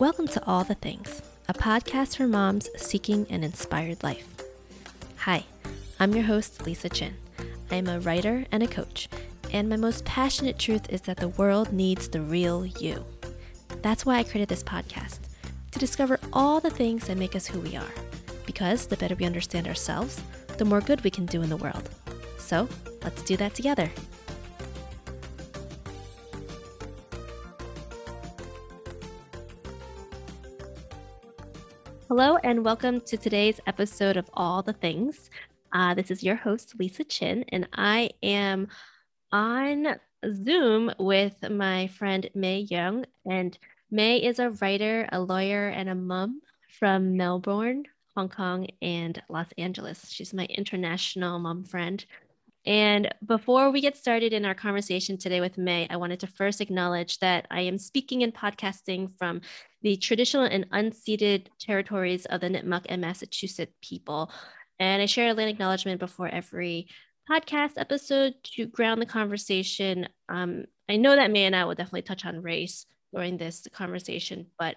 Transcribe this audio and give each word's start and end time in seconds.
Welcome 0.00 0.28
to 0.28 0.42
All 0.46 0.64
the 0.64 0.76
Things, 0.76 1.20
a 1.46 1.52
podcast 1.52 2.16
for 2.16 2.26
moms 2.26 2.70
seeking 2.74 3.26
an 3.28 3.44
inspired 3.44 4.02
life. 4.02 4.26
Hi, 5.18 5.44
I'm 5.98 6.14
your 6.14 6.24
host, 6.24 6.64
Lisa 6.64 6.88
Chin. 6.88 7.18
I 7.70 7.74
am 7.74 7.86
a 7.86 8.00
writer 8.00 8.46
and 8.50 8.62
a 8.62 8.66
coach, 8.66 9.10
and 9.52 9.68
my 9.68 9.76
most 9.76 10.06
passionate 10.06 10.58
truth 10.58 10.88
is 10.88 11.02
that 11.02 11.18
the 11.18 11.28
world 11.28 11.74
needs 11.74 12.08
the 12.08 12.22
real 12.22 12.64
you. 12.64 13.04
That's 13.82 14.06
why 14.06 14.16
I 14.16 14.22
created 14.22 14.48
this 14.48 14.62
podcast 14.62 15.18
to 15.72 15.78
discover 15.78 16.18
all 16.32 16.60
the 16.60 16.70
things 16.70 17.06
that 17.06 17.18
make 17.18 17.36
us 17.36 17.46
who 17.46 17.60
we 17.60 17.76
are. 17.76 17.94
Because 18.46 18.86
the 18.86 18.96
better 18.96 19.16
we 19.16 19.26
understand 19.26 19.68
ourselves, 19.68 20.22
the 20.56 20.64
more 20.64 20.80
good 20.80 21.04
we 21.04 21.10
can 21.10 21.26
do 21.26 21.42
in 21.42 21.50
the 21.50 21.58
world. 21.58 21.90
So 22.38 22.70
let's 23.02 23.20
do 23.22 23.36
that 23.36 23.54
together. 23.54 23.90
Hello, 32.10 32.38
and 32.38 32.64
welcome 32.64 33.00
to 33.02 33.16
today's 33.16 33.60
episode 33.68 34.16
of 34.16 34.28
All 34.34 34.64
the 34.64 34.72
Things. 34.72 35.30
Uh, 35.72 35.94
this 35.94 36.10
is 36.10 36.24
your 36.24 36.34
host, 36.34 36.74
Lisa 36.76 37.04
Chin, 37.04 37.44
and 37.50 37.68
I 37.72 38.10
am 38.20 38.66
on 39.30 39.94
Zoom 40.34 40.90
with 40.98 41.48
my 41.48 41.86
friend 41.86 42.28
May 42.34 42.66
Yeung. 42.66 43.04
And 43.30 43.56
May 43.92 44.16
is 44.16 44.40
a 44.40 44.50
writer, 44.50 45.08
a 45.12 45.20
lawyer, 45.20 45.68
and 45.68 45.88
a 45.88 45.94
mom 45.94 46.40
from 46.80 47.16
Melbourne, 47.16 47.84
Hong 48.16 48.28
Kong, 48.28 48.66
and 48.82 49.22
Los 49.28 49.46
Angeles. 49.56 50.10
She's 50.10 50.34
my 50.34 50.46
international 50.46 51.38
mom 51.38 51.62
friend. 51.62 52.04
And 52.66 53.14
before 53.24 53.70
we 53.70 53.80
get 53.80 53.96
started 53.96 54.32
in 54.32 54.44
our 54.44 54.54
conversation 54.56 55.16
today 55.16 55.40
with 55.40 55.56
May, 55.56 55.86
I 55.88 55.96
wanted 55.96 56.18
to 56.20 56.26
first 56.26 56.60
acknowledge 56.60 57.20
that 57.20 57.46
I 57.52 57.60
am 57.60 57.78
speaking 57.78 58.24
and 58.24 58.34
podcasting 58.34 59.16
from 59.16 59.42
the 59.82 59.96
traditional 59.96 60.44
and 60.44 60.68
unceded 60.70 61.46
territories 61.58 62.26
of 62.26 62.40
the 62.40 62.48
Nipmuc 62.48 62.86
and 62.88 63.00
Massachusetts 63.00 63.74
people. 63.82 64.30
And 64.78 65.02
I 65.02 65.06
share 65.06 65.30
a 65.30 65.34
land 65.34 65.50
acknowledgement 65.50 66.00
before 66.00 66.28
every 66.28 66.88
podcast 67.30 67.72
episode 67.76 68.34
to 68.42 68.66
ground 68.66 69.00
the 69.00 69.06
conversation. 69.06 70.08
Um, 70.28 70.64
I 70.88 70.96
know 70.96 71.14
that 71.14 71.30
May 71.30 71.44
and 71.44 71.54
I 71.54 71.64
will 71.64 71.74
definitely 71.74 72.02
touch 72.02 72.26
on 72.26 72.42
race 72.42 72.86
during 73.12 73.36
this 73.36 73.66
conversation, 73.72 74.46
but 74.58 74.76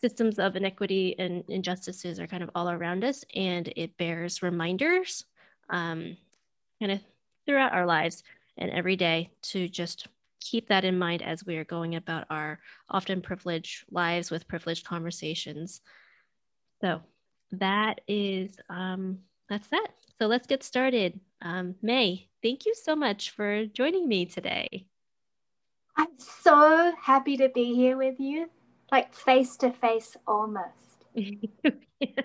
systems 0.00 0.38
of 0.38 0.56
inequity 0.56 1.14
and 1.18 1.44
injustices 1.48 2.18
are 2.18 2.26
kind 2.26 2.42
of 2.42 2.50
all 2.54 2.68
around 2.68 3.04
us, 3.04 3.24
and 3.34 3.72
it 3.76 3.96
bears 3.96 4.42
reminders 4.42 5.24
um, 5.70 6.16
kind 6.80 6.92
of 6.92 7.00
throughout 7.46 7.72
our 7.72 7.86
lives 7.86 8.22
and 8.58 8.70
every 8.70 8.96
day 8.96 9.30
to 9.42 9.68
just 9.68 10.08
keep 10.44 10.68
that 10.68 10.84
in 10.84 10.98
mind 10.98 11.22
as 11.22 11.44
we 11.44 11.56
are 11.56 11.64
going 11.64 11.94
about 11.94 12.26
our 12.30 12.58
often 12.88 13.22
privileged 13.22 13.84
lives 13.90 14.30
with 14.30 14.48
privileged 14.48 14.86
conversations. 14.86 15.80
So 16.80 17.00
that 17.52 18.00
is 18.08 18.56
um, 18.68 19.18
that's 19.48 19.68
that. 19.68 19.88
So 20.18 20.26
let's 20.26 20.46
get 20.46 20.62
started. 20.62 21.20
Um, 21.40 21.74
May, 21.82 22.28
thank 22.42 22.66
you 22.66 22.74
so 22.74 22.96
much 22.96 23.30
for 23.30 23.66
joining 23.66 24.08
me 24.08 24.26
today. 24.26 24.86
I'm 25.96 26.18
so 26.18 26.92
happy 27.00 27.36
to 27.36 27.48
be 27.48 27.74
here 27.74 27.96
with 27.96 28.18
you, 28.18 28.48
like 28.90 29.14
face 29.14 29.56
to 29.58 29.70
face 29.70 30.16
almost. 30.26 31.04
yes. 31.14 32.24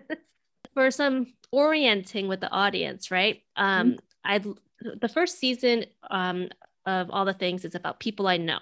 For 0.73 0.92
some 0.92 1.34
orienting 1.52 2.28
with 2.28 2.40
the 2.40 2.52
audience, 2.52 3.12
right? 3.12 3.42
Um, 3.56 3.94
mm-hmm. 3.94 4.00
I 4.23 4.44
the 5.02 5.10
first 5.10 5.40
season 5.40 5.86
um, 6.10 6.50
of 6.88 7.12
all 7.12 7.26
the 7.26 7.34
things 7.34 7.66
is 7.66 7.76
about 7.76 8.00
people 8.00 8.28
I 8.28 8.38
know. 8.38 8.60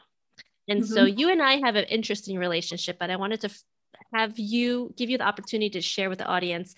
And 0.67 0.81
mm-hmm. 0.81 0.93
so 0.93 1.05
you 1.05 1.29
and 1.29 1.41
I 1.41 1.57
have 1.57 1.75
an 1.75 1.85
interesting 1.85 2.37
relationship, 2.37 2.97
but 2.99 3.11
I 3.11 3.15
wanted 3.15 3.39
to 3.41 3.47
f- 3.47 3.63
have 4.13 4.37
you 4.37 4.93
give 4.97 5.09
you 5.09 5.17
the 5.17 5.27
opportunity 5.27 5.69
to 5.69 5.81
share 5.81 6.09
with 6.09 6.19
the 6.19 6.25
audience 6.25 6.75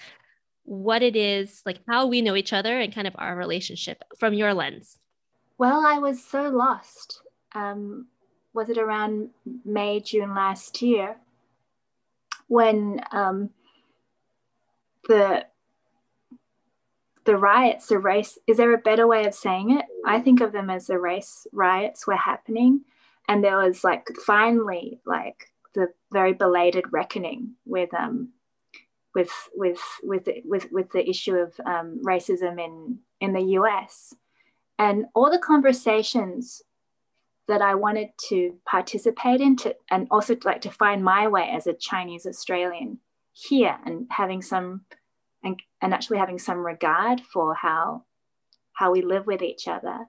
what 0.64 1.02
it 1.02 1.16
is, 1.16 1.62
like 1.66 1.80
how 1.88 2.06
we 2.06 2.22
know 2.22 2.36
each 2.36 2.52
other 2.52 2.78
and 2.80 2.94
kind 2.94 3.08
of 3.08 3.16
our 3.18 3.36
relationship 3.36 4.04
from 4.20 4.34
your 4.34 4.54
lens. 4.54 5.00
Well, 5.58 5.84
I 5.86 5.98
was 5.98 6.24
so 6.24 6.50
lost. 6.50 7.22
Um, 7.56 8.08
was 8.54 8.70
it 8.70 8.78
around 8.78 9.30
May, 9.64 10.02
June 10.02 10.36
last 10.36 10.82
year 10.82 11.16
when 12.48 13.02
um, 13.12 13.50
the 15.08 15.46
the 17.28 17.38
riots, 17.38 17.88
the 17.88 18.00
race, 18.00 18.40
is 18.48 18.56
there 18.56 18.74
a 18.74 18.78
better 18.78 19.06
way 19.06 19.26
of 19.26 19.36
saying 19.36 19.78
it? 19.78 19.86
I 20.06 20.22
think 20.22 20.40
of 20.40 20.54
them 20.54 20.70
as 20.70 20.88
the 20.88 20.98
race 20.98 21.46
riots 21.52 22.08
were 22.08 22.16
happening. 22.16 22.86
And 23.28 23.44
there 23.44 23.58
was 23.58 23.84
like 23.84 24.08
finally 24.26 25.02
like 25.06 25.52
the 25.76 25.90
very 26.12 26.32
belated 26.32 26.86
reckoning 26.92 27.56
with 27.66 27.94
um 27.94 28.30
with 29.14 29.32
with 29.54 29.82
with 30.02 30.30
with 30.46 30.72
with 30.72 30.90
the 30.92 31.08
issue 31.08 31.36
of 31.36 31.54
um, 31.66 32.02
racism 32.06 32.64
in 32.64 33.00
in 33.20 33.34
the 33.34 33.58
US, 33.60 34.14
and 34.80 35.06
all 35.14 35.30
the 35.30 35.40
conversations 35.40 36.62
that 37.50 37.62
I 37.62 37.76
wanted 37.76 38.10
to 38.30 38.56
participate 38.66 39.42
in 39.42 39.56
to, 39.58 39.76
and 39.90 40.08
also 40.12 40.36
to, 40.36 40.48
like 40.48 40.62
to 40.62 40.72
find 40.72 41.04
my 41.04 41.28
way 41.28 41.50
as 41.50 41.68
a 41.68 41.74
Chinese 41.74 42.26
Australian 42.26 43.00
here 43.34 43.78
and 43.86 44.08
having 44.12 44.42
some 44.42 44.82
and, 45.48 45.62
and 45.82 45.94
actually 45.94 46.18
having 46.18 46.40
some 46.40 46.66
regard 46.66 47.22
for 47.22 47.56
how 47.56 48.04
how 48.74 48.92
we 48.92 49.02
live 49.02 49.26
with 49.26 49.42
each 49.42 49.68
other. 49.68 50.06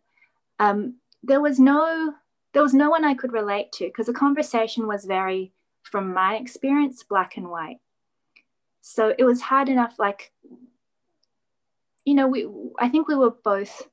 Um, 0.58 0.96
there 1.22 1.40
was 1.40 1.58
no 1.58 2.12
there 2.52 2.62
was 2.62 2.74
no 2.74 2.90
one 2.90 3.04
i 3.04 3.14
could 3.14 3.32
relate 3.32 3.72
to 3.72 3.84
because 3.84 4.06
the 4.06 4.12
conversation 4.12 4.86
was 4.86 5.04
very 5.04 5.52
from 5.82 6.12
my 6.12 6.36
experience 6.36 7.02
black 7.02 7.36
and 7.36 7.48
white. 7.48 7.78
So 8.80 9.14
it 9.18 9.24
was 9.24 9.40
hard 9.40 9.68
enough 9.68 9.94
like 9.98 10.32
you 12.04 12.14
know 12.14 12.26
we 12.26 12.48
i 12.78 12.88
think 12.88 13.08
we 13.08 13.14
were 13.14 13.34
both 13.44 13.88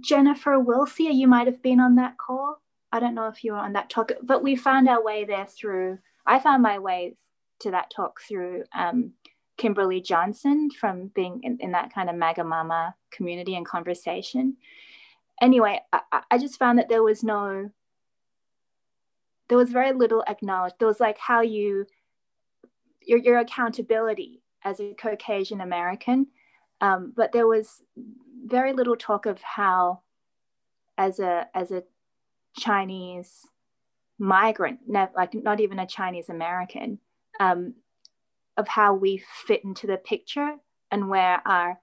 jennifer 0.00 0.58
wilsey 0.58 1.12
you 1.14 1.28
might 1.28 1.46
have 1.46 1.62
been 1.62 1.80
on 1.80 1.96
that 1.96 2.18
call. 2.18 2.60
I 2.92 3.00
don't 3.00 3.14
know 3.14 3.28
if 3.28 3.42
you 3.42 3.52
were 3.52 3.58
on 3.58 3.72
that 3.74 3.90
talk 3.90 4.12
but 4.22 4.42
we 4.42 4.56
found 4.56 4.88
our 4.88 5.02
way 5.02 5.24
there 5.24 5.46
through 5.46 5.98
i 6.26 6.38
found 6.38 6.62
my 6.62 6.78
way 6.78 7.16
to 7.60 7.70
that 7.70 7.90
talk 7.90 8.20
through 8.20 8.64
um, 8.74 9.12
Kimberly 9.56 10.00
Johnson 10.00 10.70
from 10.70 11.08
being 11.08 11.40
in, 11.42 11.58
in 11.60 11.72
that 11.72 11.92
kind 11.92 12.10
of 12.10 12.16
Magamama 12.16 12.94
community 13.10 13.54
and 13.56 13.66
conversation. 13.66 14.56
Anyway, 15.40 15.80
I, 15.92 16.22
I 16.30 16.38
just 16.38 16.58
found 16.58 16.78
that 16.78 16.88
there 16.88 17.02
was 17.02 17.22
no, 17.22 17.70
there 19.48 19.58
was 19.58 19.70
very 19.70 19.92
little 19.92 20.24
acknowledged. 20.26 20.76
There 20.78 20.88
was 20.88 21.00
like 21.00 21.18
how 21.18 21.40
you, 21.40 21.86
your, 23.02 23.18
your 23.18 23.38
accountability 23.38 24.42
as 24.64 24.80
a 24.80 24.94
Caucasian 24.94 25.60
American, 25.60 26.26
um, 26.80 27.12
but 27.16 27.32
there 27.32 27.46
was 27.46 27.82
very 28.44 28.72
little 28.72 28.96
talk 28.96 29.26
of 29.26 29.40
how, 29.40 30.00
as 30.98 31.20
a 31.20 31.46
as 31.54 31.70
a 31.70 31.82
Chinese 32.58 33.46
migrant, 34.18 34.80
like 34.88 35.34
not 35.34 35.60
even 35.60 35.78
a 35.78 35.86
Chinese 35.86 36.30
American, 36.30 36.98
um, 37.38 37.74
of 38.56 38.68
how 38.68 38.94
we 38.94 39.22
fit 39.46 39.64
into 39.64 39.86
the 39.86 39.96
picture 39.96 40.56
and 40.90 41.08
where 41.08 41.42
our 41.46 41.80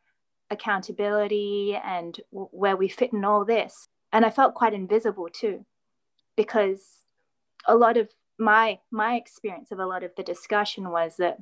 accountability 0.50 1.80
and 1.84 2.20
where 2.32 2.78
we 2.78 2.88
fit 2.88 3.14
in 3.14 3.26
all 3.26 3.46
this. 3.46 3.88
And 4.12 4.26
I 4.26 4.30
felt 4.30 4.54
quite 4.54 4.74
invisible 4.74 5.30
too, 5.30 5.66
because 6.36 7.06
a 7.68 7.76
lot 7.76 7.98
of 7.98 8.10
my 8.38 8.80
my 8.92 9.16
experience 9.16 9.72
of 9.72 9.80
a 9.80 9.86
lot 9.86 10.04
of 10.04 10.12
the 10.16 10.24
discussion 10.24 10.90
was 10.90 11.18
that 11.18 11.38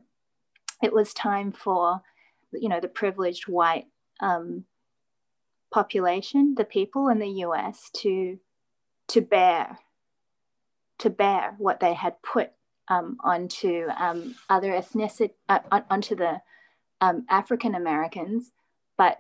it 0.82 0.94
was 0.94 1.14
time 1.14 1.52
for 1.52 2.02
you 2.54 2.70
know 2.70 2.80
the 2.80 2.88
privileged 2.88 3.48
white 3.48 3.86
um, 4.20 4.66
population, 5.72 6.56
the 6.58 6.66
people 6.66 7.08
in 7.08 7.20
the 7.20 7.46
US 7.46 7.90
to 7.98 8.40
to 9.08 9.22
bear 9.22 9.80
to 11.00 11.10
bear 11.10 11.56
what 11.58 11.80
they 11.80 11.94
had 11.94 12.22
put 12.22 12.52
um, 12.92 13.18
onto 13.24 13.88
um, 13.98 14.36
other 14.50 14.72
ethnicity, 14.74 15.32
uh, 15.48 15.60
onto 15.90 16.14
the 16.14 16.42
um, 17.00 17.26
African 17.30 17.76
Americans. 17.76 18.52
But 18.98 19.20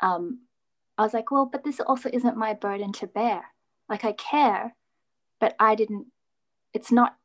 um, 0.00 0.40
I 0.96 1.02
was 1.02 1.12
like, 1.12 1.30
well, 1.30 1.44
but 1.44 1.62
this 1.62 1.78
also 1.80 2.08
isn't 2.10 2.38
my 2.38 2.54
burden 2.54 2.90
to 2.94 3.06
bear. 3.06 3.44
Like 3.90 4.06
I 4.06 4.12
care, 4.12 4.74
but 5.40 5.54
I 5.60 5.74
didn't, 5.74 6.06
it's 6.72 6.90
not, 6.90 7.16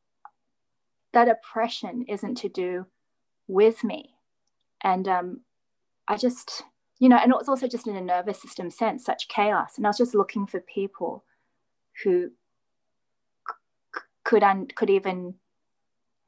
that 1.14 1.30
oppression 1.30 2.04
isn't 2.10 2.36
to 2.40 2.50
do 2.50 2.86
with 3.48 3.82
me. 3.82 4.10
And 4.84 5.08
um, 5.08 5.40
I 6.10 6.18
just, 6.18 6.64
you 7.00 7.08
know, 7.08 7.16
and 7.16 7.32
it 7.32 7.38
was 7.38 7.48
also 7.48 7.70
just 7.70 7.88
in 7.88 7.96
a 7.96 8.02
nervous 8.02 8.42
system 8.42 8.70
sense, 8.70 9.06
such 9.06 9.30
chaos. 9.30 9.78
And 9.78 9.88
I 9.88 9.90
was 9.90 9.98
just 9.98 10.16
looking 10.16 10.48
for 10.48 10.60
people 10.60 11.24
who 12.04 12.32
could 14.26 14.44
un- 14.44 14.68
could 14.76 14.90
even 14.90 15.36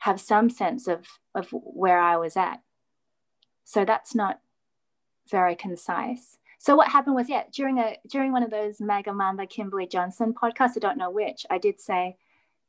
have 0.08 0.20
some 0.22 0.50
sense 0.50 0.88
of 0.88 1.06
of 1.36 1.50
where 1.52 2.00
I 2.00 2.18
was 2.18 2.38
at. 2.38 2.62
So 3.66 3.86
that's 3.86 4.16
not 4.16 4.40
very 5.30 5.56
concise. 5.56 6.38
So 6.60 6.76
what 6.76 6.90
happened 6.90 7.16
was, 7.16 7.30
yeah, 7.30 7.44
during 7.52 7.78
a 7.78 7.98
during 8.08 8.32
one 8.32 8.44
of 8.44 8.50
those 8.50 8.78
Magamama 8.80 9.50
Kimberly 9.50 9.88
Johnson 9.88 10.34
podcasts, 10.34 10.78
I 10.78 10.80
don't 10.80 10.98
know 10.98 11.12
which, 11.12 11.46
I 11.50 11.58
did 11.58 11.80
say, 11.80 12.18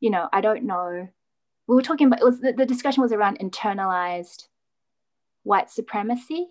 you 0.00 0.10
know, 0.10 0.28
I 0.32 0.40
don't 0.40 0.64
know 0.64 1.08
we 1.68 1.76
were 1.76 1.82
talking 1.82 2.06
about 2.06 2.20
it 2.20 2.24
was 2.24 2.40
the, 2.40 2.52
the 2.52 2.66
discussion 2.66 3.02
was 3.02 3.12
around 3.12 3.38
internalized 3.38 4.48
white 5.44 5.70
supremacy. 5.70 6.48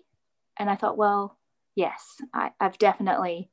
And 0.56 0.70
I 0.70 0.76
thought, 0.76 0.96
well, 0.96 1.36
yes, 1.74 2.22
I, 2.32 2.52
I've 2.60 2.78
definitely 2.78 3.50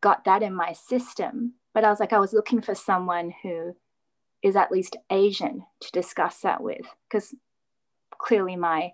got 0.00 0.24
that 0.24 0.42
in 0.42 0.54
my 0.54 0.72
system. 0.72 1.54
But 1.74 1.84
I 1.84 1.90
was 1.90 2.00
like, 2.00 2.12
I 2.12 2.18
was 2.18 2.32
looking 2.32 2.62
for 2.62 2.74
someone 2.74 3.34
who 3.42 3.76
is 4.42 4.56
at 4.56 4.70
least 4.70 4.96
Asian 5.10 5.64
to 5.80 5.92
discuss 5.92 6.40
that 6.40 6.62
with, 6.62 6.86
because 7.08 7.34
clearly 8.10 8.56
my 8.56 8.92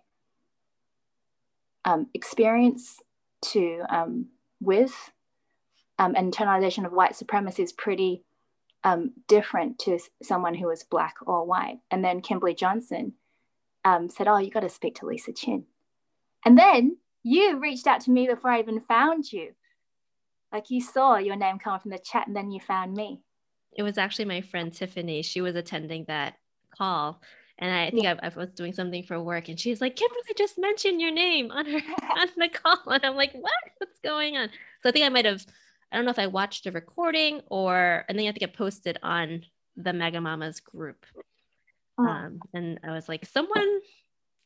um, 1.84 2.06
experience 2.14 3.00
to 3.42 3.82
um, 3.90 4.26
with 4.60 4.94
um, 5.98 6.14
internalization 6.14 6.86
of 6.86 6.92
white 6.92 7.14
supremacy 7.14 7.62
is 7.62 7.72
pretty 7.72 8.22
um, 8.84 9.12
different 9.28 9.78
to 9.80 9.98
someone 10.22 10.54
who 10.54 10.70
is 10.70 10.84
black 10.84 11.16
or 11.26 11.44
white. 11.44 11.78
And 11.90 12.04
then 12.04 12.20
Kimberly 12.20 12.54
Johnson 12.54 13.12
um, 13.84 14.08
said, 14.08 14.28
"Oh, 14.28 14.38
you 14.38 14.50
got 14.50 14.60
to 14.60 14.68
speak 14.68 14.96
to 14.96 15.06
Lisa 15.06 15.32
Chin," 15.32 15.64
and 16.44 16.58
then 16.58 16.96
you 17.22 17.58
reached 17.58 17.86
out 17.86 18.02
to 18.02 18.10
me 18.10 18.26
before 18.26 18.50
I 18.50 18.60
even 18.60 18.80
found 18.80 19.32
you. 19.32 19.52
Like 20.52 20.70
you 20.70 20.80
saw 20.80 21.16
your 21.16 21.36
name 21.36 21.58
come 21.58 21.80
from 21.80 21.90
the 21.90 21.98
chat, 21.98 22.26
and 22.26 22.36
then 22.36 22.50
you 22.50 22.60
found 22.60 22.94
me. 22.94 23.20
It 23.76 23.82
was 23.82 23.98
actually 23.98 24.26
my 24.26 24.40
friend 24.40 24.72
Tiffany. 24.72 25.22
She 25.22 25.40
was 25.40 25.56
attending 25.56 26.04
that 26.06 26.34
call, 26.76 27.20
and 27.58 27.72
I 27.72 27.90
think 27.90 28.04
yeah. 28.04 28.16
I, 28.22 28.28
I, 28.28 28.32
was 28.36 28.50
doing 28.50 28.72
something 28.72 29.02
for 29.02 29.20
work, 29.20 29.48
and 29.48 29.58
she's 29.58 29.80
like, 29.80 29.96
"Kimberly 29.96 30.34
just 30.36 30.58
mentioned 30.58 31.00
your 31.00 31.12
name 31.12 31.50
on 31.50 31.66
her 31.66 31.78
on 32.18 32.28
the 32.36 32.48
call," 32.48 32.80
and 32.86 33.04
I'm 33.04 33.16
like, 33.16 33.32
"What? 33.32 33.52
What's 33.78 33.98
going 34.00 34.36
on?" 34.36 34.48
So 34.82 34.88
I 34.88 34.92
think 34.92 35.04
I 35.04 35.08
might 35.08 35.24
have. 35.24 35.44
I 35.92 35.96
don't 35.96 36.06
know 36.06 36.10
if 36.10 36.18
I 36.18 36.26
watched 36.26 36.66
a 36.66 36.72
recording 36.72 37.40
or, 37.46 38.04
and 38.08 38.18
then 38.18 38.26
I 38.26 38.32
think 38.32 38.42
I 38.42 38.52
posted 38.52 38.98
on 39.04 39.44
the 39.76 39.92
Magamamas 39.92 40.62
group. 40.62 41.06
Oh. 41.98 42.06
Um, 42.06 42.40
and 42.52 42.80
I 42.82 42.92
was 42.92 43.08
like, 43.08 43.24
someone 43.26 43.80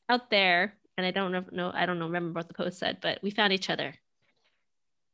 out 0.09 0.31
there, 0.31 0.75
and 0.97 1.07
I 1.07 1.11
don't 1.11 1.53
know, 1.53 1.71
I 1.75 1.87
don't 1.87 1.99
know, 1.99 2.07
remember 2.07 2.39
what 2.39 2.49
the 2.49 2.55
post 2.55 2.79
said, 2.79 2.99
but 3.01 3.19
we 3.23 3.31
found 3.31 3.53
each 3.53 3.71
other. 3.71 3.95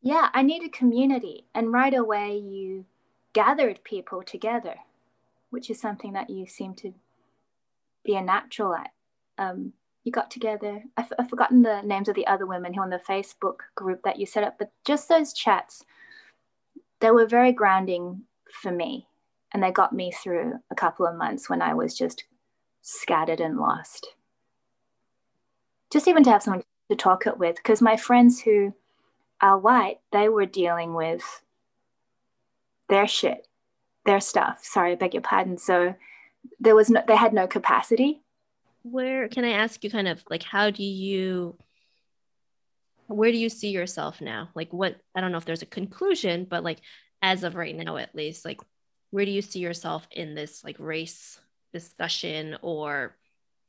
Yeah, 0.03 0.29
I 0.35 0.43
need 0.43 0.63
a 0.65 0.69
community. 0.69 1.47
And 1.55 1.73
right 1.73 1.95
away, 1.95 2.39
you 2.39 2.85
gathered 3.35 3.85
people 3.85 4.23
together, 4.23 4.77
which 5.51 5.69
is 5.69 5.79
something 5.81 6.15
that 6.15 6.31
you 6.31 6.47
seem 6.47 6.75
to 6.75 6.95
be 8.05 8.15
a 8.15 8.23
natural 8.23 8.75
at. 8.75 8.91
Um, 9.37 9.73
you 10.05 10.13
got 10.13 10.31
together. 10.31 10.83
I've 10.97 11.29
forgotten 11.29 11.63
the 11.63 11.83
names 11.83 12.09
of 12.09 12.15
the 12.15 12.27
other 12.27 12.47
women 12.47 12.75
who 12.75 12.83
on 12.83 12.91
the 12.91 12.99
Facebook 12.99 13.61
group 13.75 14.03
that 14.05 14.19
you 14.19 14.27
set 14.27 14.45
up, 14.45 14.57
but 14.59 14.71
just 14.87 15.09
those 15.09 15.33
chats, 15.33 15.85
they 17.01 17.11
were 17.11 17.27
very 17.27 17.53
grounding 17.53 18.23
for 18.63 18.71
me 18.71 19.07
and 19.53 19.63
they 19.63 19.71
got 19.71 19.93
me 19.93 20.13
through 20.13 20.55
a 20.71 20.75
couple 20.75 21.07
of 21.07 21.17
months 21.17 21.49
when 21.49 21.63
I 21.63 21.75
was 21.75 21.97
just 21.97 22.25
scattered 22.83 23.41
and 23.41 23.57
lost. 23.57 24.09
Just 25.91 26.07
even 26.07 26.23
to 26.25 26.31
have 26.31 26.43
someone 26.43 26.65
to 26.91 26.97
talk 26.97 27.27
it 27.27 27.39
with, 27.39 27.57
because 27.57 27.81
my 27.81 27.97
friends 27.97 28.41
who 28.41 28.75
are 29.41 29.59
white, 29.59 30.01
they 30.13 30.29
were 30.29 30.47
dealing 30.47 30.95
with 30.95 31.43
their 32.89 33.07
shit, 33.07 33.47
their 34.05 34.21
stuff. 34.21 34.61
Sorry, 34.63 34.93
I 34.93 34.95
beg 34.97 35.15
your 35.15 35.23
pardon. 35.23 35.59
So 35.59 35.95
there 36.61 36.75
was 36.75 36.91
no, 36.91 37.03
they 37.07 37.17
had 37.17 37.33
no 37.33 37.47
capacity. 37.47 38.23
Where 38.83 39.29
can 39.29 39.45
I 39.45 39.53
ask 39.53 39.83
you 39.83 39.91
kind 39.91 40.09
of 40.09 40.23
like, 40.29 40.43
how 40.43 40.71
do 40.71 40.85
you, 40.85 41.57
where 43.07 43.33
do 43.33 43.39
you 43.39 43.49
see 43.49 43.71
yourself 43.71 44.21
now? 44.21 44.51
Like, 44.55 44.73
what, 44.73 44.97
I 45.15 45.21
don't 45.21 45.33
know 45.33 45.39
if 45.39 45.45
there's 45.45 45.63
a 45.63 45.67
conclusion, 45.67 46.47
but 46.49 46.65
like, 46.65 46.81
as 47.23 47.45
of 47.45 47.55
right 47.55 47.75
now, 47.75 47.97
at 47.97 48.15
least, 48.15 48.45
like, 48.45 48.61
where 49.11 49.25
do 49.25 49.31
you 49.31 49.43
see 49.43 49.61
yourself 49.61 50.07
in 50.11 50.35
this 50.35 50.65
like 50.65 50.77
race 50.79 51.41
discussion 51.73 52.57
or 52.63 53.17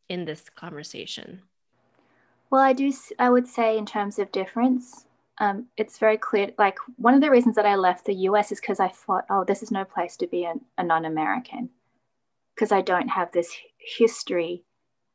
in 0.09 0.25
this 0.25 0.49
conversation? 0.49 1.41
Well, 2.49 2.61
I 2.61 2.73
do. 2.73 2.91
I 3.19 3.29
would 3.29 3.47
say 3.47 3.77
in 3.77 3.85
terms 3.85 4.19
of 4.19 4.31
difference, 4.31 5.04
um, 5.39 5.67
it's 5.77 5.99
very 5.99 6.17
clear. 6.17 6.51
Like 6.57 6.77
one 6.97 7.13
of 7.13 7.21
the 7.21 7.31
reasons 7.31 7.55
that 7.55 7.65
I 7.65 7.75
left 7.75 8.05
the 8.05 8.13
U.S. 8.13 8.51
is 8.51 8.59
because 8.59 8.79
I 8.79 8.89
thought, 8.89 9.25
oh, 9.29 9.43
this 9.43 9.61
is 9.63 9.71
no 9.71 9.83
place 9.83 10.15
to 10.17 10.27
be 10.27 10.45
a, 10.45 10.53
a 10.77 10.83
non-American, 10.83 11.69
because 12.55 12.71
I 12.71 12.81
don't 12.81 13.09
have 13.09 13.31
this 13.31 13.55
history 13.77 14.63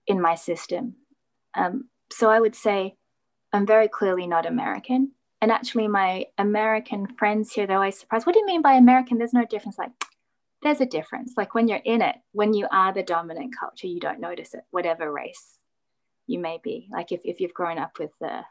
in 0.06 0.20
my 0.20 0.34
system. 0.34 0.94
Um, 1.54 1.88
so 2.12 2.30
I 2.30 2.40
would 2.40 2.54
say 2.54 2.96
I'm 3.52 3.66
very 3.66 3.88
clearly 3.88 4.26
not 4.26 4.46
American. 4.46 5.12
And 5.42 5.50
actually, 5.50 5.88
my 5.88 6.26
American 6.36 7.06
friends 7.16 7.52
here, 7.52 7.66
they're 7.66 7.76
always 7.76 7.98
surprised. 7.98 8.26
What 8.26 8.34
do 8.34 8.40
you 8.40 8.46
mean 8.46 8.60
by 8.60 8.74
American? 8.74 9.16
There's 9.16 9.32
no 9.32 9.46
difference. 9.46 9.78
Like, 9.78 9.92
there's 10.62 10.80
a 10.82 10.86
difference. 10.86 11.34
Like 11.36 11.54
when 11.54 11.68
you're 11.68 11.78
in 11.78 12.02
it, 12.02 12.16
when 12.32 12.52
you 12.52 12.66
are 12.70 12.92
the 12.92 13.02
dominant 13.02 13.54
culture, 13.58 13.86
you 13.86 14.00
don't 14.00 14.20
notice 14.20 14.52
it, 14.54 14.60
whatever 14.70 15.10
race 15.10 15.56
you 16.26 16.38
may 16.38 16.58
be. 16.62 16.88
Like 16.92 17.12
if, 17.12 17.22
if 17.24 17.40
you've 17.40 17.54
grown 17.54 17.78
up 17.78 17.92
with 17.98 18.10
the 18.20 18.42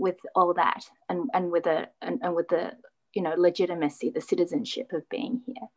with 0.00 0.16
all 0.34 0.54
that 0.54 0.82
and, 1.08 1.28
and 1.34 1.52
with 1.52 1.66
a 1.66 1.86
and, 2.00 2.18
and 2.22 2.34
with 2.34 2.48
the 2.48 2.72
you 3.12 3.22
know 3.22 3.34
legitimacy, 3.36 4.10
the 4.10 4.20
citizenship 4.20 4.92
of 4.92 5.08
being 5.08 5.42
here. 5.46 5.68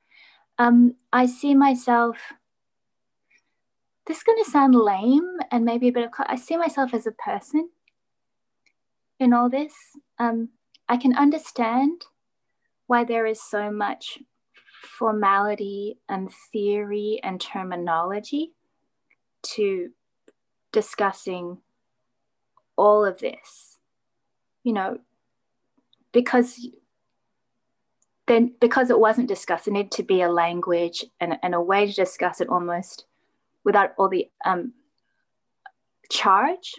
Um, 0.57 0.95
I 1.11 1.25
see 1.25 1.53
myself 1.53 2.17
this 4.07 4.17
is 4.17 4.23
going 4.23 4.43
to 4.43 4.49
sound 4.49 4.75
lame 4.75 5.37
and 5.51 5.63
maybe 5.63 5.89
a 5.89 5.91
bit 5.91 6.05
of 6.05 6.11
I 6.17 6.37
see 6.37 6.57
myself 6.57 6.93
as 6.93 7.05
a 7.05 7.11
person 7.11 7.69
in 9.19 9.33
all 9.33 9.49
this. 9.49 9.73
Um, 10.19 10.49
I 10.87 10.97
can 10.97 11.15
understand 11.15 12.05
why 12.87 13.03
there 13.03 13.25
is 13.25 13.41
so 13.41 13.71
much 13.71 14.19
formality 14.97 15.97
and 16.09 16.29
theory 16.51 17.19
and 17.23 17.39
terminology 17.39 18.51
to 19.55 19.89
discussing 20.71 21.57
all 22.77 23.05
of 23.05 23.19
this 23.19 23.72
you 24.63 24.73
know 24.73 24.97
because 26.11 26.67
then 28.27 28.53
because 28.61 28.89
it 28.89 28.99
wasn't 28.99 29.27
discussed 29.27 29.67
it 29.67 29.71
needed 29.71 29.91
to 29.91 30.03
be 30.03 30.21
a 30.21 30.29
language 30.31 31.05
and, 31.19 31.37
and 31.43 31.53
a 31.53 31.61
way 31.61 31.85
to 31.85 31.93
discuss 31.93 32.41
it 32.41 32.49
almost 32.49 33.05
without 33.63 33.91
all 33.97 34.09
the 34.09 34.29
um, 34.45 34.73
charge 36.09 36.75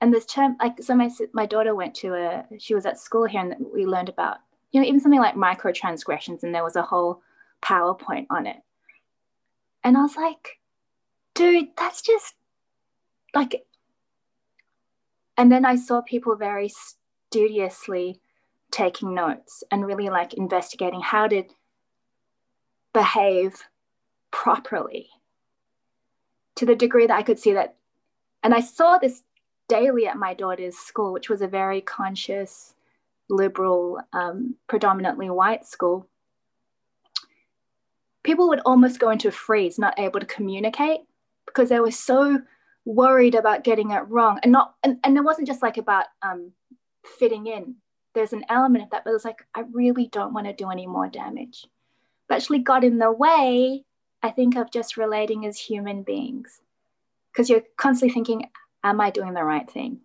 and 0.00 0.12
this 0.12 0.26
term 0.26 0.56
like 0.60 0.82
so 0.82 0.94
my, 0.94 1.10
my 1.32 1.46
daughter 1.46 1.74
went 1.74 1.94
to 1.94 2.14
a 2.14 2.44
she 2.58 2.74
was 2.74 2.86
at 2.86 2.98
school 2.98 3.24
here 3.24 3.40
and 3.40 3.54
we 3.72 3.86
learned 3.86 4.08
about 4.08 4.38
you 4.72 4.80
know 4.80 4.86
even 4.86 5.00
something 5.00 5.20
like 5.20 5.34
microtransgressions 5.34 6.42
and 6.42 6.54
there 6.54 6.64
was 6.64 6.76
a 6.76 6.82
whole 6.82 7.22
PowerPoint 7.64 8.26
on 8.30 8.46
it. 8.46 8.56
And 9.82 9.96
I 9.96 10.02
was 10.02 10.16
like, 10.16 10.60
dude, 11.34 11.68
that's 11.76 12.02
just 12.02 12.34
like, 13.34 13.64
and 15.36 15.50
then 15.50 15.64
I 15.64 15.76
saw 15.76 16.00
people 16.00 16.36
very 16.36 16.70
studiously 17.34 18.20
taking 18.70 19.14
notes 19.14 19.64
and 19.70 19.86
really 19.86 20.08
like 20.08 20.34
investigating 20.34 21.00
how 21.00 21.26
to 21.26 21.42
behave 22.92 23.62
properly 24.30 25.08
to 26.54 26.66
the 26.66 26.76
degree 26.76 27.06
that 27.06 27.16
I 27.16 27.22
could 27.22 27.38
see 27.38 27.52
that. 27.54 27.76
And 28.42 28.54
I 28.54 28.60
saw 28.60 28.98
this 28.98 29.22
daily 29.68 30.06
at 30.06 30.16
my 30.16 30.34
daughter's 30.34 30.76
school, 30.76 31.12
which 31.12 31.28
was 31.28 31.42
a 31.42 31.48
very 31.48 31.80
conscious, 31.80 32.74
liberal, 33.28 33.98
um, 34.12 34.54
predominantly 34.68 35.30
white 35.30 35.66
school 35.66 36.08
people 38.24 38.48
would 38.48 38.60
almost 38.64 38.98
go 38.98 39.10
into 39.10 39.28
a 39.28 39.30
freeze, 39.30 39.78
not 39.78 39.98
able 39.98 40.18
to 40.18 40.26
communicate 40.26 41.00
because 41.46 41.68
they 41.68 41.78
were 41.78 41.90
so 41.90 42.40
worried 42.84 43.34
about 43.34 43.62
getting 43.62 43.92
it 43.92 44.02
wrong. 44.08 44.40
And 44.42 44.50
not 44.50 44.74
and, 44.82 44.98
and 45.04 45.16
it 45.16 45.22
wasn't 45.22 45.46
just 45.46 45.62
like 45.62 45.76
about 45.76 46.06
um, 46.22 46.50
fitting 47.04 47.46
in. 47.46 47.76
There's 48.14 48.32
an 48.32 48.44
element 48.48 48.84
of 48.84 48.90
that, 48.90 49.04
but 49.04 49.14
it's 49.14 49.24
like, 49.24 49.44
I 49.54 49.64
really 49.72 50.06
don't 50.08 50.32
want 50.32 50.46
to 50.46 50.52
do 50.52 50.70
any 50.70 50.86
more 50.86 51.08
damage. 51.08 51.66
But 52.28 52.36
actually 52.36 52.60
got 52.60 52.84
in 52.84 52.98
the 52.98 53.12
way, 53.12 53.84
I 54.22 54.30
think, 54.30 54.56
of 54.56 54.70
just 54.70 54.96
relating 54.96 55.46
as 55.46 55.58
human 55.58 56.02
beings. 56.02 56.60
Because 57.32 57.50
you're 57.50 57.64
constantly 57.76 58.14
thinking, 58.14 58.48
am 58.84 59.00
I 59.00 59.10
doing 59.10 59.34
the 59.34 59.42
right 59.44 59.68
thing? 59.68 60.00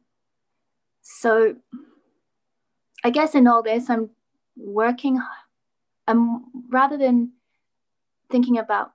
So 1.02 1.56
I 3.04 3.10
guess 3.12 3.36
in 3.36 3.48
all 3.48 3.64
this, 3.64 3.90
I'm 3.90 4.10
working 4.58 5.22
um, 6.08 6.46
rather 6.70 6.98
than 6.98 7.32
thinking 8.32 8.58
about 8.58 8.94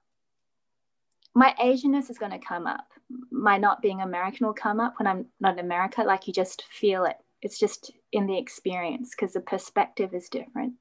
my 1.35 1.55
Asianness 1.61 2.11
is 2.11 2.19
going 2.19 2.33
to 2.33 2.39
come 2.39 2.67
up. 2.67 2.87
My 3.31 3.59
not 3.59 3.83
being 3.83 4.01
American 4.01 4.47
will 4.47 4.55
come 4.55 4.81
up 4.81 4.95
when 4.99 5.07
I'm 5.07 5.27
not 5.41 5.55
in 5.55 5.65
America. 5.65 6.03
Like 6.03 6.27
you 6.27 6.33
just 6.33 6.65
feel 6.65 7.05
it. 7.05 7.17
It's 7.45 7.61
just 7.61 7.93
in 8.13 8.27
the 8.27 8.39
experience 8.39 9.15
because 9.15 9.35
the 9.35 9.41
perspective 9.41 10.15
is 10.15 10.29
different. 10.31 10.75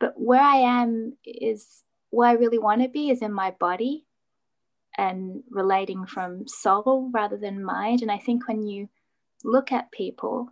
But 0.00 0.14
where 0.16 0.42
I 0.42 0.56
am 0.56 1.16
is 1.24 1.84
where 2.10 2.28
I 2.28 2.32
really 2.34 2.58
want 2.58 2.82
to 2.82 2.88
be 2.88 3.10
is 3.10 3.22
in 3.22 3.32
my 3.32 3.52
body 3.52 4.04
and 4.98 5.42
relating 5.50 6.06
from 6.06 6.48
soul 6.48 7.10
rather 7.14 7.38
than 7.38 7.64
mind. 7.64 8.02
And 8.02 8.10
I 8.12 8.18
think 8.18 8.48
when 8.48 8.66
you 8.66 8.88
look 9.44 9.72
at 9.72 9.92
people, 9.92 10.50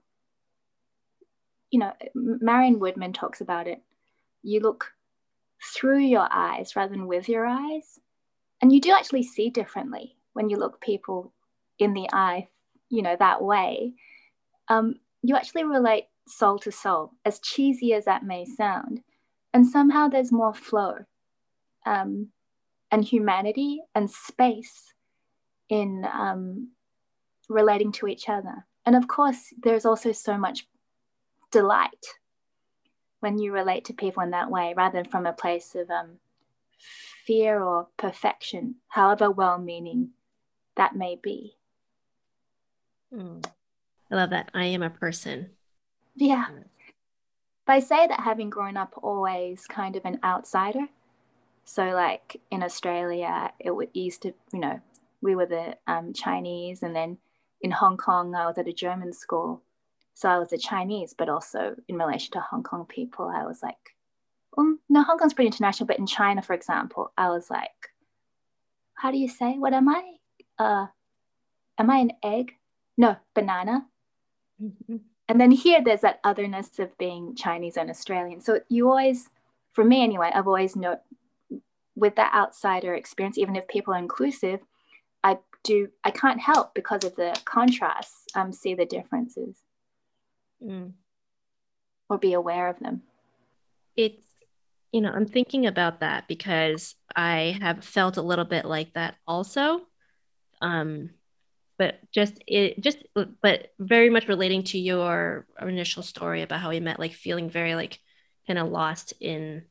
you 1.73 1.81
know, 1.81 1.93
Marion 2.15 2.79
Woodman 2.79 3.13
talks 3.13 3.41
about 3.43 3.67
it. 3.67 3.83
You 4.43 4.61
look 4.61 4.93
through 5.75 6.01
your 6.01 6.29
eyes 6.31 6.77
rather 6.77 6.93
than 6.93 7.09
with 7.09 7.29
your 7.29 7.47
eyes. 7.47 7.99
and 8.61 8.73
you 8.73 8.81
do 8.81 8.93
actually 8.93 9.23
see 9.23 9.51
differently 9.51 10.17
when 10.33 10.49
you 10.51 10.57
look 10.57 10.81
people 10.81 11.33
in 11.79 11.95
the 11.95 12.09
eye, 12.13 12.49
you 12.89 13.03
know, 13.03 13.17
that 13.19 13.43
way. 13.43 13.95
Um, 14.69 14.97
you 15.23 15.37
actually 15.37 15.65
relate 15.65 16.05
soul 16.29 16.59
to 16.61 16.73
soul, 16.73 17.13
as 17.25 17.39
cheesy 17.41 17.95
as 17.95 18.05
that 18.05 18.25
may 18.25 18.45
sound. 18.45 19.03
And 19.53 19.67
somehow 19.67 20.09
there's 20.09 20.33
more 20.33 20.55
flow 20.55 20.99
um, 21.85 22.29
and 22.91 23.05
humanity 23.05 23.81
and 23.95 24.11
space 24.11 24.93
in 25.69 26.07
um, 26.13 26.71
relating 27.49 27.93
to 27.93 28.07
each 28.07 28.29
other. 28.29 28.67
And 28.85 28.95
of 28.95 29.09
course, 29.09 29.53
there's 29.63 29.87
also 29.87 30.13
so 30.13 30.37
much 30.37 30.67
delight 31.51 32.07
when 33.21 33.39
you 33.39 33.53
relate 33.53 33.87
to 33.87 33.95
people 33.95 34.23
in 34.23 34.31
that 34.31 34.51
way 34.51 34.75
rather 34.77 35.03
than 35.03 35.11
from 35.11 35.27
a 35.27 35.33
place 35.33 35.75
of 35.75 35.91
um, 35.91 36.19
fear 37.25 37.63
or 37.63 37.89
perfection, 37.97 38.77
however 38.89 39.31
well 39.31 39.59
meaning 39.59 40.11
that 40.77 40.95
may 40.95 41.19
be. 41.21 41.57
Mm. 43.13 43.45
I 44.11 44.17
love 44.17 44.31
that. 44.31 44.51
I 44.55 44.67
am 44.67 44.83
a 44.83 44.91
person. 44.91 45.51
Yeah. 46.15 46.47
But 47.67 47.73
I 47.73 47.81
say 47.81 48.07
that 48.07 48.21
having 48.21 48.51
grown 48.51 48.77
up 48.77 48.95
always 49.03 49.67
kind 49.67 49.97
of 49.97 50.05
an 50.05 50.21
outsider. 50.23 50.87
So, 51.65 51.87
like 51.87 52.41
in 52.51 52.63
Australia, 52.63 53.53
it 53.59 53.73
would 53.73 53.91
used 53.93 54.23
to, 54.23 54.33
you 54.53 54.61
know, 54.61 54.81
we 55.21 55.35
were 55.35 55.47
the 55.47 55.77
um, 55.89 56.13
Chinese, 56.13 56.83
and 56.85 56.95
then 56.95 57.19
in 57.61 57.73
Hong 57.73 57.97
Kong, 57.97 58.35
I 58.35 58.47
was 58.47 58.59
at 58.59 58.69
a 58.69 58.73
German 58.73 59.13
school. 59.13 59.63
So 60.15 60.29
I 60.29 60.39
was 60.39 60.53
a 60.53 60.59
Chinese, 60.59 61.15
but 61.17 61.29
also 61.29 61.77
in 61.89 61.99
relation 61.99 62.33
to 62.33 62.41
Hong 62.41 62.63
Kong 62.63 62.87
people, 62.87 63.29
I 63.29 63.45
was 63.45 63.63
like, 63.63 63.77
um, 64.57 64.79
no, 64.89 65.03
Hong 65.03 65.19
Kong's 65.19 65.35
pretty 65.35 65.49
international, 65.49 65.87
but 65.87 65.99
in 65.99 66.07
China, 66.07 66.41
for 66.41 66.55
example, 66.55 67.13
I 67.19 67.29
was 67.29 67.51
like, 67.51 67.71
how 68.95 69.11
do 69.11 69.19
you 69.19 69.29
say, 69.29 69.59
what 69.59 69.75
am 69.75 69.89
I? 69.89 70.15
Uh, 70.59 70.87
am 71.77 71.91
I 71.91 71.99
an 71.99 72.13
egg? 72.23 72.53
No, 72.97 73.17
banana. 73.35 73.87
Mm-hmm. 74.63 74.97
And 75.29 75.41
then 75.41 75.51
here, 75.51 75.83
there's 75.83 76.03
that 76.03 76.21
otherness 76.23 76.79
of 76.79 76.97
being 76.99 77.35
Chinese 77.35 77.77
and 77.77 77.91
Australian. 77.91 78.41
So 78.41 78.61
you 78.69 78.89
always, 78.89 79.29
for 79.73 79.85
me 79.85 80.03
anyway, 80.03 80.31
I've 80.33 80.47
always 80.47 80.77
known 80.77 80.99
with 81.97 82.15
that 82.17 82.33
outsider 82.35 82.95
experience, 82.95 83.39
even 83.39 83.57
if 83.57 83.67
people 83.67 83.95
are 83.95 83.99
inclusive, 83.99 84.61
I 85.25 85.39
do 85.65 85.89
I 86.05 86.11
can't 86.13 86.41
help 86.41 86.75
because 86.75 87.05
of 87.05 87.17
the 87.17 87.37
contrasts 87.45 88.27
um, 88.35 88.53
see 88.53 88.75
the 88.75 88.87
differences 88.87 89.57
mm. 90.63 90.93
or 92.09 92.19
be 92.19 92.35
aware 92.35 92.69
of 92.69 92.79
them. 92.79 93.03
It's 93.97 94.23
you 94.93 95.01
know 95.01 95.11
I'm 95.11 95.27
thinking 95.27 95.67
about 95.67 96.01
that 96.01 96.29
because 96.29 96.95
I 97.17 97.59
have 97.61 97.85
felt 97.85 98.19
a 98.19 98.23
little 98.23 98.45
bit 98.45 98.65
like 98.65 98.93
that 98.93 99.17
also. 99.27 99.81
Um, 100.63 101.11
but 101.79 101.99
just 102.13 102.43
it 102.47 102.81
just 102.81 102.99
but 103.43 103.73
very 103.79 104.11
much 104.11 104.29
relating 104.29 104.63
to 104.65 104.79
your 104.79 105.47
initial 105.61 106.03
story 106.03 106.43
about 106.43 106.61
how 106.61 106.71
we 106.71 106.81
met 106.81 106.99
like 106.99 107.13
feeling 107.13 107.51
very 107.51 107.75
like 107.75 108.01
kind 108.47 108.59
of 108.59 108.69
lost 108.69 109.13
in 109.21 109.65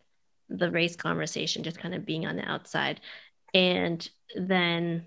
the 0.49 0.69
race 0.69 0.95
conversation 0.95 1.63
just 1.63 1.79
kind 1.79 1.95
of 1.95 2.05
being 2.05 2.25
on 2.25 2.35
the 2.35 2.49
outside. 2.49 2.99
And 3.53 4.07
then 4.35 5.05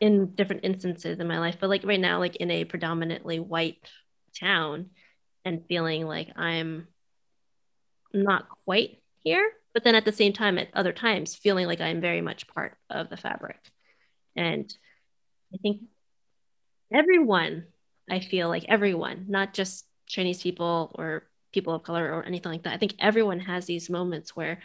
in 0.00 0.34
different 0.34 0.64
instances 0.64 1.18
in 1.18 1.26
my 1.26 1.38
life 1.38 1.56
but 1.60 1.68
like 1.68 1.84
right 1.84 2.00
now 2.00 2.18
like 2.18 2.36
in 2.36 2.50
a 2.50 2.64
predominantly 2.64 3.40
white 3.40 3.90
town 4.38 4.90
and 5.44 5.64
feeling 5.66 6.06
like 6.06 6.28
i'm 6.36 6.86
not 8.14 8.48
quite 8.64 9.02
here 9.24 9.50
but 9.74 9.82
then 9.84 9.94
at 9.94 10.04
the 10.04 10.12
same 10.12 10.32
time 10.32 10.56
at 10.58 10.68
other 10.72 10.92
times 10.92 11.34
feeling 11.34 11.66
like 11.66 11.80
i'm 11.80 12.00
very 12.00 12.20
much 12.20 12.46
part 12.46 12.76
of 12.88 13.10
the 13.10 13.16
fabric. 13.16 13.58
And 14.36 14.72
i 15.52 15.56
think 15.56 15.82
everyone 16.92 17.64
i 18.10 18.20
feel 18.20 18.48
like 18.48 18.64
everyone 18.68 19.26
not 19.28 19.52
just 19.52 19.86
chinese 20.06 20.42
people 20.42 20.94
or 20.94 21.28
people 21.52 21.74
of 21.74 21.82
color 21.82 22.12
or 22.12 22.24
anything 22.24 22.52
like 22.52 22.62
that. 22.64 22.74
I 22.74 22.78
think 22.78 22.94
everyone 22.98 23.40
has 23.40 23.66
these 23.66 23.88
moments 23.88 24.36
where 24.36 24.60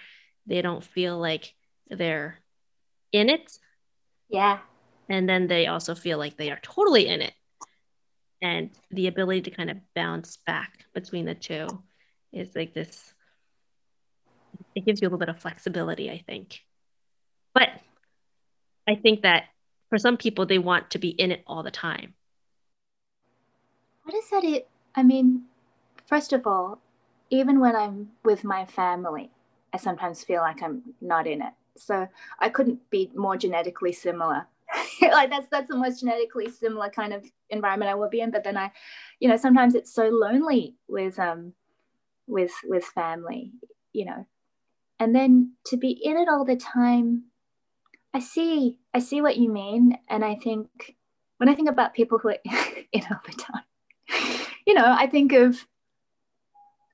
they 0.45 0.61
don't 0.61 0.83
feel 0.83 1.17
like 1.17 1.53
they're 1.89 2.39
in 3.11 3.29
it. 3.29 3.57
Yeah. 4.29 4.59
And 5.09 5.27
then 5.27 5.47
they 5.47 5.67
also 5.67 5.95
feel 5.95 6.17
like 6.17 6.37
they 6.37 6.51
are 6.51 6.59
totally 6.61 7.07
in 7.07 7.21
it. 7.21 7.33
And 8.41 8.71
the 8.91 9.07
ability 9.07 9.43
to 9.43 9.51
kind 9.51 9.69
of 9.69 9.77
bounce 9.95 10.37
back 10.45 10.85
between 10.93 11.25
the 11.25 11.35
two 11.35 11.67
is 12.31 12.55
like 12.55 12.73
this 12.73 13.13
it 14.75 14.85
gives 14.85 15.01
you 15.01 15.07
a 15.07 15.09
little 15.09 15.19
bit 15.19 15.29
of 15.29 15.39
flexibility 15.39 16.11
i 16.11 16.23
think. 16.27 16.59
But 17.53 17.69
i 18.87 18.95
think 18.95 19.21
that 19.21 19.45
for 19.93 19.99
some 19.99 20.17
people 20.17 20.43
they 20.43 20.57
want 20.57 20.89
to 20.89 20.97
be 20.97 21.09
in 21.09 21.31
it 21.31 21.43
all 21.45 21.61
the 21.61 21.69
time 21.69 22.15
what 24.05 24.15
is 24.15 24.27
that 24.31 24.43
it 24.43 24.67
i 24.95 25.03
mean 25.03 25.43
first 26.07 26.33
of 26.33 26.47
all 26.47 26.79
even 27.29 27.59
when 27.59 27.75
i'm 27.75 28.09
with 28.23 28.43
my 28.43 28.65
family 28.65 29.29
i 29.71 29.77
sometimes 29.77 30.23
feel 30.23 30.41
like 30.41 30.63
i'm 30.63 30.81
not 30.99 31.27
in 31.27 31.43
it 31.43 31.53
so 31.77 32.07
i 32.39 32.49
couldn't 32.49 32.79
be 32.89 33.11
more 33.13 33.37
genetically 33.37 33.91
similar 33.91 34.47
like 35.03 35.29
that's 35.29 35.45
that's 35.51 35.67
the 35.67 35.77
most 35.77 35.99
genetically 35.99 36.49
similar 36.49 36.89
kind 36.89 37.13
of 37.13 37.23
environment 37.51 37.91
I 37.91 37.93
will 37.93 38.09
be 38.09 38.21
in. 38.21 38.31
But 38.31 38.43
then 38.43 38.57
I, 38.57 38.71
you 39.19 39.29
know, 39.29 39.37
sometimes 39.37 39.75
it's 39.75 39.93
so 39.93 40.07
lonely 40.07 40.75
with 40.87 41.19
um 41.19 41.53
with 42.25 42.51
with 42.63 42.83
family, 42.83 43.51
you 43.91 44.05
know. 44.05 44.25
And 44.99 45.13
then 45.13 45.53
to 45.67 45.77
be 45.77 45.91
in 45.91 46.17
it 46.17 46.27
all 46.27 46.43
the 46.43 46.55
time, 46.55 47.25
I 48.13 48.19
see 48.19 48.77
I 48.93 48.99
see 48.99 49.21
what 49.21 49.37
you 49.37 49.49
mean. 49.49 49.97
And 50.09 50.23
I 50.23 50.35
think 50.35 50.95
when 51.37 51.49
I 51.49 51.55
think 51.55 51.69
about 51.69 51.93
people 51.93 52.19
who 52.19 52.29
are 52.29 52.37
in 52.91 53.03
all 53.09 53.21
the 53.25 53.33
time, 53.33 53.63
you 54.65 54.73
know, 54.73 54.85
I 54.85 55.07
think 55.07 55.33
of 55.33 55.65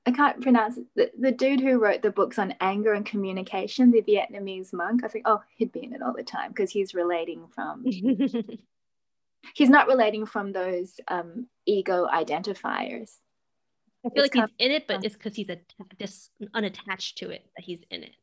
I 0.06 0.12
can't 0.12 0.40
pronounce 0.40 0.78
it. 0.78 0.86
The, 0.96 1.10
the 1.18 1.32
dude 1.32 1.60
who 1.60 1.78
wrote 1.78 2.02
the 2.02 2.10
books 2.10 2.38
on 2.38 2.54
anger 2.60 2.94
and 2.94 3.04
communication, 3.04 3.90
the 3.90 4.02
Vietnamese 4.02 4.72
monk. 4.72 5.04
I 5.04 5.08
think, 5.08 5.28
oh, 5.28 5.42
he'd 5.56 5.72
be 5.72 5.84
in 5.84 5.94
it 5.94 6.02
all 6.02 6.14
the 6.14 6.22
time 6.22 6.50
because 6.50 6.70
he's 6.70 6.94
relating 6.94 7.46
from. 7.54 7.84
he's 9.54 9.68
not 9.68 9.88
relating 9.88 10.24
from 10.24 10.52
those 10.52 10.98
um, 11.08 11.46
ego 11.66 12.08
identifiers. 12.12 13.10
I 14.04 14.08
feel 14.08 14.24
it's 14.24 14.34
like 14.34 14.48
he's 14.48 14.66
in 14.66 14.72
it, 14.72 14.86
but 14.88 15.04
it's 15.04 15.14
because 15.14 15.36
he's 15.36 15.50
a, 15.50 15.58
just 15.98 16.30
unattached 16.54 17.18
to 17.18 17.28
it 17.28 17.46
that 17.56 17.64
he's 17.64 17.80
in 17.90 18.02
it. 18.02 18.14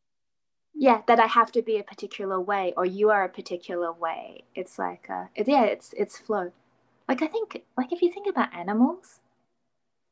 Yeah, 0.80 1.02
that 1.08 1.20
I 1.20 1.26
have 1.26 1.52
to 1.54 1.64
be 1.64 1.80
a 1.80 1.84
particular 1.84 2.40
way, 2.40 2.74
or 2.78 2.86
you 2.86 3.10
are 3.10 3.24
a 3.24 3.30
particular 3.30 3.92
way. 3.92 4.44
It's 4.54 4.78
like, 4.78 5.08
uh, 5.10 5.26
it, 5.36 5.48
yeah, 5.48 5.64
it's 5.64 5.92
it's 5.98 6.20
flow. 6.20 6.52
Like 7.10 7.24
I 7.24 7.28
think, 7.28 7.64
like 7.78 7.92
if 7.92 8.02
you 8.04 8.12
think 8.12 8.28
about 8.28 8.54
animals, 8.54 9.20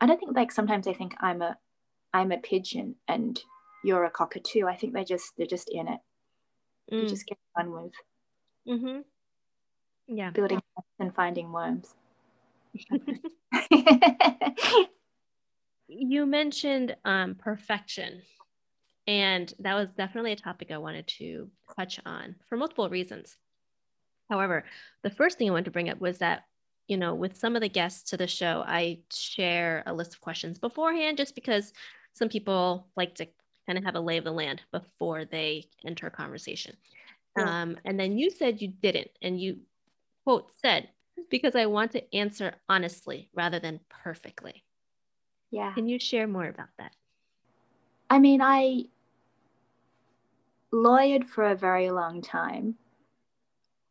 I 0.01 0.07
don't 0.07 0.19
think 0.19 0.35
like 0.35 0.51
sometimes 0.51 0.85
they 0.85 0.93
think 0.95 1.13
I'm 1.19 1.43
a 1.43 1.57
I'm 2.13 2.31
a 2.31 2.37
pigeon 2.37 2.95
and 3.07 3.39
you're 3.83 4.05
a 4.05 4.09
cockatoo. 4.09 4.65
I 4.65 4.75
think 4.75 4.93
they're 4.93 5.03
just 5.03 5.33
they're 5.37 5.45
just 5.45 5.69
in 5.71 5.87
it. 5.87 5.99
Mm. 6.91 7.01
They 7.01 7.07
just 7.07 7.27
get 7.27 7.37
on 7.57 7.71
with. 7.71 7.93
Mm-hmm. 8.67 9.01
Yeah. 10.07 10.31
Building 10.31 10.61
and 10.99 11.13
finding 11.13 11.51
worms. 11.51 11.93
you 15.87 16.25
mentioned 16.25 16.95
um, 17.05 17.35
perfection, 17.35 18.21
and 19.07 19.53
that 19.59 19.75
was 19.75 19.89
definitely 19.97 20.31
a 20.31 20.37
topic 20.37 20.71
I 20.71 20.77
wanted 20.77 21.07
to 21.19 21.49
touch 21.75 21.99
on 22.05 22.35
for 22.47 22.57
multiple 22.57 22.89
reasons. 22.89 23.37
However, 24.29 24.65
the 25.03 25.09
first 25.09 25.37
thing 25.37 25.49
I 25.49 25.51
wanted 25.51 25.65
to 25.65 25.71
bring 25.71 25.89
up 25.89 25.99
was 25.99 26.19
that 26.19 26.45
you 26.87 26.97
know, 26.97 27.15
with 27.15 27.37
some 27.37 27.55
of 27.55 27.61
the 27.61 27.69
guests 27.69 28.11
to 28.11 28.17
the 28.17 28.27
show, 28.27 28.63
I 28.65 28.99
share 29.11 29.83
a 29.85 29.93
list 29.93 30.13
of 30.13 30.21
questions 30.21 30.59
beforehand 30.59 31.17
just 31.17 31.35
because 31.35 31.73
some 32.13 32.29
people 32.29 32.87
like 32.95 33.15
to 33.15 33.27
kind 33.65 33.77
of 33.77 33.83
have 33.83 33.95
a 33.95 33.99
lay 33.99 34.17
of 34.17 34.23
the 34.23 34.31
land 34.31 34.61
before 34.71 35.25
they 35.25 35.65
enter 35.85 36.07
a 36.07 36.11
conversation. 36.11 36.75
Yeah. 37.37 37.61
Um, 37.61 37.77
and 37.85 37.99
then 37.99 38.17
you 38.17 38.29
said 38.29 38.61
you 38.61 38.67
didn't, 38.67 39.09
and 39.21 39.39
you 39.39 39.59
quote 40.23 40.51
said, 40.61 40.89
because 41.31 41.55
I 41.55 41.65
want 41.65 41.91
to 41.93 42.15
answer 42.15 42.53
honestly 42.69 43.29
rather 43.33 43.59
than 43.59 43.79
perfectly. 43.89 44.63
Yeah. 45.51 45.73
Can 45.73 45.87
you 45.87 45.99
share 45.99 46.27
more 46.27 46.45
about 46.45 46.69
that? 46.77 46.95
I 48.09 48.19
mean, 48.19 48.41
I 48.41 48.85
lawyered 50.75 51.25
for 51.25 51.45
a 51.45 51.55
very 51.55 51.89
long 51.89 52.21
time 52.21 52.75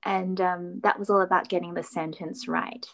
and 0.05 0.41
um, 0.41 0.81
that 0.83 0.99
was 0.99 1.09
all 1.09 1.23
about 1.23 1.49
getting 1.49 1.75
the 1.75 1.83
sentence 1.83 2.47
right, 2.47 2.87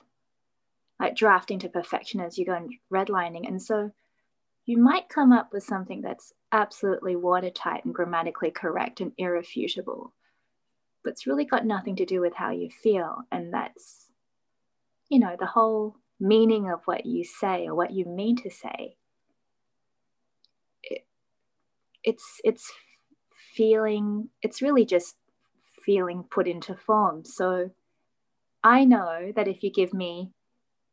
like 1.01 1.17
drafting 1.17 1.59
to 1.61 1.69
perfection 1.69 2.21
as 2.21 2.39
you 2.39 2.47
go 2.47 2.55
and 2.55 2.73
redlining. 2.93 3.49
And 3.49 3.61
so 3.61 3.91
you 4.65 4.79
might 4.79 5.09
come 5.09 5.33
up 5.33 5.53
with 5.53 5.65
something 5.65 6.03
that's 6.03 6.33
absolutely 6.53 7.17
watertight 7.17 7.85
and 7.85 7.95
grammatically 7.95 8.53
correct 8.53 9.01
and 9.01 9.13
irrefutable, 9.19 10.15
but 11.03 11.11
it's 11.11 11.27
really 11.27 11.45
got 11.45 11.67
nothing 11.67 11.97
to 11.97 12.07
do 12.07 12.21
with 12.21 12.35
how 12.35 12.51
you 12.51 12.71
feel. 12.71 13.23
And 13.33 13.53
that's, 13.53 14.07
you 15.09 15.19
know, 15.19 15.35
the 15.39 15.47
whole 15.47 15.97
meaning 16.21 16.71
of 16.71 16.81
what 16.85 17.07
you 17.07 17.25
say 17.25 17.67
or 17.67 17.75
what 17.75 17.91
you 17.91 18.05
mean 18.05 18.37
to 18.37 18.51
say. 18.51 18.95
It, 20.85 21.05
it's 22.05 22.41
it's 22.45 22.73
feeling 23.61 24.27
it's 24.41 24.63
really 24.63 24.87
just 24.87 25.17
feeling 25.85 26.25
put 26.31 26.49
into 26.49 26.75
form. 26.75 27.23
So 27.27 27.71
I 28.65 28.87
know 28.87 29.33
that 29.37 29.49
if 29.49 29.63
you 29.63 29.71
give 29.71 29.93
me, 29.93 30.33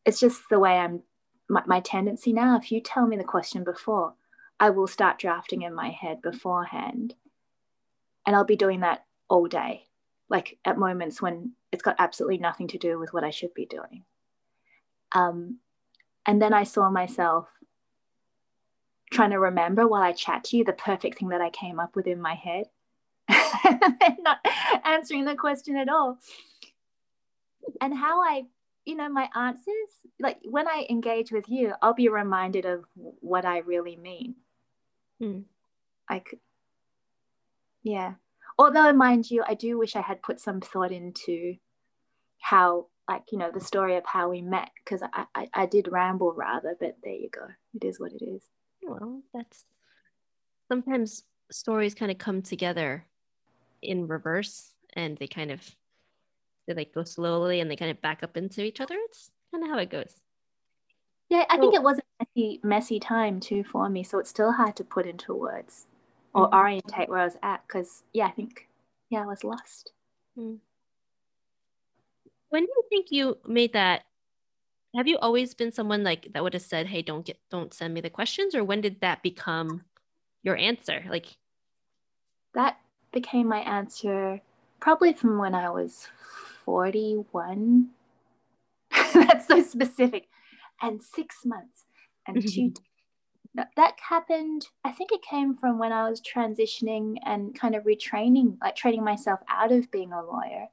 it's 0.03 0.19
just 0.19 0.41
the 0.50 0.59
way 0.59 0.71
I'm, 0.71 1.01
my, 1.50 1.63
my 1.65 1.79
tendency 1.79 2.33
now. 2.33 2.57
If 2.57 2.69
you 2.69 2.81
tell 2.81 3.07
me 3.07 3.15
the 3.15 3.24
question 3.24 3.63
before, 3.63 4.15
I 4.59 4.71
will 4.71 4.88
start 4.88 5.17
drafting 5.17 5.62
in 5.62 5.74
my 5.74 5.91
head 5.91 6.21
beforehand. 6.21 7.15
And 8.25 8.36
I'll 8.36 8.43
be 8.43 8.57
doing 8.57 8.81
that 8.81 9.05
all 9.29 9.47
day, 9.47 9.83
like 10.29 10.57
at 10.65 10.77
moments 10.77 11.21
when 11.21 11.53
it's 11.71 11.83
got 11.83 11.95
absolutely 12.00 12.39
nothing 12.39 12.67
to 12.67 12.77
do 12.77 13.00
with 13.00 13.13
what 13.13 13.24
I 13.24 13.29
should 13.29 13.53
be 13.53 13.65
doing. 13.65 14.03
Um, 15.13 15.59
and 16.25 16.41
then 16.41 16.51
I 16.51 16.65
saw 16.65 16.89
myself 16.89 17.47
trying 19.11 19.31
to 19.31 19.39
remember 19.39 19.87
while 19.87 20.01
I 20.01 20.11
chat 20.11 20.43
to 20.45 20.57
you 20.57 20.63
the 20.63 20.73
perfect 20.73 21.19
thing 21.19 21.29
that 21.29 21.41
I 21.41 21.49
came 21.49 21.79
up 21.79 21.95
with 21.95 22.07
in 22.07 22.21
my 22.21 22.35
head, 22.35 22.65
and 23.29 24.17
not 24.19 24.39
answering 24.83 25.25
the 25.25 25.35
question 25.35 25.77
at 25.77 25.89
all. 25.89 26.19
And 27.81 27.93
how 27.93 28.21
I, 28.21 28.43
you 28.85 28.95
know, 28.95 29.09
my 29.09 29.29
answers, 29.35 29.89
like 30.19 30.37
when 30.43 30.67
I 30.67 30.85
engage 30.89 31.31
with 31.31 31.49
you, 31.49 31.73
I'll 31.81 31.93
be 31.93 32.09
reminded 32.09 32.65
of 32.65 32.85
what 32.95 33.45
I 33.45 33.59
really 33.59 33.95
mean. 33.95 34.35
Hmm. 35.19 35.39
I 36.09 36.19
could, 36.19 36.39
yeah. 37.83 38.13
Although, 38.57 38.93
mind 38.93 39.29
you, 39.29 39.43
I 39.47 39.53
do 39.53 39.77
wish 39.77 39.95
I 39.95 40.01
had 40.01 40.21
put 40.21 40.39
some 40.39 40.61
thought 40.61 40.91
into 40.91 41.55
how, 42.39 42.87
like, 43.07 43.23
you 43.31 43.37
know, 43.37 43.51
the 43.51 43.59
story 43.59 43.97
of 43.97 44.05
how 44.05 44.29
we 44.29 44.41
met, 44.41 44.69
because 44.83 45.03
I, 45.13 45.25
I, 45.35 45.47
I 45.53 45.65
did 45.65 45.89
ramble 45.91 46.33
rather, 46.33 46.75
but 46.79 46.97
there 47.03 47.13
you 47.13 47.29
go. 47.29 47.45
It 47.75 47.85
is 47.85 47.99
what 47.99 48.13
it 48.13 48.23
is. 48.23 48.41
Well, 48.81 49.22
that's 49.34 49.65
sometimes 50.67 51.24
stories 51.51 51.96
kind 51.96 52.12
of 52.12 52.17
come 52.17 52.41
together 52.41 53.05
in 53.81 54.07
reverse 54.07 54.74
and 54.93 55.17
they 55.17 55.27
kind 55.27 55.51
of 55.51 55.62
they 56.67 56.74
like 56.74 56.93
go 56.93 57.03
slowly 57.03 57.60
and 57.60 57.72
they 57.72 57.75
kind 57.75 57.91
of 57.91 58.01
back 58.01 58.24
up 58.24 58.38
into 58.38 58.63
each 58.63 58.81
other. 58.81 58.96
It's 59.05 59.31
kind 59.51 59.63
of 59.63 59.69
how 59.69 59.77
it 59.77 59.89
goes. 59.89 60.13
Yeah, 61.29 61.43
I 61.50 61.57
think 61.57 61.74
it 61.74 61.84
was 61.84 62.00
a 62.00 62.25
messy, 62.36 62.60
messy 62.63 63.00
time 63.00 63.39
too 63.39 63.63
for 63.63 63.89
me. 63.89 64.03
So 64.03 64.19
it's 64.19 64.29
still 64.29 64.51
hard 64.51 64.75
to 64.77 64.84
put 64.84 65.05
into 65.05 65.34
words 65.34 65.88
or 66.34 66.46
mm-hmm. 66.46 66.55
orientate 66.55 67.10
where 67.10 67.19
I 67.19 67.25
was 67.25 67.38
at 67.43 67.63
because, 67.67 68.03
yeah, 68.13 68.27
I 68.27 68.31
think, 68.31 68.67
yeah, 69.10 69.24
I 69.24 69.25
was 69.25 69.43
lost. 69.43 69.91
Mm. 70.38 70.57
When 72.50 72.63
do 72.63 72.72
you 72.75 72.84
think 72.89 73.07
you 73.10 73.38
made 73.46 73.74
that? 73.74 74.03
Have 74.98 75.08
you 75.08 75.20
always 75.20 75.54
been 75.54 75.72
someone 75.72 76.04
like 76.04 76.34
that 76.34 76.42
would 76.42 76.54
have 76.54 76.63
said, 76.63 76.88
"Hey, 76.88 77.04
don't 77.04 77.24
get, 77.24 77.39
don't 77.51 77.72
send 77.72 77.94
me 77.94 78.01
the 78.01 78.10
questions," 78.10 78.56
or 78.56 78.63
when 78.63 78.82
did 78.82 79.00
that 79.01 79.22
become 79.22 79.84
your 80.42 80.58
answer? 80.58 81.06
Like 81.08 81.38
that 82.56 82.80
became 83.12 83.48
my 83.48 83.60
answer 83.60 84.42
probably 84.80 85.13
from 85.13 85.38
when 85.38 85.54
I 85.54 85.70
was 85.70 86.08
forty-one. 86.66 87.89
That's 89.13 89.48
so 89.48 89.62
specific 89.62 90.30
and 90.82 91.04
six 91.04 91.46
months 91.46 91.86
and 92.27 92.42
two. 92.48 92.74
that 93.54 93.94
happened, 94.00 94.68
I 94.84 94.92
think 94.92 95.12
it 95.12 95.22
came 95.22 95.56
from 95.56 95.77
when 95.77 95.92
I 95.92 96.10
was 96.10 96.22
transitioning 96.22 97.18
and 97.24 97.54
kind 97.54 97.75
of 97.75 97.84
retraining, 97.84 98.58
like 98.62 98.75
training 98.75 99.04
myself 99.04 99.42
out 99.48 99.72
of 99.72 99.92
being 99.92 100.12
a 100.12 100.24
lawyer. 100.24 100.68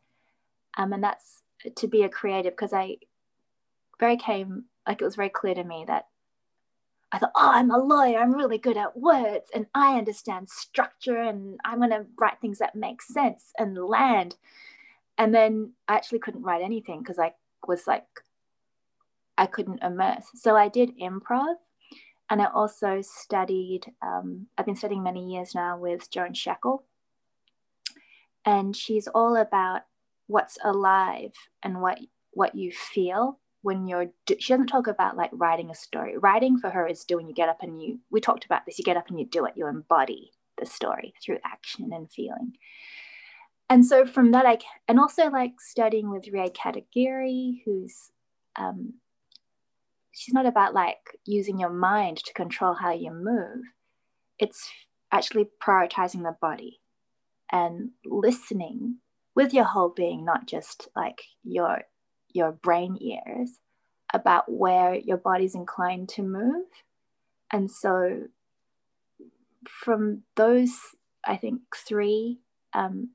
Um, 0.78 0.94
and 0.94 1.04
that's 1.04 1.42
to 1.76 1.86
be 1.86 2.04
a 2.04 2.08
creative 2.08 2.54
because 2.54 2.72
I 2.72 2.96
very 4.04 4.18
came, 4.18 4.64
like 4.86 5.00
it 5.00 5.04
was 5.04 5.16
very 5.16 5.30
clear 5.30 5.54
to 5.54 5.64
me 5.64 5.86
that 5.86 6.08
I 7.10 7.18
thought, 7.18 7.32
oh, 7.34 7.50
I'm 7.54 7.70
a 7.70 7.78
lawyer. 7.78 8.18
I'm 8.18 8.34
really 8.34 8.58
good 8.58 8.76
at 8.76 8.98
words 8.98 9.48
and 9.54 9.66
I 9.74 9.96
understand 9.96 10.50
structure 10.50 11.16
and 11.16 11.58
I'm 11.64 11.78
going 11.78 11.88
to 11.90 12.04
write 12.20 12.38
things 12.38 12.58
that 12.58 12.74
make 12.74 13.00
sense 13.00 13.52
and 13.58 13.78
land. 13.78 14.36
And 15.16 15.34
then 15.34 15.72
I 15.88 15.94
actually 15.94 16.18
couldn't 16.18 16.42
write 16.42 16.60
anything 16.60 16.98
because 16.98 17.18
I 17.18 17.32
was 17.66 17.86
like 17.86 18.04
I 19.38 19.46
couldn't 19.46 19.82
immerse. 19.82 20.26
So 20.34 20.54
I 20.54 20.68
did 20.68 20.98
improv 20.98 21.54
and 22.28 22.42
I 22.42 22.46
also 22.46 23.00
studied, 23.00 23.90
um, 24.02 24.48
I've 24.58 24.66
been 24.66 24.76
studying 24.76 25.02
many 25.02 25.32
years 25.32 25.54
now 25.54 25.78
with 25.78 26.10
Joan 26.10 26.34
Scheckel. 26.34 26.82
And 28.44 28.76
she's 28.76 29.08
all 29.08 29.36
about 29.36 29.82
what's 30.26 30.58
alive 30.62 31.32
and 31.62 31.80
what 31.80 31.98
what 32.32 32.54
you 32.54 32.70
feel 32.72 33.38
when 33.64 33.86
you're 33.86 34.06
she 34.38 34.52
doesn't 34.52 34.66
talk 34.66 34.86
about 34.86 35.16
like 35.16 35.30
writing 35.32 35.70
a 35.70 35.74
story 35.74 36.16
writing 36.18 36.58
for 36.58 36.70
her 36.70 36.86
is 36.86 37.04
doing 37.04 37.26
you 37.26 37.34
get 37.34 37.48
up 37.48 37.62
and 37.62 37.82
you 37.82 37.98
we 38.10 38.20
talked 38.20 38.44
about 38.44 38.64
this 38.64 38.78
you 38.78 38.84
get 38.84 38.96
up 38.96 39.08
and 39.08 39.18
you 39.18 39.26
do 39.26 39.44
it 39.46 39.54
you 39.56 39.66
embody 39.66 40.30
the 40.58 40.66
story 40.66 41.12
through 41.22 41.38
action 41.44 41.90
and 41.92 42.10
feeling 42.10 42.52
and 43.68 43.84
so 43.84 44.06
from 44.06 44.30
that 44.30 44.46
i 44.46 44.58
and 44.86 45.00
also 45.00 45.28
like 45.30 45.60
studying 45.60 46.10
with 46.10 46.28
Rie 46.28 46.50
Katagiri 46.50 47.62
who's 47.64 48.10
um, 48.56 48.94
she's 50.14 50.34
not 50.34 50.46
about 50.46 50.74
like 50.74 51.18
using 51.24 51.58
your 51.58 51.70
mind 51.70 52.18
to 52.18 52.32
control 52.34 52.74
how 52.74 52.92
you 52.92 53.10
move. 53.10 53.64
It's 54.38 54.70
actually 55.12 55.48
prioritizing 55.62 56.22
the 56.22 56.36
body 56.40 56.80
and 57.50 57.90
listening 58.04 58.98
with 59.34 59.52
your 59.52 59.64
whole 59.64 59.90
being, 59.90 60.24
not 60.24 60.46
just 60.46 60.88
like 60.96 61.22
your 61.42 61.82
your 62.34 62.52
brain 62.52 62.98
ears 63.00 63.58
about 64.12 64.44
where 64.50 64.94
your 64.94 65.16
body's 65.16 65.54
inclined 65.54 66.08
to 66.10 66.22
move. 66.22 66.66
And 67.52 67.70
so 67.70 68.24
from 69.68 70.22
those, 70.36 70.70
I 71.26 71.36
think 71.36 71.60
three 71.74 72.40
um, 72.74 73.10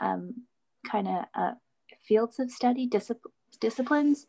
um, 0.00 0.46
kind 0.90 1.08
of 1.08 1.24
uh, 1.34 1.52
fields 2.06 2.40
of 2.40 2.50
study, 2.50 2.88
discipl- 2.88 3.30
disciplines, 3.60 4.26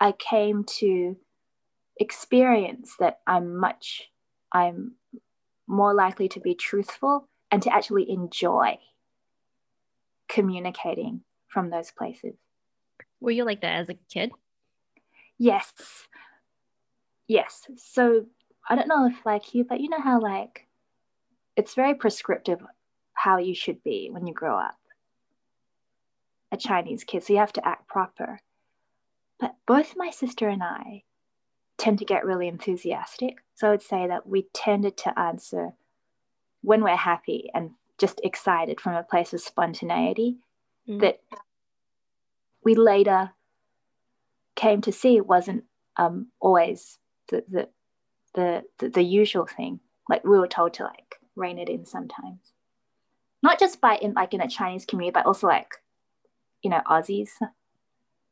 I 0.00 0.12
came 0.12 0.64
to 0.78 1.16
experience 1.98 2.94
that 2.98 3.20
I'm 3.26 3.56
much, 3.56 4.10
I'm 4.52 4.96
more 5.66 5.94
likely 5.94 6.28
to 6.30 6.40
be 6.40 6.54
truthful 6.54 7.28
and 7.50 7.62
to 7.62 7.74
actually 7.74 8.10
enjoy 8.10 8.78
communicating 10.28 11.22
from 11.48 11.70
those 11.70 11.90
places. 11.90 12.34
Were 13.20 13.30
you 13.30 13.44
like 13.44 13.62
that 13.62 13.80
as 13.80 13.88
a 13.88 13.94
kid? 14.12 14.30
Yes. 15.38 15.72
Yes. 17.26 17.66
So 17.76 18.26
I 18.68 18.74
don't 18.74 18.88
know 18.88 19.06
if 19.06 19.24
like 19.24 19.54
you, 19.54 19.64
but 19.64 19.80
you 19.80 19.88
know 19.88 20.00
how 20.00 20.20
like 20.20 20.66
it's 21.56 21.74
very 21.74 21.94
prescriptive 21.94 22.60
how 23.14 23.38
you 23.38 23.54
should 23.54 23.82
be 23.82 24.08
when 24.12 24.26
you 24.26 24.34
grow 24.34 24.56
up. 24.56 24.78
A 26.52 26.56
Chinese 26.56 27.04
kid, 27.04 27.24
so 27.24 27.32
you 27.32 27.40
have 27.40 27.52
to 27.54 27.66
act 27.66 27.88
proper. 27.88 28.40
But 29.40 29.56
both 29.66 29.94
my 29.96 30.10
sister 30.10 30.48
and 30.48 30.62
I 30.62 31.02
tend 31.76 31.98
to 31.98 32.04
get 32.04 32.24
really 32.24 32.48
enthusiastic. 32.48 33.38
So 33.54 33.68
I 33.68 33.70
would 33.70 33.82
say 33.82 34.06
that 34.06 34.26
we 34.26 34.46
tended 34.54 34.96
to 34.98 35.18
answer 35.18 35.72
when 36.62 36.82
we're 36.82 36.96
happy 36.96 37.50
and 37.54 37.70
just 37.98 38.20
excited 38.24 38.80
from 38.80 38.94
a 38.94 39.02
place 39.02 39.32
of 39.32 39.40
spontaneity 39.40 40.36
mm. 40.88 41.00
that 41.00 41.20
we 42.64 42.74
later 42.74 43.30
came 44.56 44.80
to 44.82 44.92
see 44.92 45.16
it 45.16 45.26
wasn't 45.26 45.64
um, 45.96 46.28
always 46.40 46.98
the, 47.28 47.44
the, 47.48 47.68
the, 48.34 48.64
the, 48.78 48.88
the 48.88 49.02
usual 49.02 49.46
thing. 49.46 49.80
Like 50.08 50.24
we 50.24 50.38
were 50.38 50.48
told 50.48 50.74
to 50.74 50.84
like 50.84 51.16
rein 51.36 51.58
it 51.58 51.68
in 51.68 51.86
sometimes. 51.86 52.40
Not 53.42 53.60
just 53.60 53.80
by 53.80 53.96
in 53.96 54.14
like 54.14 54.34
in 54.34 54.40
a 54.40 54.48
Chinese 54.48 54.84
community, 54.84 55.14
but 55.14 55.26
also 55.26 55.46
like, 55.46 55.70
you 56.62 56.70
know, 56.70 56.80
Aussies 56.86 57.30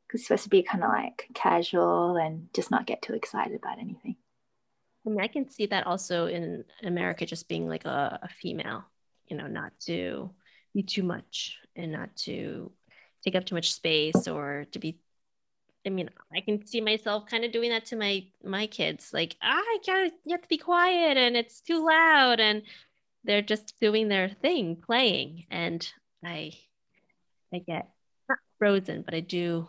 because 0.07 0.21
it's 0.21 0.29
supposed 0.29 0.45
to 0.45 0.51
be 0.51 0.63
kind 0.63 0.85
of 0.85 0.91
like 0.91 1.29
casual 1.35 2.17
and 2.17 2.49
just 2.55 2.71
not 2.71 2.87
get 2.87 3.03
too 3.03 3.15
excited 3.15 3.57
about 3.57 3.79
anything. 3.79 4.17
I 5.05 5.11
mean, 5.11 5.21
I 5.21 5.29
can 5.29 5.49
see 5.49 5.67
that 5.67 5.87
also 5.87 6.27
in 6.27 6.65
America, 6.83 7.27
just 7.27 7.49
being 7.49 7.69
like 7.69 7.85
a, 7.85 8.21
a 8.23 8.29
female, 8.29 8.85
you 9.29 9.37
know, 9.37 9.47
not 9.47 9.73
to 9.87 10.31
be 10.75 10.83
too 10.83 11.03
much 11.03 11.59
and 11.77 11.93
not 11.93 12.15
to 12.17 12.73
take 13.27 13.35
up 13.35 13.45
too 13.45 13.57
much 13.57 13.73
space 13.73 14.29
or 14.29 14.67
to 14.73 14.79
be 14.79 14.99
I 15.87 15.89
mean, 15.89 16.11
I 16.35 16.41
can 16.41 16.67
see 16.67 16.81
myself 16.81 17.27
kind 17.27 17.45
of 17.45 17.53
doing 17.53 17.71
that 17.71 17.87
to 17.87 17.97
my 17.97 18.27
my 18.45 18.67
kids. 18.67 19.13
Like, 19.13 19.37
ah, 19.41 19.55
I 19.57 19.79
gotta 19.87 20.11
you 20.25 20.33
have 20.33 20.43
to 20.43 20.49
be 20.49 20.59
quiet 20.59 21.17
and 21.17 21.37
it's 21.37 21.61
too 21.61 21.87
loud 21.87 22.41
and 22.41 22.63
they're 23.23 23.43
just 23.43 23.79
doing 23.81 24.09
their 24.09 24.29
thing, 24.29 24.77
playing. 24.85 25.47
And 25.51 25.89
I 26.25 26.53
I 27.55 27.59
get 27.59 27.89
not 28.29 28.39
frozen, 28.59 29.03
but 29.03 29.15
I 29.15 29.21
do 29.21 29.69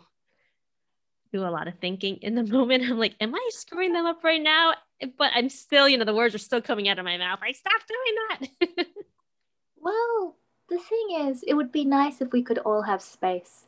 do 1.32 1.44
a 1.44 1.50
lot 1.50 1.68
of 1.68 1.78
thinking 1.78 2.16
in 2.16 2.34
the 2.34 2.42
moment. 2.56 2.82
I'm 2.84 2.98
like, 2.98 3.14
am 3.20 3.34
I 3.34 3.50
screwing 3.52 3.92
them 3.92 4.06
up 4.06 4.24
right 4.24 4.42
now? 4.42 4.74
But 5.16 5.30
I'm 5.34 5.48
still, 5.48 5.88
you 5.88 5.98
know, 5.98 6.04
the 6.04 6.14
words 6.14 6.34
are 6.34 6.38
still 6.38 6.60
coming 6.60 6.88
out 6.88 6.98
of 6.98 7.04
my 7.04 7.16
mouth. 7.16 7.38
I 7.42 7.52
stop 7.52 7.80
doing 7.86 8.48
that. 8.76 8.86
well, 9.76 10.36
the 10.68 10.78
thing 10.78 11.28
is, 11.28 11.42
it 11.46 11.54
would 11.54 11.72
be 11.72 11.84
nice 11.84 12.20
if 12.20 12.32
we 12.32 12.42
could 12.42 12.58
all 12.58 12.82
have 12.82 13.02
space. 13.02 13.66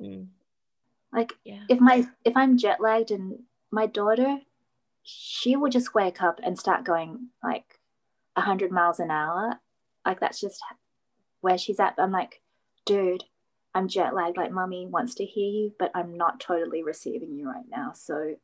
Mm. 0.00 0.26
Like 1.12 1.32
yeah. 1.44 1.62
if 1.68 1.80
my 1.80 2.06
if 2.24 2.36
I'm 2.36 2.58
jet 2.58 2.80
lagged 2.80 3.12
and 3.12 3.40
my 3.70 3.86
daughter, 3.86 4.38
she 5.02 5.54
will 5.54 5.70
just 5.70 5.94
wake 5.94 6.20
up 6.20 6.40
and 6.42 6.58
start 6.58 6.84
going 6.84 7.28
like 7.42 7.78
hundred 8.36 8.72
miles 8.72 8.98
an 8.98 9.10
hour. 9.10 9.60
Like 10.04 10.18
that's 10.18 10.40
just 10.40 10.60
where 11.40 11.56
she's 11.56 11.78
at. 11.78 11.94
I'm 11.98 12.10
like, 12.10 12.40
dude, 12.84 13.22
I'm 13.74 13.86
jet 13.88 14.14
lagged, 14.14 14.36
like 14.36 14.50
mommy 14.50 14.86
wants 14.86 15.14
to 15.16 15.24
hear 15.24 15.48
you, 15.48 15.72
but 15.78 15.92
I'm 15.94 16.16
not 16.16 16.40
totally 16.40 16.82
receiving 16.82 17.36
you 17.36 17.48
right 17.48 17.64
now. 17.70 17.92
So 17.94 18.34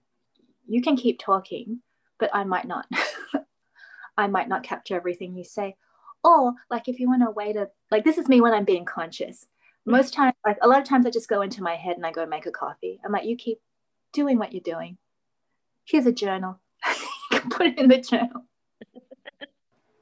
you 0.68 0.81
can 0.81 0.96
keep 0.96 1.18
talking, 1.18 1.81
but 2.20 2.31
I 2.33 2.44
might 2.44 2.66
not. 2.66 2.87
I 4.16 4.26
might 4.26 4.48
not 4.48 4.62
capture 4.62 4.96
everything 4.96 5.35
you 5.35 5.44
say. 5.44 5.76
Or 6.22 6.52
like 6.70 6.88
if 6.88 7.00
you 7.00 7.09
want 7.09 7.26
a 7.26 7.30
way 7.30 7.52
to 7.52 7.70
like 7.90 8.04
this 8.04 8.18
is 8.18 8.28
me 8.28 8.40
when 8.40 8.52
I'm 8.52 8.64
being 8.64 8.85
conscious. 8.85 9.46
Most 9.87 10.12
times, 10.12 10.35
like 10.44 10.59
a 10.61 10.68
lot 10.68 10.80
of 10.80 10.85
times 10.87 11.06
I 11.06 11.11
just 11.11 11.28
go 11.28 11.40
into 11.40 11.62
my 11.62 11.74
head 11.74 11.96
and 11.96 12.04
I 12.04 12.12
go 12.12 12.26
make 12.26 12.46
a 12.46 12.50
coffee. 12.50 13.00
I'm 13.04 13.12
like, 13.12 13.24
you 13.24 13.37
keep 13.37 13.61
doing 14.12 14.38
what 14.38 14.52
you're 14.52 14.61
doing. 14.61 14.98
Here's 15.85 16.06
a 16.06 16.12
journal. 16.12 16.61
you 17.30 17.40
can 17.40 17.50
put 17.50 17.66
it 17.66 17.78
in 17.78 17.88
the 17.88 17.98
journal. 17.98 18.44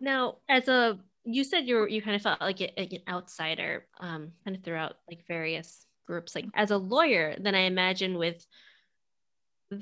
Now, 0.00 0.36
as 0.48 0.68
a 0.68 0.98
you 1.24 1.44
said 1.44 1.66
you 1.66 1.74
were 1.74 1.88
you 1.88 2.00
kind 2.00 2.16
of 2.16 2.22
felt 2.22 2.40
like, 2.40 2.60
a, 2.60 2.72
like 2.76 2.92
an 2.92 3.02
outsider, 3.08 3.86
um, 4.00 4.32
kind 4.44 4.56
of 4.56 4.62
throughout 4.62 4.94
like 5.08 5.26
various 5.26 5.84
groups. 6.06 6.34
Like 6.34 6.46
as 6.54 6.70
a 6.70 6.76
lawyer, 6.76 7.36
then 7.38 7.54
I 7.54 7.62
imagine 7.62 8.16
with 8.16 8.46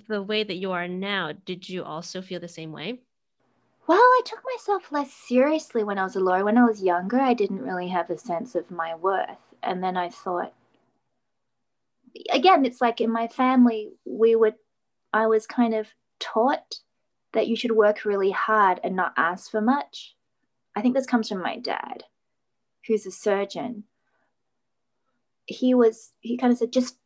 the 0.09 0.23
way 0.23 0.43
that 0.43 0.57
you 0.57 0.73
are 0.73 0.89
now, 0.89 1.33
did 1.33 1.69
you 1.69 1.85
also 1.85 2.23
feel 2.23 2.41
the 2.41 2.49
same 2.49 2.73
way? 2.73 3.01
Well, 3.87 3.99
I 3.99 4.23
took 4.25 4.43
myself 4.45 4.91
less 4.91 5.13
seriously 5.13 5.85
when 5.85 5.99
I 5.99 6.03
was 6.03 6.17
a 6.17 6.21
lawyer. 6.21 6.45
When 6.45 6.59
I 6.59 6.65
was 6.65 6.83
younger, 6.83 7.21
I 7.21 7.35
didn't 7.35 7.63
really 7.63 7.89
have 7.89 8.11
a 8.11 8.19
sense 8.19 8.57
of 8.57 8.71
my 8.71 8.97
worth. 8.97 9.39
And 9.63 9.83
then 9.83 9.97
I 9.97 10.09
thought, 10.09 10.53
again, 12.33 12.65
it's 12.65 12.81
like 12.81 13.01
in 13.01 13.13
my 13.13 13.29
family, 13.29 13.91
we 14.05 14.35
would, 14.35 14.55
I 15.13 15.29
was 15.29 15.47
kind 15.47 15.73
of 15.73 15.87
taught 16.19 16.81
that 17.33 17.47
you 17.47 17.55
should 17.55 17.73
work 17.73 18.05
really 18.05 18.33
hard 18.33 18.81
and 18.83 18.97
not 18.97 19.13
ask 19.17 19.51
for 19.51 19.61
much. 19.61 20.17
I 20.75 20.83
think 20.83 20.95
this 20.95 21.07
comes 21.07 21.29
from 21.29 21.43
my 21.43 21.57
dad, 21.57 22.05
who's 22.87 23.07
a 23.07 23.13
surgeon. 23.13 23.85
He 25.47 25.75
was, 25.75 26.13
he 26.21 26.37
kind 26.37 26.53
of 26.53 26.59
said, 26.59 26.73
just 26.73 26.97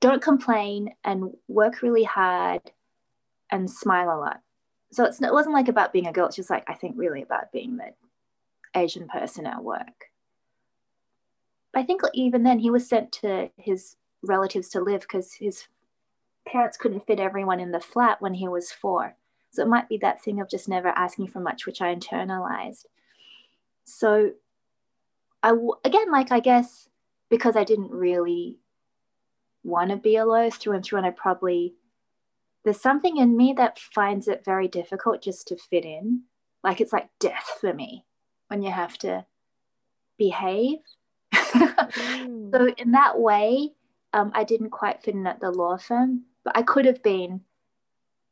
don't 0.00 0.22
complain 0.22 0.94
and 1.04 1.34
work 1.46 1.82
really 1.82 2.04
hard 2.04 2.62
and 3.50 3.70
smile 3.70 4.08
a 4.10 4.18
lot 4.18 4.40
so 4.92 5.04
it's, 5.04 5.20
it 5.20 5.32
wasn't 5.32 5.54
like 5.54 5.68
about 5.68 5.92
being 5.92 6.06
a 6.06 6.12
girl 6.12 6.26
it's 6.26 6.36
just 6.36 6.50
like 6.50 6.64
i 6.68 6.74
think 6.74 6.94
really 6.96 7.22
about 7.22 7.52
being 7.52 7.76
the 7.76 7.90
asian 8.74 9.08
person 9.08 9.46
at 9.46 9.62
work. 9.62 10.06
I 11.74 11.82
think 11.84 12.02
even 12.14 12.42
then 12.42 12.58
he 12.58 12.70
was 12.70 12.88
sent 12.88 13.12
to 13.12 13.50
his 13.56 13.96
relatives 14.22 14.68
to 14.70 14.80
live 14.80 15.02
because 15.02 15.32
his 15.32 15.68
parents 16.46 16.76
couldn't 16.76 17.06
fit 17.06 17.20
everyone 17.20 17.60
in 17.60 17.70
the 17.70 17.80
flat 17.80 18.20
when 18.20 18.34
he 18.34 18.48
was 18.48 18.72
four. 18.72 19.16
So 19.52 19.62
it 19.62 19.68
might 19.68 19.88
be 19.88 19.98
that 19.98 20.22
thing 20.22 20.40
of 20.40 20.50
just 20.50 20.68
never 20.68 20.88
asking 20.88 21.28
for 21.28 21.40
much 21.40 21.66
which 21.66 21.80
i 21.80 21.94
internalized. 21.94 22.86
So 23.84 24.32
i 25.42 25.54
again 25.84 26.10
like 26.12 26.30
i 26.30 26.38
guess 26.38 26.88
because 27.30 27.56
i 27.56 27.64
didn't 27.64 27.90
really 27.90 28.58
want 29.64 29.88
to 29.90 29.96
be 29.96 30.16
a 30.16 30.26
lawyer 30.26 30.50
through 30.50 30.74
and 30.74 30.84
through 30.84 30.98
and 30.98 31.06
i 31.06 31.10
probably 31.10 31.74
there's 32.64 32.80
something 32.80 33.16
in 33.16 33.36
me 33.36 33.54
that 33.56 33.78
finds 33.78 34.28
it 34.28 34.44
very 34.44 34.68
difficult 34.68 35.22
just 35.22 35.48
to 35.48 35.56
fit 35.56 35.84
in. 35.84 36.22
Like 36.62 36.80
it's 36.80 36.92
like 36.92 37.08
death 37.18 37.58
for 37.60 37.72
me 37.72 38.04
when 38.48 38.62
you 38.62 38.70
have 38.70 38.98
to 38.98 39.24
behave. 40.18 40.78
mm. 41.34 42.50
So, 42.52 42.68
in 42.76 42.92
that 42.92 43.18
way, 43.18 43.70
um, 44.12 44.30
I 44.34 44.44
didn't 44.44 44.70
quite 44.70 45.02
fit 45.02 45.14
in 45.14 45.26
at 45.26 45.40
the 45.40 45.50
law 45.50 45.78
firm, 45.78 46.24
but 46.44 46.56
I 46.56 46.62
could 46.62 46.84
have 46.84 47.02
been, 47.02 47.40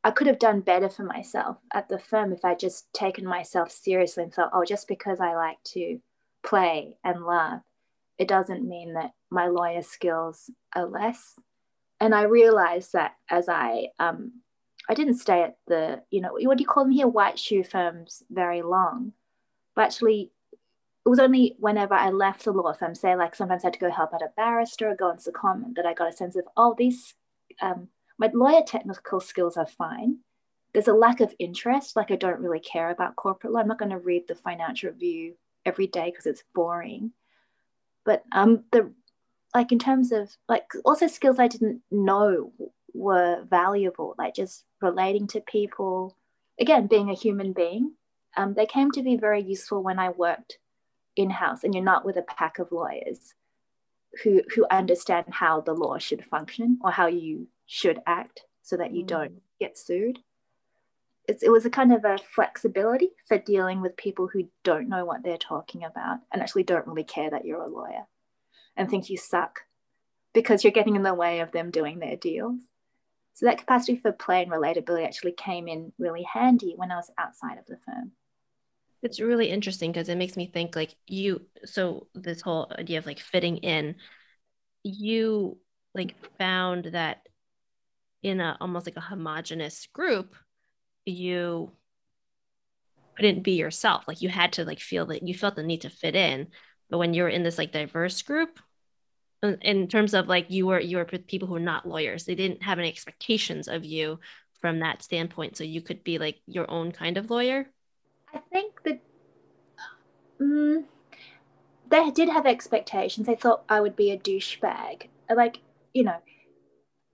I 0.03 0.11
could 0.11 0.27
have 0.27 0.39
done 0.39 0.61
better 0.61 0.89
for 0.89 1.03
myself 1.03 1.57
at 1.73 1.89
the 1.89 1.97
firm 1.97 2.31
if 2.31 2.45
I 2.45 2.53
just 2.53 2.91
taken 2.93 3.25
myself 3.25 3.71
seriously 3.71 4.23
and 4.23 4.33
thought, 4.33 4.51
oh, 4.53 4.65
just 4.65 4.87
because 4.87 5.19
I 5.19 5.35
like 5.35 5.61
to 5.75 5.99
play 6.43 6.97
and 7.03 7.25
laugh, 7.25 7.63
it 8.17 8.27
doesn't 8.27 8.67
mean 8.67 8.93
that 8.93 9.13
my 9.31 9.47
lawyer 9.47 9.81
skills 9.81 10.49
are 10.75 10.85
less 10.85 11.35
and 11.99 12.15
I 12.15 12.23
realized 12.23 12.93
that 12.93 13.15
as 13.29 13.49
I 13.49 13.89
um, 13.99 14.41
I 14.89 14.93
didn't 14.93 15.19
stay 15.19 15.43
at 15.43 15.57
the 15.67 16.01
you 16.09 16.21
know 16.21 16.31
what 16.33 16.57
do 16.57 16.61
you 16.61 16.67
call 16.67 16.83
them 16.83 16.93
here 16.93 17.07
white 17.07 17.39
shoe 17.39 17.63
firms 17.63 18.23
very 18.29 18.61
long, 18.61 19.13
but 19.75 19.85
actually 19.85 20.31
it 21.05 21.09
was 21.09 21.19
only 21.19 21.55
whenever 21.59 21.93
I 21.93 22.09
left 22.09 22.45
the 22.45 22.51
law 22.51 22.73
firm, 22.73 22.95
say 22.95 23.15
like 23.15 23.35
sometimes 23.35 23.63
I 23.63 23.67
had 23.67 23.73
to 23.73 23.79
go 23.79 23.91
help 23.91 24.13
out 24.13 24.21
a 24.21 24.29
barrister 24.35 24.89
or 24.89 24.95
go 24.95 25.09
on 25.09 25.17
secondment, 25.17 25.75
that 25.75 25.85
I 25.85 25.93
got 25.93 26.09
a 26.09 26.15
sense 26.15 26.35
of 26.35 26.45
oh 26.57 26.75
these 26.77 27.15
um, 27.61 27.87
my 28.17 28.29
lawyer 28.33 28.61
technical 28.65 29.19
skills 29.19 29.57
are 29.57 29.67
fine. 29.67 30.17
There's 30.73 30.87
a 30.87 30.93
lack 30.93 31.19
of 31.19 31.33
interest, 31.39 31.95
like 31.95 32.11
I 32.11 32.15
don't 32.15 32.41
really 32.41 32.59
care 32.59 32.91
about 32.91 33.15
corporate 33.15 33.53
law. 33.53 33.59
I'm 33.59 33.67
not 33.67 33.79
going 33.79 33.91
to 33.91 33.97
read 33.97 34.27
the 34.27 34.35
financial 34.35 34.91
review 34.91 35.33
every 35.65 35.87
day 35.87 36.11
because 36.11 36.27
it's 36.27 36.43
boring. 36.53 37.11
But 38.05 38.23
um, 38.31 38.65
the 38.71 38.93
like 39.53 39.71
in 39.71 39.79
terms 39.79 40.11
of 40.11 40.29
like 40.47 40.65
also 40.85 41.07
skills 41.07 41.39
I 41.39 41.47
didn't 41.47 41.81
know 41.91 42.53
were 42.93 43.43
valuable, 43.49 44.15
like 44.17 44.35
just 44.35 44.65
relating 44.81 45.27
to 45.27 45.41
people, 45.41 46.15
again, 46.59 46.87
being 46.87 47.09
a 47.09 47.15
human 47.15 47.53
being. 47.53 47.93
Um, 48.37 48.53
they 48.53 48.65
came 48.65 48.91
to 48.91 49.01
be 49.01 49.17
very 49.17 49.41
useful 49.41 49.81
when 49.81 49.99
I 49.99 50.09
worked 50.09 50.59
in 51.15 51.29
house 51.29 51.63
and 51.63 51.73
you're 51.73 51.83
not 51.83 52.05
with 52.05 52.17
a 52.17 52.21
pack 52.21 52.59
of 52.59 52.71
lawyers 52.71 53.33
who 54.23 54.41
who 54.55 54.65
understand 54.71 55.25
how 55.31 55.61
the 55.61 55.73
law 55.73 55.97
should 55.97 56.23
function 56.25 56.79
or 56.83 56.91
how 56.91 57.07
you 57.07 57.47
should 57.65 57.99
act 58.05 58.43
so 58.61 58.77
that 58.77 58.93
you 58.93 59.03
mm. 59.03 59.07
don't 59.07 59.41
get 59.59 59.77
sued. 59.77 60.19
It's, 61.27 61.43
it 61.43 61.51
was 61.51 61.65
a 61.65 61.69
kind 61.69 61.93
of 61.93 62.05
a 62.05 62.17
flexibility 62.17 63.09
for 63.27 63.37
dealing 63.37 63.81
with 63.81 63.97
people 63.97 64.27
who 64.27 64.49
don't 64.63 64.89
know 64.89 65.05
what 65.05 65.23
they're 65.23 65.37
talking 65.37 65.83
about 65.83 66.17
and 66.31 66.41
actually 66.41 66.63
don't 66.63 66.87
really 66.87 67.03
care 67.03 67.29
that 67.29 67.45
you're 67.45 67.61
a 67.61 67.67
lawyer 67.67 68.07
and 68.79 68.89
think 68.89 69.09
you 69.09 69.17
suck 69.17 69.59
because 70.33 70.63
you're 70.63 70.71
getting 70.71 70.95
in 70.95 71.03
the 71.03 71.13
way 71.13 71.41
of 71.41 71.51
them 71.51 71.69
doing 71.69 71.99
their 71.99 72.15
deals. 72.15 72.59
So 73.33 73.45
that 73.45 73.59
capacity 73.59 73.97
for 73.97 74.11
play 74.11 74.41
and 74.41 74.51
relatability 74.51 75.05
actually 75.05 75.33
came 75.33 75.67
in 75.67 75.93
really 75.99 76.23
handy 76.23 76.73
when 76.75 76.91
I 76.91 76.95
was 76.95 77.11
outside 77.17 77.57
of 77.57 77.65
the 77.67 77.77
firm. 77.85 78.13
It's 79.01 79.19
really 79.19 79.49
interesting 79.49 79.91
because 79.91 80.09
it 80.09 80.17
makes 80.17 80.35
me 80.35 80.47
think 80.47 80.75
like 80.75 80.95
you 81.07 81.41
so 81.65 82.07
this 82.15 82.41
whole 82.41 82.71
idea 82.77 82.97
of 82.97 83.05
like 83.05 83.19
fitting 83.19 83.57
in 83.57 83.95
you 84.83 85.57
like 85.93 86.15
found 86.37 86.85
that 86.85 87.27
in 88.23 88.41
a 88.41 88.57
almost 88.59 88.85
like 88.85 88.97
a 88.97 89.01
homogenous 89.01 89.87
group 89.93 90.35
you 91.05 91.71
couldn't 93.15 93.43
be 93.43 93.53
yourself 93.53 94.05
like 94.05 94.21
you 94.21 94.27
had 94.27 94.53
to 94.53 94.65
like 94.65 94.79
feel 94.79 95.05
that 95.05 95.25
you 95.25 95.33
felt 95.33 95.55
the 95.55 95.63
need 95.63 95.81
to 95.81 95.89
fit 95.89 96.15
in 96.15 96.47
but 96.89 96.97
when 96.97 97.13
you 97.13 97.23
were 97.23 97.29
in 97.29 97.43
this 97.43 97.57
like 97.57 97.71
diverse 97.71 98.21
group 98.21 98.59
in 99.41 99.87
terms 99.87 100.13
of 100.13 100.27
like 100.27 100.49
you 100.49 100.67
were 100.67 100.79
you 100.79 100.97
were 100.97 101.05
people 101.05 101.47
who 101.47 101.55
are 101.55 101.61
not 101.61 101.87
lawyers. 101.87 102.25
They 102.25 102.35
didn't 102.35 102.63
have 102.63 102.79
any 102.79 102.89
expectations 102.89 103.67
of 103.67 103.85
you 103.85 104.19
from 104.59 104.79
that 104.79 105.01
standpoint. 105.01 105.57
So 105.57 105.63
you 105.63 105.81
could 105.81 106.03
be 106.03 106.17
like 106.17 106.41
your 106.45 106.69
own 106.69 106.91
kind 106.91 107.17
of 107.17 107.29
lawyer? 107.29 107.69
I 108.33 108.39
think 108.51 108.83
that 108.83 109.01
um, 110.41 110.85
they 111.89 112.11
did 112.11 112.29
have 112.29 112.45
expectations. 112.45 113.27
They 113.27 113.35
thought 113.35 113.63
i 113.69 113.79
would 113.79 113.95
be 113.95 114.11
a 114.11 114.17
douchebag. 114.17 115.07
Like 115.33 115.61
you 115.93 116.03
know 116.03 116.17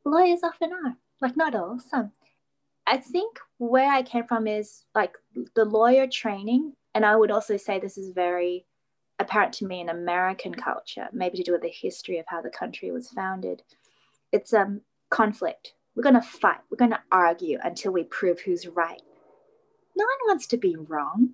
lawyers 0.03 0.41
often 0.43 0.71
are. 0.73 0.97
Like 1.21 1.37
not 1.37 1.55
all 1.55 1.79
some. 1.79 2.11
I 2.87 2.97
think 2.97 3.39
where 3.57 3.91
i 3.91 4.03
came 4.03 4.25
from 4.25 4.47
is 4.47 4.83
like 4.95 5.13
the 5.55 5.65
lawyer 5.65 6.07
training. 6.07 6.73
And 6.95 7.05
i 7.05 7.15
would 7.15 7.31
also 7.31 7.57
say 7.57 7.79
this 7.79 7.97
is 7.97 8.11
very 8.11 8.65
apparent 9.19 9.53
to 9.53 9.65
me 9.65 9.81
in 9.81 9.89
American 9.89 10.53
culture, 10.53 11.07
maybe 11.13 11.37
to 11.37 11.43
do 11.43 11.51
with 11.51 11.61
the 11.61 11.69
history 11.69 12.19
of 12.19 12.25
how 12.27 12.41
the 12.41 12.49
country 12.49 12.91
was 12.91 13.09
founded. 13.09 13.61
It's 14.31 14.53
um, 14.53 14.81
conflict. 15.09 15.73
We're 15.95 16.03
going 16.03 16.15
to 16.15 16.21
fight. 16.21 16.59
We're 16.69 16.77
going 16.77 16.91
to 16.91 17.01
argue 17.11 17.57
until 17.63 17.93
we 17.93 18.03
prove 18.03 18.41
who's 18.41 18.67
right. 18.67 19.01
No 19.95 20.03
one 20.03 20.27
wants 20.27 20.47
to 20.47 20.57
be 20.57 20.75
wrong. 20.75 21.31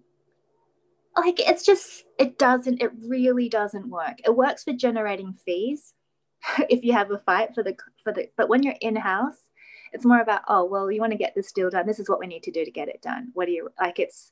Like 1.18 1.40
it's 1.40 1.66
just, 1.66 2.06
it 2.18 2.38
doesn't, 2.38 2.82
it 2.82 2.92
really 3.06 3.50
doesn't 3.50 3.90
work. 3.90 4.20
It 4.24 4.36
works 4.36 4.64
for 4.64 4.74
generating 4.74 5.34
fees 5.34 5.94
if 6.70 6.84
you 6.84 6.94
have 6.94 7.12
a 7.12 7.18
fight 7.18 7.56
for 7.56 7.64
the, 7.64 7.76
for 8.04 8.14
the, 8.14 8.30
but 8.38 8.50
when 8.50 8.64
you're 8.64 8.76
in 8.82 8.96
house, 8.96 9.48
it's 9.94 10.06
more 10.06 10.22
about, 10.22 10.44
oh, 10.48 10.64
well, 10.64 10.90
you 10.90 11.02
want 11.02 11.12
to 11.12 11.18
get 11.18 11.36
this 11.36 11.52
deal 11.52 11.70
done. 11.70 11.86
This 11.86 12.00
is 12.00 12.08
what 12.08 12.20
we 12.20 12.28
need 12.28 12.44
to 12.44 12.52
do 12.52 12.64
to 12.64 12.72
get 12.72 12.88
it 12.88 13.02
done. 13.02 13.32
What 13.34 13.48
do 13.48 13.52
you 13.52 13.70
like? 13.80 14.00
It's, 14.00 14.32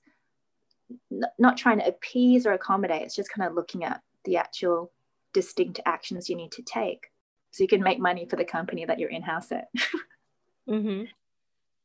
not 1.37 1.57
trying 1.57 1.79
to 1.79 1.87
appease 1.87 2.45
or 2.45 2.53
accommodate 2.53 3.01
it's 3.01 3.15
just 3.15 3.31
kind 3.31 3.47
of 3.47 3.55
looking 3.55 3.83
at 3.83 4.01
the 4.25 4.37
actual 4.37 4.91
distinct 5.33 5.79
actions 5.85 6.29
you 6.29 6.35
need 6.35 6.51
to 6.51 6.61
take 6.61 7.07
so 7.51 7.63
you 7.63 7.67
can 7.67 7.81
make 7.81 7.99
money 7.99 8.25
for 8.25 8.35
the 8.35 8.45
company 8.45 8.85
that 8.85 8.99
you're 8.99 9.09
in-house 9.09 9.51
at 9.51 9.67
mm-hmm. 10.69 11.03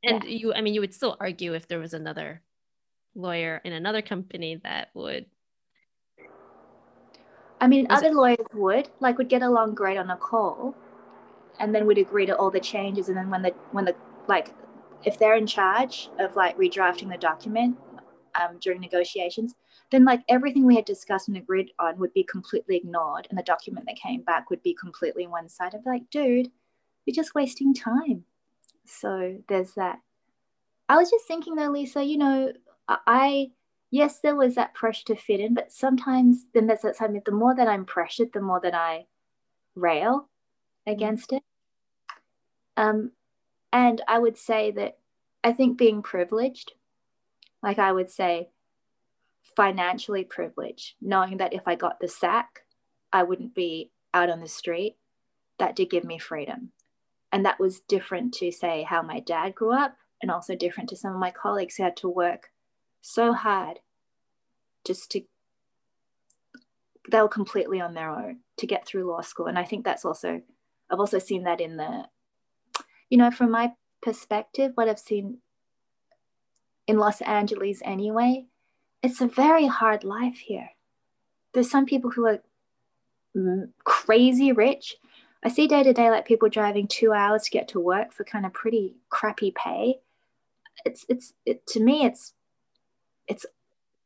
and 0.03 0.25
yeah. 0.25 0.25
you 0.25 0.55
i 0.55 0.61
mean 0.61 0.75
you 0.75 0.81
would 0.81 0.95
still 0.95 1.17
argue 1.21 1.55
if 1.55 1.69
there 1.69 1.79
was 1.79 1.95
another 1.95 2.40
lawyer 3.14 3.61
in 3.64 3.73
another 3.73 4.03
company 4.03 4.61
that 4.62 4.88
would 4.95 5.27
i 7.61 7.67
mean 7.67 7.87
other 7.90 8.09
it- 8.09 8.14
lawyers 8.14 8.47
would 8.55 8.88
like 9.01 9.19
would 9.19 9.29
get 9.29 9.43
along 9.43 9.75
great 9.75 9.99
on 9.99 10.11
a 10.11 10.17
call 10.17 10.75
and 11.61 11.75
then 11.75 11.87
we'd 11.87 11.99
agree 11.99 12.27
to 12.27 12.37
all 12.37 12.51
the 12.51 12.61
changes 12.61 13.09
and 13.09 13.17
then 13.17 13.31
when 13.31 13.43
the 13.43 13.51
when 13.73 13.85
the 13.85 13.95
like 14.27 14.55
if 15.05 15.19
they're 15.19 15.37
in 15.37 15.47
charge 15.47 16.09
of 16.19 16.35
like 16.35 16.57
redrafting 16.57 17.11
the 17.11 17.19
document 17.19 17.77
um, 18.40 18.59
during 18.61 18.81
negotiations, 18.81 19.55
then 19.90 20.05
like 20.05 20.23
everything 20.29 20.64
we 20.64 20.77
had 20.77 20.85
discussed 20.85 21.29
and 21.29 21.37
agreed 21.37 21.73
on 21.79 21.99
would 21.99 22.12
be 22.12 22.25
completely 22.25 22.77
ignored 22.77 23.27
and 23.31 23.38
the 23.38 23.42
document 23.42 23.87
that 23.87 23.97
came 23.97 24.23
back 24.23 24.51
would 24.51 24.62
be 24.62 24.75
completely 24.75 25.27
one 25.27 25.49
sided 25.49 25.83
like 25.87 26.09
dude 26.11 26.51
you're 27.05 27.14
just 27.14 27.35
wasting 27.35 27.75
time. 27.75 28.25
So 28.87 29.38
there's 29.49 29.75
that. 29.75 30.01
I 30.88 30.97
was 30.97 31.11
just 31.11 31.27
thinking 31.27 31.55
though 31.55 31.70
lisa 31.70 32.05
you 32.05 32.18
know 32.18 32.53
i 32.88 33.51
yes 33.90 34.20
there 34.20 34.37
was 34.37 34.55
that 34.55 34.75
pressure 34.75 35.05
to 35.07 35.16
fit 35.16 35.40
in 35.40 35.55
but 35.55 35.73
sometimes 35.73 36.44
then 36.53 36.66
there's 36.66 36.83
that 36.83 36.94
side 36.94 37.18
the 37.25 37.33
more 37.33 37.55
that 37.55 37.68
i'm 37.68 37.87
pressured 37.87 38.31
the 38.35 38.40
more 38.42 38.61
that 38.61 38.75
i 38.75 39.07
rail 39.75 40.29
against 40.87 41.33
it. 41.33 41.42
Um, 42.77 43.12
and 43.73 44.03
i 44.07 44.18
would 44.18 44.37
say 44.37 44.73
that 44.73 44.99
i 45.42 45.55
think 45.55 45.79
being 45.79 46.03
privileged 46.03 46.73
like 47.64 47.81
i 47.81 47.90
would 47.90 48.11
say 48.11 48.48
financially 49.57 50.24
privileged, 50.24 50.94
knowing 51.00 51.37
that 51.38 51.53
if 51.53 51.62
I 51.66 51.74
got 51.74 52.00
the 52.00 52.09
sack, 52.09 52.64
I 53.12 53.22
wouldn't 53.22 53.55
be 53.55 53.90
out 54.12 54.31
on 54.31 54.40
the 54.40 54.48
street. 54.48 54.96
That 55.59 55.77
did 55.77 55.90
give 55.90 56.05
me 56.05 56.18
freedom. 56.18 56.72
And 57.33 57.44
that 57.44 57.61
was 57.61 57.81
different 57.81 58.33
to, 58.35 58.50
say, 58.50 58.83
how 58.83 59.03
my 59.03 59.20
dad 59.20 59.55
grew 59.55 59.72
up, 59.72 59.96
and 60.22 60.31
also 60.31 60.55
different 60.55 60.88
to 60.90 60.96
some 60.96 61.12
of 61.12 61.20
my 61.20 61.31
colleagues 61.31 61.77
who 61.77 61.85
had 61.85 61.96
to 61.98 62.09
work 62.09 62.50
so 63.00 63.33
hard 63.33 63.81
just 64.85 65.11
to, 65.12 65.22
they 67.11 67.20
were 67.20 67.29
completely 67.29 67.81
on 67.81 67.94
their 67.94 68.11
own 68.11 68.38
to 68.57 68.66
get 68.66 68.87
through 68.87 69.09
law 69.09 69.20
school. 69.20 69.46
And 69.46 69.59
I 69.59 69.64
think 69.64 69.85
that's 69.85 70.05
also, 70.05 70.40
I've 70.90 71.00
also 71.00 71.18
seen 71.18 71.44
that 71.44 71.61
in 71.61 71.77
the, 71.77 72.07
you 73.11 73.18
know, 73.18 73.31
from 73.31 73.50
my 73.50 73.72
perspective, 74.00 74.72
what 74.74 74.88
I've 74.88 74.98
seen 74.98 75.38
in 76.87 76.99
Los 76.99 77.20
Angeles 77.23 77.81
anyway, 77.85 78.47
it's 79.03 79.20
a 79.20 79.27
very 79.27 79.66
hard 79.66 80.05
life 80.05 80.38
here. 80.38 80.70
There's 81.53 81.70
some 81.70 81.87
people 81.87 82.11
who 82.11 82.27
are 82.27 82.40
crazy 83.85 84.53
rich. 84.53 84.97
I 85.42 85.49
see 85.49 85.66
day 85.66 85.83
to 85.83 85.92
day 85.92 86.11
like 86.11 86.27
people 86.27 86.49
driving 86.49 86.87
two 86.87 87.12
hours 87.12 87.44
to 87.44 87.51
get 87.51 87.68
to 87.68 87.81
work 87.81 88.12
for 88.12 88.25
kind 88.25 88.47
of 88.47 88.53
pretty 88.53 88.94
crappy 89.11 89.53
pay. 89.55 90.01
It's 90.85 91.05
it's 91.09 91.35
it, 91.44 91.66
to 91.68 91.81
me 91.81 92.05
it's 92.05 92.33
it's 93.29 93.47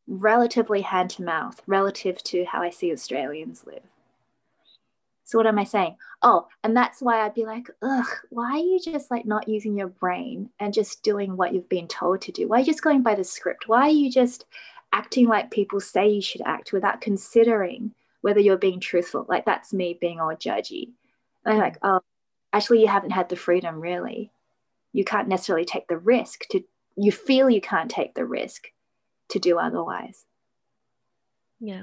relatively 0.07 0.81
hand 0.81 1.11
to 1.11 1.23
mouth 1.23 1.63
relative 1.67 2.23
to 2.25 2.45
how 2.45 2.63
I 2.63 2.71
see 2.71 2.93
Australians 2.93 3.65
live. 3.67 3.83
So 5.29 5.37
what 5.37 5.47
am 5.47 5.59
I 5.59 5.65
saying? 5.65 5.97
Oh, 6.23 6.49
and 6.65 6.75
that's 6.75 7.03
why 7.03 7.21
I'd 7.21 7.35
be 7.35 7.45
like, 7.45 7.69
ugh, 7.83 8.07
why 8.31 8.53
are 8.53 8.57
you 8.57 8.81
just 8.83 9.11
like 9.11 9.27
not 9.27 9.47
using 9.47 9.77
your 9.77 9.89
brain 9.89 10.49
and 10.59 10.73
just 10.73 11.03
doing 11.03 11.37
what 11.37 11.53
you've 11.53 11.69
been 11.69 11.87
told 11.87 12.23
to 12.23 12.33
do? 12.33 12.49
Why 12.49 12.57
are 12.57 12.61
you 12.61 12.65
just 12.65 12.83
going 12.83 13.03
by 13.03 13.15
the 13.15 13.25
script? 13.25 13.69
Why 13.69 13.83
are 13.83 13.91
you 13.91 14.11
just 14.11 14.47
acting 14.91 15.29
like 15.29 15.51
people 15.51 15.81
say 15.81 16.09
you 16.09 16.23
should 16.23 16.41
act 16.47 16.73
without 16.73 17.03
considering 17.03 17.93
whether 18.23 18.41
you're 18.41 18.57
being 18.57 18.81
truthful. 18.81 19.27
Like 19.29 19.45
that's 19.45 19.75
me 19.75 19.99
being 20.01 20.19
all 20.19 20.35
judgy. 20.35 20.93
And 21.45 21.55
I'm 21.55 21.59
like, 21.59 21.77
oh, 21.83 22.01
actually, 22.55 22.81
you 22.81 22.89
haven't 22.89 23.11
had 23.11 23.29
the 23.29 23.37
freedom 23.37 23.83
really. 23.83 24.33
You 24.95 25.05
can't 25.05 25.29
necessarily 25.29 25.67
take 25.67 25.89
the 25.89 25.99
risk 25.99 26.47
to, 26.53 26.65
you 26.97 27.13
feel 27.13 27.51
you 27.51 27.61
can't 27.61 27.91
take 27.91 28.15
the 28.15 28.25
risk 28.25 28.69
to 29.29 29.39
do 29.39 29.59
otherwise. 29.59 30.25
Yeah. 31.61 31.83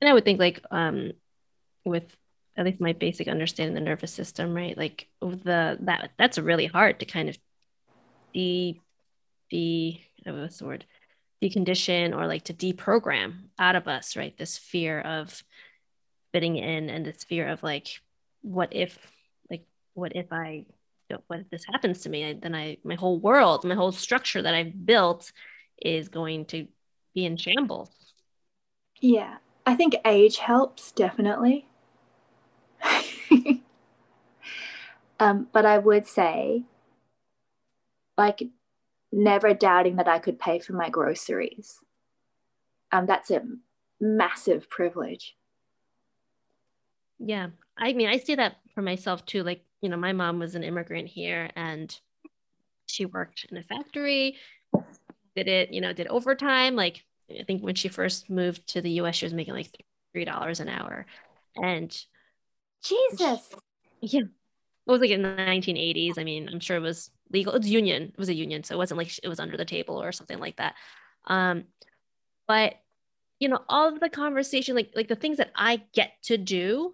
And 0.00 0.08
I 0.08 0.12
would 0.12 0.24
think 0.24 0.38
like 0.38 0.62
um 0.70 1.12
with 1.86 2.16
at 2.56 2.64
least 2.64 2.80
my 2.80 2.92
basic 2.92 3.28
understanding 3.28 3.76
of 3.76 3.82
the 3.82 3.88
nervous 3.88 4.12
system, 4.12 4.54
right? 4.54 4.76
Like 4.76 5.08
the 5.20 5.78
that 5.80 6.10
that's 6.18 6.38
really 6.38 6.66
hard 6.66 7.00
to 7.00 7.06
kind 7.06 7.28
of 7.28 7.38
be 8.32 8.80
be 9.48 10.04
oh, 10.26 10.42
what's 10.42 10.58
the 10.58 10.66
word 10.66 10.84
decondition 11.42 12.16
or 12.16 12.26
like 12.26 12.44
to 12.44 12.54
deprogram 12.54 13.34
out 13.58 13.76
of 13.76 13.88
us, 13.88 14.16
right? 14.16 14.36
This 14.36 14.58
fear 14.58 15.00
of 15.00 15.42
fitting 16.32 16.56
in 16.56 16.90
and 16.90 17.04
this 17.04 17.24
fear 17.24 17.48
of 17.48 17.62
like, 17.62 18.00
what 18.42 18.70
if, 18.72 18.98
like, 19.50 19.66
what 19.94 20.12
if 20.14 20.32
I, 20.32 20.66
what 21.26 21.40
if 21.40 21.50
this 21.50 21.64
happens 21.64 22.02
to 22.02 22.08
me? 22.08 22.38
Then 22.40 22.54
I, 22.54 22.78
my 22.84 22.94
whole 22.94 23.18
world, 23.18 23.64
my 23.64 23.74
whole 23.74 23.92
structure 23.92 24.42
that 24.42 24.54
I've 24.54 24.86
built 24.86 25.30
is 25.80 26.08
going 26.08 26.46
to 26.46 26.66
be 27.14 27.26
in 27.26 27.36
shambles. 27.36 27.90
Yeah, 29.00 29.36
I 29.66 29.76
think 29.76 29.94
age 30.04 30.38
helps 30.38 30.92
definitely. 30.92 31.66
um, 35.20 35.48
but 35.52 35.66
I 35.66 35.78
would 35.78 36.06
say, 36.06 36.64
like, 38.16 38.42
never 39.12 39.54
doubting 39.54 39.96
that 39.96 40.08
I 40.08 40.18
could 40.18 40.38
pay 40.38 40.58
for 40.58 40.72
my 40.72 40.88
groceries. 40.88 41.78
Um, 42.92 43.06
that's 43.06 43.30
a 43.30 43.42
massive 44.00 44.68
privilege. 44.70 45.36
Yeah. 47.18 47.48
I 47.78 47.92
mean, 47.92 48.08
I 48.08 48.18
see 48.18 48.34
that 48.34 48.56
for 48.74 48.82
myself 48.82 49.24
too. 49.26 49.42
Like, 49.42 49.64
you 49.80 49.88
know, 49.88 49.96
my 49.96 50.12
mom 50.12 50.38
was 50.38 50.54
an 50.54 50.62
immigrant 50.62 51.08
here 51.08 51.50
and 51.56 51.98
she 52.86 53.06
worked 53.06 53.46
in 53.50 53.56
a 53.56 53.62
factory, 53.62 54.36
did 55.34 55.48
it, 55.48 55.72
you 55.72 55.80
know, 55.80 55.92
did 55.92 56.06
overtime. 56.08 56.76
Like, 56.76 57.04
I 57.30 57.42
think 57.44 57.62
when 57.62 57.74
she 57.74 57.88
first 57.88 58.30
moved 58.30 58.66
to 58.68 58.80
the 58.80 58.92
US, 58.92 59.16
she 59.16 59.26
was 59.26 59.34
making 59.34 59.54
like 59.54 59.70
$3 60.14 60.60
an 60.60 60.68
hour. 60.68 61.06
And 61.56 61.96
Jesus. 62.88 63.54
Yeah. 64.00 64.20
It 64.20 64.90
was 64.90 65.00
like 65.00 65.10
in 65.10 65.22
the 65.22 65.28
1980s. 65.28 66.18
I 66.18 66.24
mean, 66.24 66.48
I'm 66.48 66.60
sure 66.60 66.76
it 66.76 66.80
was 66.80 67.10
legal. 67.32 67.54
It's 67.54 67.66
union. 67.66 68.04
It 68.04 68.18
was 68.18 68.28
a 68.28 68.34
union, 68.34 68.62
so 68.62 68.74
it 68.74 68.78
wasn't 68.78 68.98
like 68.98 69.18
it 69.22 69.28
was 69.28 69.40
under 69.40 69.56
the 69.56 69.64
table 69.64 70.00
or 70.00 70.12
something 70.12 70.38
like 70.38 70.56
that. 70.56 70.74
Um, 71.26 71.64
but 72.46 72.74
you 73.40 73.48
know, 73.48 73.60
all 73.68 73.88
of 73.88 74.00
the 74.00 74.08
conversation, 74.08 74.74
like 74.76 74.92
like 74.94 75.08
the 75.08 75.16
things 75.16 75.38
that 75.38 75.50
I 75.56 75.82
get 75.92 76.12
to 76.24 76.38
do, 76.38 76.92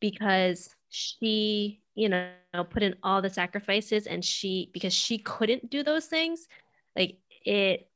because 0.00 0.74
she, 0.88 1.80
you 1.94 2.08
know, 2.08 2.30
put 2.68 2.82
in 2.82 2.96
all 3.02 3.22
the 3.22 3.30
sacrifices, 3.30 4.06
and 4.06 4.24
she 4.24 4.70
because 4.72 4.92
she 4.92 5.18
couldn't 5.18 5.70
do 5.70 5.84
those 5.84 6.06
things, 6.06 6.48
like 6.96 7.18
it, 7.44 7.88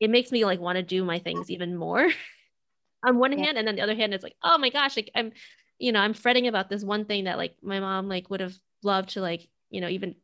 it 0.00 0.08
makes 0.08 0.32
me 0.32 0.44
like 0.46 0.60
want 0.60 0.76
to 0.76 0.82
do 0.82 1.04
my 1.04 1.18
things 1.18 1.50
even 1.50 1.76
more. 1.76 2.08
on 3.04 3.18
one 3.18 3.32
yeah. 3.32 3.46
hand, 3.46 3.58
and 3.58 3.66
then 3.66 3.76
the 3.76 3.82
other 3.82 3.94
hand, 3.94 4.14
it's 4.14 4.24
like, 4.24 4.36
oh 4.42 4.58
my 4.58 4.70
gosh, 4.70 4.96
like 4.96 5.10
I'm, 5.14 5.32
you 5.80 5.92
know, 5.92 6.00
I'm 6.00 6.14
fretting 6.14 6.46
about 6.46 6.68
this 6.68 6.84
one 6.84 7.06
thing 7.06 7.24
that 7.24 7.38
like 7.38 7.56
my 7.62 7.80
mom 7.80 8.08
like 8.08 8.30
would 8.30 8.40
have 8.40 8.54
loved 8.82 9.10
to 9.10 9.20
like, 9.20 9.48
you 9.70 9.80
know, 9.80 9.88
even 9.88 10.14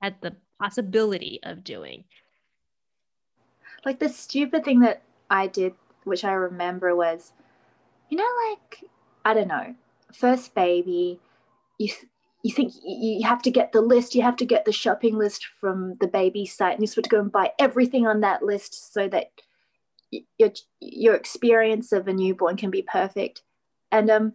had 0.00 0.16
the 0.22 0.34
possibility 0.60 1.40
of 1.42 1.62
doing. 1.62 2.04
Like 3.84 3.98
the 3.98 4.08
stupid 4.08 4.64
thing 4.64 4.80
that 4.80 5.02
I 5.30 5.46
did, 5.46 5.74
which 6.04 6.24
I 6.24 6.32
remember 6.32 6.96
was, 6.96 7.32
you 8.08 8.16
know, 8.16 8.28
like, 8.50 8.84
I 9.26 9.34
don't 9.34 9.48
know, 9.48 9.74
first 10.12 10.54
baby, 10.54 11.20
you, 11.78 11.92
you 12.42 12.54
think 12.54 12.72
you 12.82 13.26
have 13.26 13.42
to 13.42 13.50
get 13.50 13.72
the 13.72 13.82
list, 13.82 14.14
you 14.14 14.22
have 14.22 14.36
to 14.36 14.46
get 14.46 14.64
the 14.64 14.72
shopping 14.72 15.18
list 15.18 15.46
from 15.60 15.96
the 16.00 16.06
baby 16.06 16.46
site, 16.46 16.72
and 16.72 16.80
you're 16.80 16.88
supposed 16.88 17.04
to 17.04 17.10
go 17.10 17.20
and 17.20 17.32
buy 17.32 17.52
everything 17.58 18.06
on 18.06 18.20
that 18.20 18.42
list 18.42 18.94
so 18.94 19.08
that 19.08 19.32
your 20.38 20.50
your 20.80 21.14
experience 21.14 21.92
of 21.92 22.06
a 22.06 22.12
newborn 22.12 22.56
can 22.56 22.70
be 22.70 22.82
perfect. 22.82 23.42
And 23.90 24.10
um, 24.10 24.34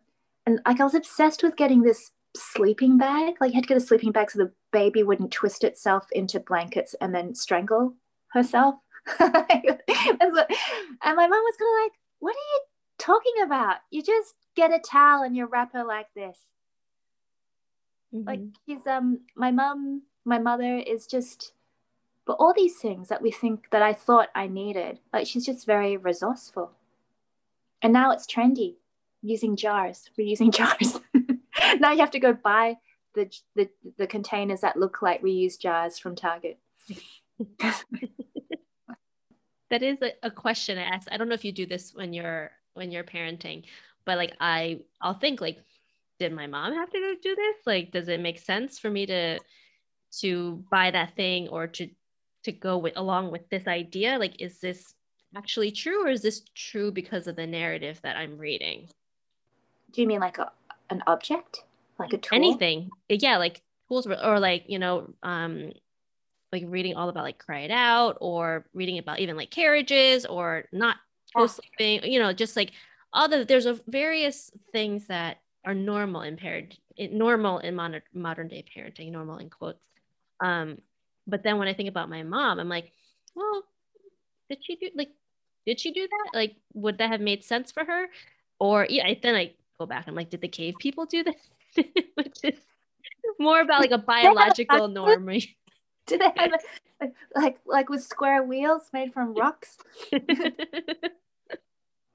and 0.50 0.60
like 0.66 0.82
I 0.82 0.84
was 0.84 0.96
obsessed 0.96 1.44
with 1.44 1.56
getting 1.56 1.84
this 1.84 2.12
sleeping 2.36 2.98
bag. 2.98 3.36
Like 3.40 3.52
you 3.52 3.56
had 3.56 3.66
to 3.66 3.68
get 3.68 3.78
a 3.78 3.82
sleeping 3.86 4.12
bag 4.12 4.32
so 4.32 4.40
the 4.40 4.52
baby 4.72 5.04
wouldn't 5.04 5.32
twist 5.32 5.64
itself 5.64 6.08
into 6.12 6.40
blankets 6.40 6.96
and 7.00 7.14
then 7.14 7.36
strangle 7.36 7.94
herself. 8.30 8.76
and 9.20 9.30
my 9.30 11.28
mom 11.28 11.30
was 11.30 11.56
kind 11.58 11.70
of 11.70 11.84
like, 11.84 11.94
What 12.20 12.36
are 12.36 12.50
you 12.54 12.62
talking 12.98 13.44
about? 13.44 13.78
You 13.92 14.02
just 14.02 14.34
get 14.56 14.74
a 14.74 14.80
towel 14.80 15.24
and 15.24 15.36
you 15.36 15.46
wrap 15.46 15.74
her 15.74 15.84
like 15.84 16.08
this. 16.16 16.38
Mm-hmm. 18.14 18.28
Like 18.28 18.40
she's 18.66 18.88
um 18.88 19.20
my 19.36 19.52
mom, 19.52 20.02
my 20.26 20.40
mother 20.40 20.78
is 20.78 21.06
just 21.06 21.54
but 22.26 22.38
all 22.40 22.54
these 22.56 22.78
things 22.78 23.10
that 23.10 23.22
we 23.22 23.32
think 23.32 23.70
that 23.72 23.84
I 23.84 23.94
thought 23.94 24.30
I 24.34 24.48
needed, 24.48 25.00
like 25.14 25.28
she's 25.28 25.46
just 25.46 25.68
very 25.68 25.96
resourceful. 25.96 26.72
And 27.84 27.94
now 27.94 28.12
it's 28.12 28.28
trendy 28.28 28.76
using 29.22 29.56
jars, 29.56 30.10
reusing 30.18 30.54
jars. 30.54 31.00
now 31.80 31.92
you 31.92 32.00
have 32.00 32.12
to 32.12 32.20
go 32.20 32.34
buy 32.34 32.78
the, 33.16 33.30
the 33.56 33.70
the 33.98 34.08
containers 34.08 34.62
that 34.62 34.78
look 34.78 35.02
like 35.02 35.22
reused 35.22 35.60
jars 35.60 35.98
from 35.98 36.16
Target. 36.16 36.60
that 37.60 37.84
is 39.84 39.98
a, 40.02 40.14
a 40.24 40.32
question 40.32 40.78
I 40.78 40.84
ask. 40.84 41.08
I 41.12 41.18
don't 41.18 41.28
know 41.28 41.36
if 41.36 41.46
you 41.46 41.52
do 41.52 41.66
this 41.66 41.94
when 41.94 42.14
you're 42.14 42.52
when 42.74 42.92
you're 42.92 43.04
parenting, 43.04 43.64
but 44.06 44.18
like 44.18 44.36
I 44.40 44.82
I'll 45.02 45.16
think 45.16 45.42
like, 45.42 45.60
did 46.20 46.34
my 46.34 46.48
mom 46.48 46.74
have 46.74 46.92
to 46.92 47.16
do 47.22 47.36
this? 47.36 47.56
Like, 47.66 47.92
does 47.92 48.08
it 48.08 48.20
make 48.20 48.40
sense 48.40 48.80
for 48.80 48.90
me 48.90 49.06
to 49.08 49.40
to 50.20 50.64
buy 50.72 50.92
that 50.92 51.16
thing 51.16 51.48
or 51.50 51.68
to 51.68 51.90
to 52.44 52.52
go 52.52 52.78
with 52.78 52.94
along 52.96 53.32
with 53.32 53.50
this 53.50 53.68
idea? 53.68 54.18
Like, 54.18 54.42
is 54.42 54.60
this 54.60 54.94
actually 55.36 55.72
true 55.72 56.06
or 56.06 56.10
is 56.10 56.22
this 56.22 56.44
true 56.56 56.92
because 56.92 57.28
of 57.28 57.36
the 57.36 57.48
narrative 57.48 58.00
that 58.04 58.18
I'm 58.18 58.38
reading? 58.38 58.90
Do 59.92 60.02
you 60.02 60.08
mean 60.08 60.20
like 60.20 60.38
a, 60.38 60.52
an 60.90 61.04
object? 61.08 61.64
like 61.98 62.14
a 62.14 62.18
tool 62.18 62.38
anything 62.38 62.90
yeah 63.10 63.36
like 63.36 63.62
tools 63.90 64.08
or 64.08 64.40
like 64.40 64.64
you 64.68 64.80
know 64.80 65.14
um 65.22 65.70
like 66.52 66.64
reading 66.68 66.96
all 66.96 67.10
about 67.10 67.24
like 67.24 67.38
cry 67.38 67.60
it 67.62 67.72
out 67.72 68.18
or 68.22 68.66
reading 68.74 68.98
about 68.98 69.20
even 69.20 69.36
like 69.36 69.52
carriages 69.52 70.26
or 70.26 70.66
not 70.72 70.98
co-sleeping, 71.36 72.12
you 72.12 72.20
know, 72.20 72.34
just 72.34 72.56
like 72.56 72.72
all 73.14 73.28
the 73.28 73.46
there's 73.46 73.66
a 73.66 73.80
various 73.88 74.52
things 74.72 75.08
that 75.08 75.38
are 75.66 75.74
normal 75.74 76.22
in 76.22 76.38
parent 76.38 76.78
normal 76.98 77.60
in 77.60 77.76
modern 77.76 78.02
modern 78.14 78.48
day 78.48 78.66
parenting, 78.76 79.12
normal 79.12 79.38
in 79.38 79.50
quotes. 79.50 79.80
Um, 80.42 80.80
but 81.28 81.44
then 81.44 81.58
when 81.58 81.68
I 81.68 81.74
think 81.74 81.90
about 81.90 82.10
my 82.10 82.24
mom, 82.24 82.60
I'm 82.60 82.70
like, 82.70 82.92
well, 83.36 83.64
did 84.50 84.60
she 84.64 84.76
do 84.76 84.90
like 84.96 85.12
did 85.66 85.80
she 85.80 85.92
do 85.92 86.08
that? 86.08 86.38
Like, 86.38 86.56
would 86.74 86.98
that 86.98 87.12
have 87.12 87.22
made 87.22 87.44
sense 87.44 87.72
for 87.72 87.86
her? 87.86 88.08
Or 88.60 88.88
yeah, 88.90 89.14
then 89.22 89.36
I 89.36 89.54
go 89.80 89.86
back. 89.86 90.06
I'm 90.08 90.16
like, 90.16 90.30
did 90.30 90.42
the 90.42 90.48
cave 90.48 90.76
people 90.80 91.06
do 91.06 91.24
this? 91.24 91.50
Which 91.76 92.40
is 92.44 92.60
more 93.40 93.62
about 93.62 93.80
like 93.80 93.92
a 93.92 93.98
biological 93.98 94.88
norm. 94.88 95.30
Do 96.06 96.18
they 96.18 96.32
have 96.36 96.52
like, 97.00 97.14
like 97.36 97.60
like 97.66 97.90
with 97.90 98.04
square 98.04 98.44
wheels 98.44 98.90
made 98.92 99.14
from 99.14 99.34
rocks? 99.36 99.78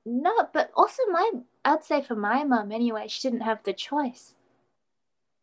no, 0.05 0.49
but 0.53 0.71
also 0.77 1.03
my 1.11 1.31
I'd 1.65 1.85
say 1.85 2.03
for 2.03 2.17
my 2.17 2.45
mom 2.45 2.73
anyway, 2.73 3.07
she 3.09 3.23
didn't 3.29 3.43
have 3.43 3.63
the 3.63 3.73
choice. 3.73 4.35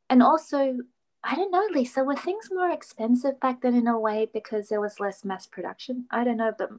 And 0.09 0.21
also, 0.21 0.79
I 1.23 1.35
don't 1.35 1.51
know, 1.51 1.65
Lisa, 1.71 2.03
were 2.03 2.17
things 2.17 2.49
more 2.51 2.69
expensive 2.69 3.39
back 3.39 3.61
then 3.61 3.75
in 3.75 3.87
a 3.87 3.97
way 3.97 4.27
because 4.33 4.67
there 4.67 4.81
was 4.81 4.99
less 4.99 5.23
mass 5.23 5.47
production? 5.47 6.05
I 6.11 6.25
don't 6.25 6.35
know, 6.35 6.51
but 6.57 6.71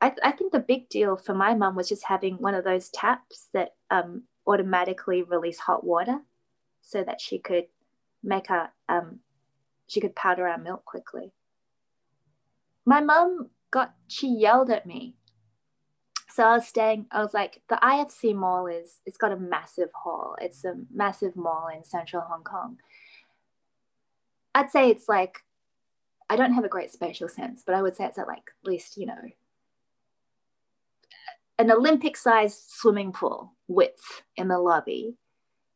I, 0.00 0.12
I 0.22 0.30
think 0.30 0.52
the 0.52 0.60
big 0.60 0.88
deal 0.88 1.16
for 1.16 1.34
my 1.34 1.54
mum 1.54 1.74
was 1.74 1.88
just 1.88 2.04
having 2.04 2.36
one 2.36 2.54
of 2.54 2.62
those 2.62 2.88
taps 2.90 3.48
that 3.52 3.70
um, 3.90 4.22
automatically 4.46 5.22
release 5.22 5.58
hot 5.58 5.84
water 5.84 6.20
so 6.82 7.02
that 7.02 7.20
she 7.20 7.38
could 7.38 7.66
make 8.22 8.48
her 8.48 8.70
um, 8.88 9.20
she 9.86 10.00
could 10.00 10.14
powder 10.14 10.48
our 10.48 10.58
milk 10.58 10.84
quickly. 10.84 11.32
My 12.84 13.00
mum 13.00 13.50
got 13.70 13.94
she 14.08 14.28
yelled 14.28 14.70
at 14.70 14.86
me. 14.86 15.16
So 16.28 16.44
I 16.44 16.56
was 16.56 16.68
staying, 16.68 17.06
I 17.10 17.22
was 17.22 17.32
like, 17.32 17.62
the 17.70 17.78
IFC 17.82 18.34
mall 18.34 18.66
is 18.66 19.00
it's 19.06 19.16
got 19.16 19.32
a 19.32 19.38
massive 19.38 19.88
hall. 19.94 20.36
It's 20.40 20.64
a 20.64 20.74
massive 20.92 21.34
mall 21.34 21.68
in 21.74 21.82
central 21.82 22.22
Hong 22.22 22.44
Kong. 22.44 22.76
I'd 24.54 24.70
say 24.70 24.90
it's 24.90 25.08
like 25.08 25.38
I 26.28 26.36
don't 26.36 26.54
have 26.54 26.64
a 26.64 26.68
great 26.68 26.92
spatial 26.92 27.28
sense, 27.28 27.62
but 27.64 27.74
I 27.74 27.82
would 27.82 27.96
say 27.96 28.04
it's 28.04 28.18
at 28.18 28.26
like 28.26 28.50
least, 28.64 28.96
you 28.96 29.06
know, 29.06 29.20
an 31.58 31.70
Olympic 31.70 32.16
sized 32.16 32.60
swimming 32.68 33.12
pool 33.12 33.54
width 33.68 34.22
in 34.36 34.48
the 34.48 34.58
lobby. 34.58 35.16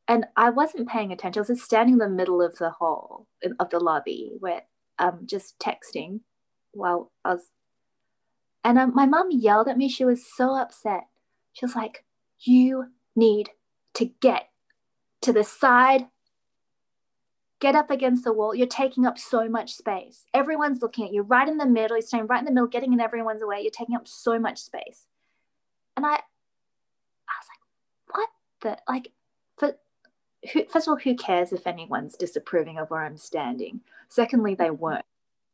And 0.08 0.26
I 0.36 0.50
wasn't 0.50 0.88
paying 0.88 1.12
attention. 1.12 1.40
I 1.40 1.42
was 1.42 1.48
just 1.48 1.64
standing 1.64 1.94
in 1.94 1.98
the 1.98 2.08
middle 2.08 2.42
of 2.42 2.56
the 2.56 2.70
hall 2.70 3.26
of 3.58 3.70
the 3.70 3.78
lobby 3.78 4.32
where 4.40 4.62
i 4.98 5.08
um, 5.08 5.20
just 5.24 5.58
texting 5.58 6.20
while 6.72 7.10
I 7.24 7.34
was 7.34 7.50
and 8.64 8.78
um, 8.78 8.92
my 8.94 9.06
mom 9.06 9.28
yelled 9.30 9.68
at 9.68 9.78
me. 9.78 9.88
She 9.88 10.04
was 10.04 10.24
so 10.36 10.54
upset. 10.54 11.04
She 11.52 11.64
was 11.64 11.74
like, 11.74 12.04
You 12.40 12.86
need 13.16 13.50
to 13.94 14.06
get 14.20 14.48
to 15.22 15.32
the 15.32 15.44
side, 15.44 16.06
get 17.60 17.74
up 17.74 17.90
against 17.90 18.24
the 18.24 18.32
wall. 18.32 18.54
You're 18.54 18.66
taking 18.66 19.06
up 19.06 19.18
so 19.18 19.48
much 19.48 19.74
space. 19.74 20.24
Everyone's 20.34 20.82
looking 20.82 21.06
at 21.06 21.12
you 21.12 21.22
right 21.22 21.48
in 21.48 21.58
the 21.58 21.66
middle. 21.66 21.96
You're 21.96 22.02
staying 22.02 22.26
right 22.26 22.38
in 22.38 22.44
the 22.44 22.52
middle, 22.52 22.68
getting 22.68 22.92
in 22.92 23.00
everyone's 23.00 23.42
way. 23.42 23.60
You're 23.60 23.70
taking 23.70 23.96
up 23.96 24.06
so 24.06 24.38
much 24.38 24.58
space. 24.58 25.06
And 26.00 26.06
I, 26.06 26.12
I 26.12 27.34
was 27.36 27.48
like, 27.50 28.16
what 28.16 28.28
the, 28.62 28.90
like, 28.90 29.12
for, 29.58 29.76
who, 30.50 30.64
first 30.64 30.88
of 30.88 30.92
all, 30.92 30.96
who 30.96 31.14
cares 31.14 31.52
if 31.52 31.66
anyone's 31.66 32.16
disapproving 32.16 32.78
of 32.78 32.88
where 32.88 33.04
I'm 33.04 33.18
standing? 33.18 33.82
Secondly, 34.08 34.54
they 34.54 34.70
weren't. 34.70 35.04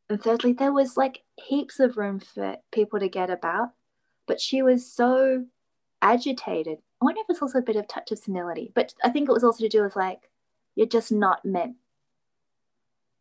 And 0.09 0.23
thirdly, 0.23 0.53
there 0.53 0.71
was 0.71 0.95
like 0.95 1.23
heaps 1.35 1.81
of 1.81 1.97
room 1.97 2.21
for 2.21 2.55
people 2.71 2.97
to 2.97 3.09
get 3.09 3.29
about, 3.29 3.71
but 4.25 4.39
she 4.39 4.61
was 4.61 4.89
so 4.89 5.43
agitated. 6.01 6.77
I 7.01 7.05
wonder 7.05 7.19
if 7.19 7.29
it's 7.29 7.41
also 7.41 7.59
a 7.59 7.61
bit 7.61 7.75
of 7.75 7.89
touch 7.89 8.13
of 8.13 8.19
senility, 8.19 8.71
but 8.73 8.93
I 9.03 9.09
think 9.09 9.27
it 9.27 9.33
was 9.33 9.43
also 9.43 9.65
to 9.65 9.69
do 9.69 9.83
with 9.83 9.97
like, 9.97 10.29
you're 10.75 10.87
just 10.87 11.11
not 11.11 11.43
meant. 11.43 11.75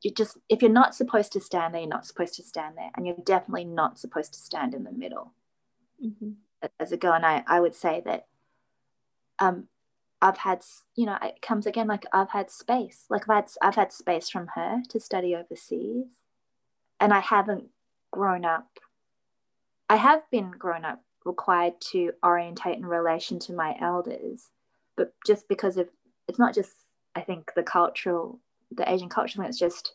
You 0.00 0.12
just, 0.12 0.38
if 0.48 0.62
you're 0.62 0.70
not 0.70 0.94
supposed 0.94 1.32
to 1.32 1.40
stand 1.40 1.74
there, 1.74 1.80
you're 1.80 1.90
not 1.90 2.06
supposed 2.06 2.34
to 2.34 2.44
stand 2.44 2.76
there. 2.76 2.90
And 2.96 3.04
you're 3.04 3.16
definitely 3.16 3.64
not 3.64 3.98
supposed 3.98 4.32
to 4.34 4.38
stand 4.38 4.74
in 4.74 4.84
the 4.84 4.92
middle. 4.92 5.32
Mm-hmm 6.00 6.30
as 6.80 6.92
a 6.92 6.96
girl, 6.96 7.14
and 7.14 7.26
I, 7.26 7.42
I 7.46 7.60
would 7.60 7.74
say 7.74 8.02
that 8.04 8.26
um, 9.38 9.68
I've 10.22 10.38
had, 10.38 10.64
you 10.94 11.06
know, 11.06 11.18
it 11.22 11.42
comes 11.42 11.66
again 11.66 11.86
like 11.86 12.04
I've 12.12 12.30
had 12.30 12.50
space, 12.50 13.04
like 13.10 13.28
I've 13.28 13.36
had, 13.36 13.50
I've 13.62 13.74
had 13.74 13.92
space 13.92 14.28
from 14.28 14.48
her 14.54 14.82
to 14.88 15.00
study 15.00 15.34
overseas, 15.34 16.06
and 17.00 17.12
I 17.12 17.20
haven't 17.20 17.66
grown 18.10 18.44
up. 18.44 18.78
I 19.88 19.96
have 19.96 20.22
been 20.30 20.50
grown 20.50 20.84
up 20.84 21.02
required 21.24 21.74
to 21.80 22.12
orientate 22.24 22.78
in 22.78 22.86
relation 22.86 23.38
to 23.40 23.52
my 23.52 23.76
elders, 23.80 24.50
but 24.96 25.12
just 25.26 25.48
because 25.48 25.76
of 25.76 25.88
it's 26.28 26.38
not 26.38 26.54
just 26.54 26.72
I 27.14 27.20
think 27.20 27.52
the 27.54 27.62
cultural, 27.62 28.40
the 28.70 28.90
Asian 28.90 29.08
culture, 29.08 29.42
it's 29.42 29.58
just 29.58 29.94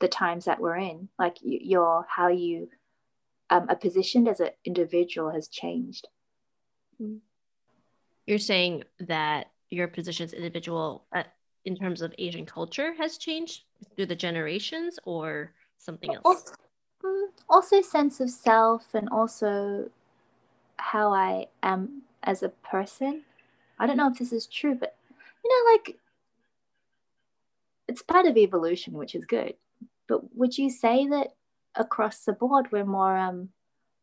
the 0.00 0.08
times 0.08 0.44
that 0.44 0.60
we're 0.60 0.76
in. 0.76 1.08
Like 1.18 1.38
you, 1.42 1.58
your 1.62 2.06
how 2.08 2.28
you 2.28 2.68
um, 3.50 3.66
a 3.68 3.76
positioned 3.76 4.28
as 4.28 4.40
an 4.40 4.50
individual 4.64 5.30
has 5.30 5.48
changed. 5.48 6.08
Mm-hmm. 7.00 7.18
You're 8.26 8.38
saying 8.38 8.84
that 9.00 9.50
your 9.70 9.88
position 9.88 10.24
as 10.24 10.32
individual 10.32 11.04
uh, 11.14 11.22
in 11.64 11.76
terms 11.76 12.02
of 12.02 12.14
Asian 12.18 12.46
culture 12.46 12.94
has 12.94 13.18
changed 13.18 13.62
through 13.94 14.06
the 14.06 14.16
generations 14.16 14.98
or 15.04 15.52
something 15.78 16.14
else? 16.14 16.22
Also, 16.24 16.52
mm, 17.04 17.26
also 17.48 17.82
sense 17.82 18.20
of 18.20 18.30
self 18.30 18.94
and 18.94 19.08
also 19.10 19.90
how 20.76 21.12
I 21.12 21.46
am 21.62 22.02
as 22.22 22.42
a 22.42 22.48
person. 22.48 23.22
I 23.78 23.86
don't 23.86 23.96
know 23.96 24.10
if 24.10 24.18
this 24.18 24.32
is 24.32 24.46
true, 24.46 24.74
but 24.74 24.96
you 25.44 25.50
know, 25.50 25.72
like 25.72 25.96
it's 27.88 28.02
part 28.02 28.26
of 28.26 28.36
evolution, 28.36 28.94
which 28.94 29.14
is 29.14 29.24
good. 29.24 29.54
But 30.08 30.36
would 30.36 30.56
you 30.56 30.70
say 30.70 31.06
that 31.08 31.34
across 31.76 32.24
the 32.24 32.32
board, 32.32 32.72
we're 32.72 32.84
more 32.84 33.16
um, 33.16 33.50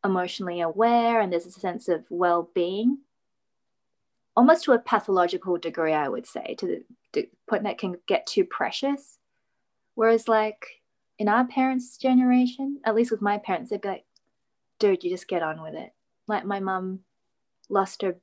emotionally 0.04 0.62
aware 0.62 1.20
and 1.20 1.32
there's 1.32 1.46
a 1.46 1.52
sense 1.52 1.88
of 1.88 2.06
well 2.10 2.50
being, 2.54 3.00
almost 4.36 4.64
to 4.66 4.74
a 4.74 4.80
pathological 4.80 5.58
degree, 5.58 5.94
I 5.94 6.10
would 6.10 6.28
say, 6.28 6.56
to 6.56 6.84
the 7.14 7.30
point 7.48 7.64
that 7.64 7.78
can 7.78 7.96
get 8.08 8.26
too 8.26 8.46
precious. 8.46 9.18
Whereas, 9.96 10.28
like 10.28 10.82
in 11.20 11.28
our 11.28 11.46
parents' 11.46 11.98
generation, 11.98 12.80
at 12.84 12.96
least 12.96 13.12
with 13.12 13.22
my 13.22 13.38
parents, 13.38 13.70
they'd 13.70 13.82
be 13.82 13.88
like, 13.88 14.06
dude, 14.80 15.04
you 15.04 15.10
just 15.10 15.28
get 15.28 15.44
on 15.44 15.62
with 15.62 15.76
it. 15.76 15.94
Like 16.28 16.46
my 16.46 16.60
mum 16.60 17.00
lost 17.70 18.02
her, 18.02 18.16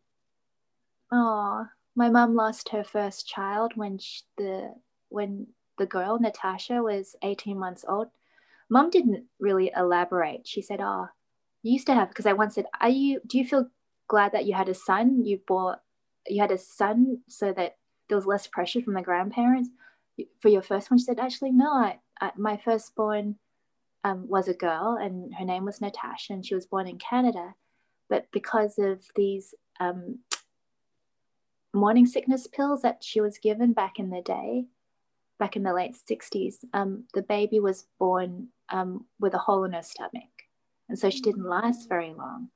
oh, 1.13 1.67
my 1.95 2.09
mum 2.09 2.35
lost 2.35 2.71
her 2.71 2.85
first 2.85 3.29
child 3.29 3.73
when 3.77 3.99
she, 3.99 4.23
the 4.37 4.75
when 5.09 5.47
the 5.79 5.87
girl 5.87 6.19
Natasha 6.19 6.83
was 6.83 7.17
18 7.23 7.59
months 7.59 7.85
old 7.89 8.09
Mum 8.71 8.89
didn't 8.89 9.25
really 9.41 9.73
elaborate. 9.77 10.47
She 10.47 10.63
said, 10.63 10.81
"Oh, 10.81 11.09
you 11.63 11.73
used 11.73 11.87
to 11.89 11.95
have." 11.95 12.09
Because 12.09 12.27
I 12.27 12.33
once 12.33 12.55
said, 12.55 12.67
"Are 12.81 12.89
you? 12.89 13.21
Do 13.27 13.37
you 13.37 13.45
feel 13.45 13.69
glad 14.09 14.33
that 14.33 14.47
you 14.47 14.55
had 14.55 14.69
a 14.69 14.75
son? 14.75 15.25
You 15.25 15.41
bought, 15.47 15.83
you 16.27 16.41
had 16.41 16.53
a 16.53 16.59
son 16.59 17.23
so 17.29 17.53
that 17.53 17.77
there 18.09 18.17
was 18.17 18.27
less 18.27 18.47
pressure 18.47 18.81
from 18.81 18.95
the 18.95 19.03
grandparents 19.03 19.71
for 20.41 20.49
your 20.49 20.63
first 20.63 20.91
one." 20.91 20.99
She 20.99 21.05
said, 21.05 21.19
"Actually, 21.19 21.51
no. 21.51 21.71
I, 21.73 21.99
I, 22.21 22.31
my 22.37 22.57
firstborn 22.57 23.37
um, 24.05 24.29
was 24.29 24.47
a 24.49 24.55
girl, 24.55 24.97
and 25.01 25.35
her 25.35 25.45
name 25.45 25.65
was 25.65 25.81
Natasha, 25.81 26.33
and 26.33 26.47
she 26.47 26.55
was 26.55 26.67
born 26.67 26.87
in 26.87 26.99
Canada. 26.99 27.55
But 28.09 28.29
because 28.33 28.79
of 28.79 29.05
these 29.17 29.55
um, 29.81 30.21
morning 31.73 32.07
sickness 32.07 32.47
pills 32.47 32.83
that 32.83 33.03
she 33.03 33.21
was 33.21 33.39
given 33.39 33.73
back 33.73 33.99
in 33.99 34.11
the 34.11 34.23
day." 34.23 34.67
Back 35.40 35.57
in 35.57 35.64
the 35.64 35.74
late 35.74 35.96
60s, 36.09 36.59
um, 36.72 37.05
the 37.14 37.22
baby 37.22 37.59
was 37.59 37.86
born 37.99 38.49
um, 38.68 39.07
with 39.18 39.34
a 39.34 39.38
hole 39.38 39.64
in 39.64 39.72
her 39.72 39.82
stomach. 39.82 40.30
And 40.88 40.97
so 40.97 41.11
she 41.11 41.20
didn't 41.20 41.49
last 41.49 41.88
very 41.88 42.14
long. 42.14 42.51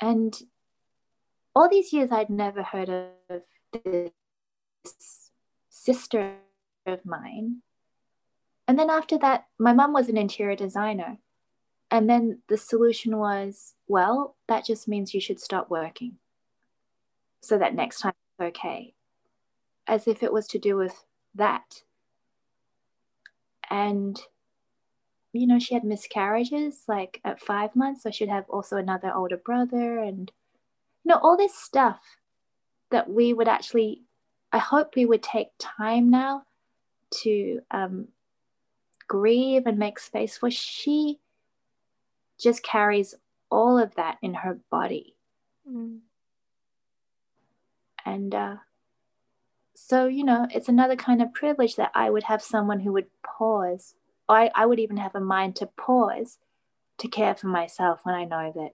And 0.00 0.34
all 1.54 1.68
these 1.68 1.92
years, 1.92 2.10
I'd 2.10 2.30
never 2.30 2.62
heard 2.62 2.88
of 2.88 3.42
this 3.84 4.12
sister 5.68 6.36
of 6.86 7.04
mine. 7.04 7.56
And 8.66 8.78
then 8.78 8.88
after 8.88 9.18
that, 9.18 9.46
my 9.58 9.72
mum 9.72 9.92
was 9.92 10.08
an 10.08 10.16
interior 10.16 10.56
designer. 10.56 11.18
And 11.90 12.08
then 12.08 12.40
the 12.48 12.56
solution 12.56 13.18
was, 13.18 13.74
well, 13.88 14.36
that 14.46 14.64
just 14.64 14.86
means 14.86 15.12
you 15.12 15.20
should 15.20 15.40
stop 15.40 15.68
working 15.68 16.16
so 17.42 17.58
that 17.58 17.74
next 17.74 18.00
time 18.00 18.12
it's 18.38 18.56
okay. 18.56 18.94
As 19.86 20.06
if 20.06 20.22
it 20.22 20.32
was 20.32 20.46
to 20.48 20.58
do 20.58 20.76
with 20.76 21.04
that. 21.34 21.82
And, 23.68 24.20
you 25.32 25.46
know, 25.46 25.58
she 25.58 25.74
had 25.74 25.84
miscarriages 25.84 26.82
like 26.88 27.20
at 27.24 27.40
five 27.40 27.76
months. 27.76 28.02
So 28.02 28.10
she'd 28.10 28.28
have 28.28 28.48
also 28.48 28.76
another 28.76 29.12
older 29.14 29.36
brother 29.36 29.98
and, 29.98 30.30
you 31.04 31.08
know, 31.08 31.20
all 31.22 31.36
this 31.36 31.54
stuff 31.54 32.00
that 32.90 33.08
we 33.08 33.32
would 33.32 33.48
actually, 33.48 34.02
I 34.52 34.58
hope 34.58 34.96
we 34.96 35.06
would 35.06 35.22
take 35.22 35.48
time 35.58 36.10
now 36.10 36.42
to 37.22 37.60
um, 37.70 38.08
grieve 39.06 39.66
and 39.66 39.78
make 39.78 39.98
space 39.98 40.38
for, 40.38 40.50
she 40.50 41.18
just 42.38 42.62
carries 42.62 43.14
all 43.50 43.78
of 43.78 43.94
that 43.94 44.18
in 44.22 44.34
her 44.34 44.58
body. 44.70 45.14
Mm. 45.68 45.98
And 48.04 48.34
uh, 48.34 48.56
so, 49.90 50.06
you 50.06 50.22
know, 50.22 50.46
it's 50.54 50.68
another 50.68 50.94
kind 50.94 51.20
of 51.20 51.34
privilege 51.34 51.74
that 51.74 51.90
I 51.96 52.10
would 52.10 52.22
have 52.22 52.40
someone 52.40 52.78
who 52.78 52.92
would 52.92 53.08
pause. 53.24 53.96
I, 54.28 54.48
I 54.54 54.64
would 54.64 54.78
even 54.78 54.98
have 54.98 55.16
a 55.16 55.20
mind 55.20 55.56
to 55.56 55.66
pause 55.66 56.38
to 56.98 57.08
care 57.08 57.34
for 57.34 57.48
myself 57.48 57.98
when 58.04 58.14
I 58.14 58.24
know 58.24 58.52
that 58.54 58.70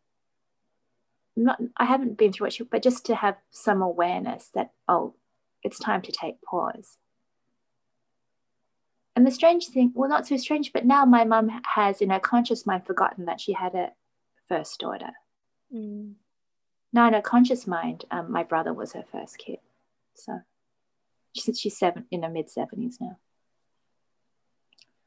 not 1.34 1.58
I 1.78 1.86
haven't 1.86 2.18
been 2.18 2.34
through 2.34 2.48
what 2.48 2.60
it, 2.60 2.70
but 2.70 2.82
just 2.82 3.06
to 3.06 3.14
have 3.14 3.36
some 3.50 3.80
awareness 3.80 4.50
that, 4.52 4.72
oh, 4.88 5.14
it's 5.62 5.78
time 5.78 6.02
to 6.02 6.12
take 6.12 6.42
pause. 6.42 6.98
And 9.14 9.26
the 9.26 9.30
strange 9.30 9.68
thing, 9.68 9.92
well, 9.94 10.10
not 10.10 10.26
so 10.26 10.36
strange, 10.36 10.70
but 10.70 10.84
now 10.84 11.06
my 11.06 11.24
mum 11.24 11.62
has 11.76 12.02
in 12.02 12.10
her 12.10 12.20
conscious 12.20 12.66
mind 12.66 12.84
forgotten 12.84 13.24
that 13.24 13.40
she 13.40 13.54
had 13.54 13.74
a 13.74 13.92
first 14.50 14.78
daughter. 14.80 15.12
Mm. 15.74 16.16
Now 16.92 17.06
in 17.06 17.14
her 17.14 17.22
conscious 17.22 17.66
mind, 17.66 18.04
um, 18.10 18.30
my 18.30 18.42
brother 18.42 18.74
was 18.74 18.92
her 18.92 19.04
first 19.10 19.38
kid. 19.38 19.60
So 20.12 20.40
she's, 21.36 21.58
she's 21.58 21.78
seven 21.78 22.06
in 22.10 22.22
her 22.22 22.28
mid 22.28 22.46
70s 22.46 22.98
now. 23.00 23.18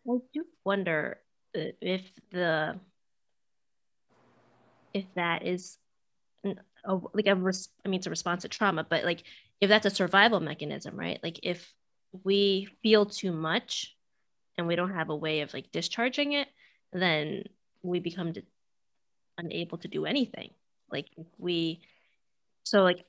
I 0.08 0.18
do 0.34 0.46
wonder 0.64 1.20
uh, 1.56 1.72
if 1.82 2.02
the 2.32 2.80
if 4.94 5.06
that 5.16 5.46
is 5.46 5.78
a, 6.44 6.98
like 7.14 7.28
a 7.28 7.36
res- 7.36 7.70
I 7.86 7.90
mean 7.90 8.00
it's 8.00 8.08
a 8.08 8.12
response 8.12 8.44
to 8.44 8.48
trauma, 8.48 8.84
but 8.84 9.04
like 9.04 9.24
if 9.62 9.70
that's 9.70 9.86
a 9.86 9.92
survival 9.92 10.40
mechanism, 10.40 10.96
right? 10.98 11.20
Like 11.22 11.40
if 11.44 11.74
we 12.24 12.68
feel 12.82 13.06
too 13.06 13.32
much 13.32 13.96
and 14.58 14.68
we 14.68 14.76
don't 14.76 14.94
have 14.94 15.10
a 15.10 15.16
way 15.16 15.42
of 15.42 15.54
like 15.54 15.72
discharging 15.72 16.34
it, 16.34 16.48
then 16.92 17.44
we 17.84 18.00
become 18.00 18.34
unable 19.38 19.78
to 19.80 19.88
do 19.88 20.06
anything. 20.06 20.52
Like 20.92 21.08
if 21.18 21.28
we, 21.38 21.82
so 22.64 22.84
like 22.84 23.06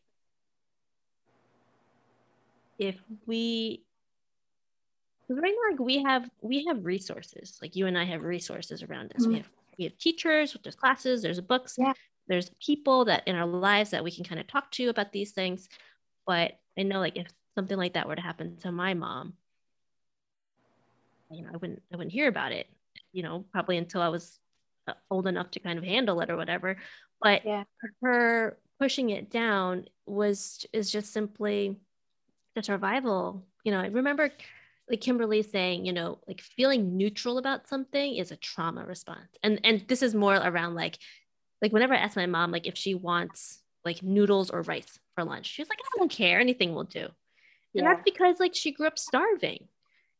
if 2.81 3.01
we 3.27 3.85
right 5.29 5.55
now 5.55 5.71
like 5.71 5.79
we 5.79 6.03
have 6.03 6.29
we 6.41 6.65
have 6.65 6.85
resources 6.85 7.57
like 7.63 7.77
you 7.77 7.87
and 7.87 7.97
i 7.97 8.05
have 8.05 8.23
resources 8.23 8.83
around 8.83 9.13
us 9.15 9.23
mm-hmm. 9.23 9.31
we 9.31 9.37
have 9.37 9.49
we 9.79 9.85
have 9.85 9.97
teachers 9.99 10.57
there's 10.65 10.75
classes 10.75 11.23
there's 11.23 11.41
books 11.41 11.77
yeah. 11.79 11.93
there's 12.27 12.51
people 12.61 13.05
that 13.05 13.23
in 13.29 13.37
our 13.37 13.47
lives 13.47 13.91
that 13.91 14.03
we 14.03 14.11
can 14.11 14.25
kind 14.25 14.41
of 14.41 14.49
talk 14.49 14.69
to 14.73 14.89
about 14.89 15.13
these 15.13 15.31
things 15.31 15.69
but 16.27 16.59
i 16.77 16.83
know 16.83 16.99
like 16.99 17.17
if 17.17 17.29
something 17.55 17.79
like 17.79 17.95
that 17.95 18.09
were 18.09 18.17
to 18.17 18.23
happen 18.23 18.57
to 18.57 18.73
my 18.73 18.93
mom 18.93 19.35
you 21.31 21.43
know, 21.43 21.51
I 21.55 21.57
wouldn't 21.57 21.83
I 21.93 21.97
wouldn't 21.97 22.13
hear 22.13 22.29
about 22.29 22.53
it, 22.53 22.67
you 23.13 23.23
know, 23.23 23.45
probably 23.53 23.77
until 23.77 24.03
I 24.03 24.09
was 24.09 24.39
uh, 24.89 24.95
old 25.11 25.27
enough 25.27 25.51
to 25.53 25.61
kind 25.61 25.79
of 25.79 25.85
handle 25.85 26.21
it 26.21 26.31
or 26.31 26.37
whatever. 26.37 26.77
But 27.23 27.45
yeah. 27.45 27.65
her 28.03 28.59
pushing 28.79 29.11
it 29.11 29.31
down 29.31 29.87
was 30.07 30.67
is 30.73 30.91
just 30.91 31.13
simply 31.13 31.77
the 32.55 32.63
survival. 32.63 33.45
You 33.65 33.73
know, 33.73 33.81
I 33.81 33.87
remember 33.87 34.31
like 34.89 35.01
Kimberly 35.01 35.43
saying, 35.43 35.87
you 35.87 35.93
know, 35.93 36.19
like 36.27 36.41
feeling 36.41 36.97
neutral 36.97 37.39
about 37.39 37.69
something 37.69 38.17
is 38.17 38.33
a 38.33 38.37
trauma 38.37 38.85
response. 38.85 39.37
And 39.43 39.61
and 39.65 39.85
this 39.89 40.03
is 40.03 40.15
more 40.15 40.35
around 40.35 40.75
like 40.75 40.99
like 41.63 41.73
whenever 41.73 41.95
I 41.95 41.99
ask 41.99 42.17
my 42.17 42.27
mom 42.27 42.51
like 42.51 42.67
if 42.67 42.77
she 42.77 42.95
wants 42.95 43.63
like 43.85 44.03
noodles 44.03 44.51
or 44.51 44.63
rice 44.63 44.99
for 45.15 45.25
lunch, 45.25 45.47
she's 45.47 45.69
like, 45.69 45.79
I 45.81 45.99
don't 45.99 46.11
care, 46.11 46.41
anything 46.41 46.75
will 46.75 46.85
do. 46.85 47.09
And 47.75 47.87
that's 47.87 48.03
because 48.05 48.41
like 48.41 48.55
she 48.55 48.73
grew 48.73 48.87
up 48.87 48.99
starving. 48.99 49.69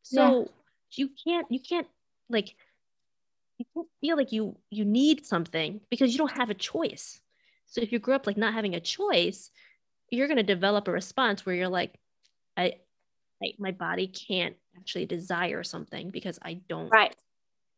So 0.03 0.41
yeah 0.41 0.45
you 0.93 1.11
can't 1.25 1.47
you 1.51 1.61
can't 1.61 1.87
like 2.29 2.55
you 3.59 3.67
can't 3.75 3.89
feel 4.01 4.17
like 4.17 4.33
you 4.33 4.57
you 4.71 4.85
need 4.85 5.27
something 5.27 5.81
because 5.91 6.13
you 6.13 6.19
don't 6.19 6.33
have 6.33 6.51
a 6.51 6.55
choice 6.55 7.21
so 7.67 7.81
if 7.81 7.93
you 7.93 7.99
grew 7.99 8.15
up 8.15 8.27
like 8.27 8.37
not 8.37 8.55
having 8.55 8.75
a 8.75 8.81
choice 8.81 9.51
you're 10.11 10.27
going 10.27 10.37
to 10.37 10.43
develop 10.43 10.89
a 10.89 10.93
response 10.93 11.47
where 11.47 11.55
you're 11.55 11.69
like 11.69 11.99
I, 12.61 12.75
I 13.43 13.53
my 13.59 13.73
body 13.73 14.07
can't 14.07 14.57
actually 14.77 15.07
desire 15.07 15.63
something 15.63 16.11
because 16.11 16.39
i 16.43 16.55
don't 16.69 16.91
right. 16.91 17.15